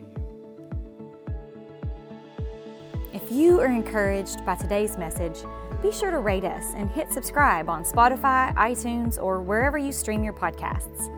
If 3.28 3.34
you 3.34 3.60
are 3.60 3.68
encouraged 3.68 4.46
by 4.46 4.56
today's 4.56 4.98
message, 4.98 5.44
be 5.82 5.92
sure 5.92 6.12
to 6.12 6.20
rate 6.20 6.46
us 6.46 6.72
and 6.78 6.90
hit 6.90 7.12
subscribe 7.12 7.68
on 7.68 7.84
Spotify, 7.84 8.56
iTunes, 8.56 9.22
or 9.22 9.42
wherever 9.42 9.78
you 9.78 9.92
stream 9.92 10.24
your 10.24 10.32
podcasts. 10.32 11.14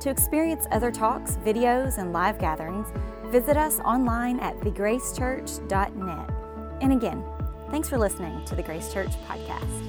To 0.00 0.10
experience 0.10 0.66
other 0.72 0.90
talks, 0.90 1.36
videos, 1.44 1.98
and 1.98 2.12
live 2.12 2.40
gatherings, 2.40 2.88
visit 3.26 3.56
us 3.56 3.78
online 3.78 4.40
at 4.40 4.58
thegracechurch.net. 4.58 6.30
And 6.80 6.92
again, 6.92 7.24
thanks 7.70 7.88
for 7.88 7.96
listening 7.96 8.44
to 8.46 8.56
the 8.56 8.62
Grace 8.64 8.92
Church 8.92 9.12
Podcast. 9.28 9.81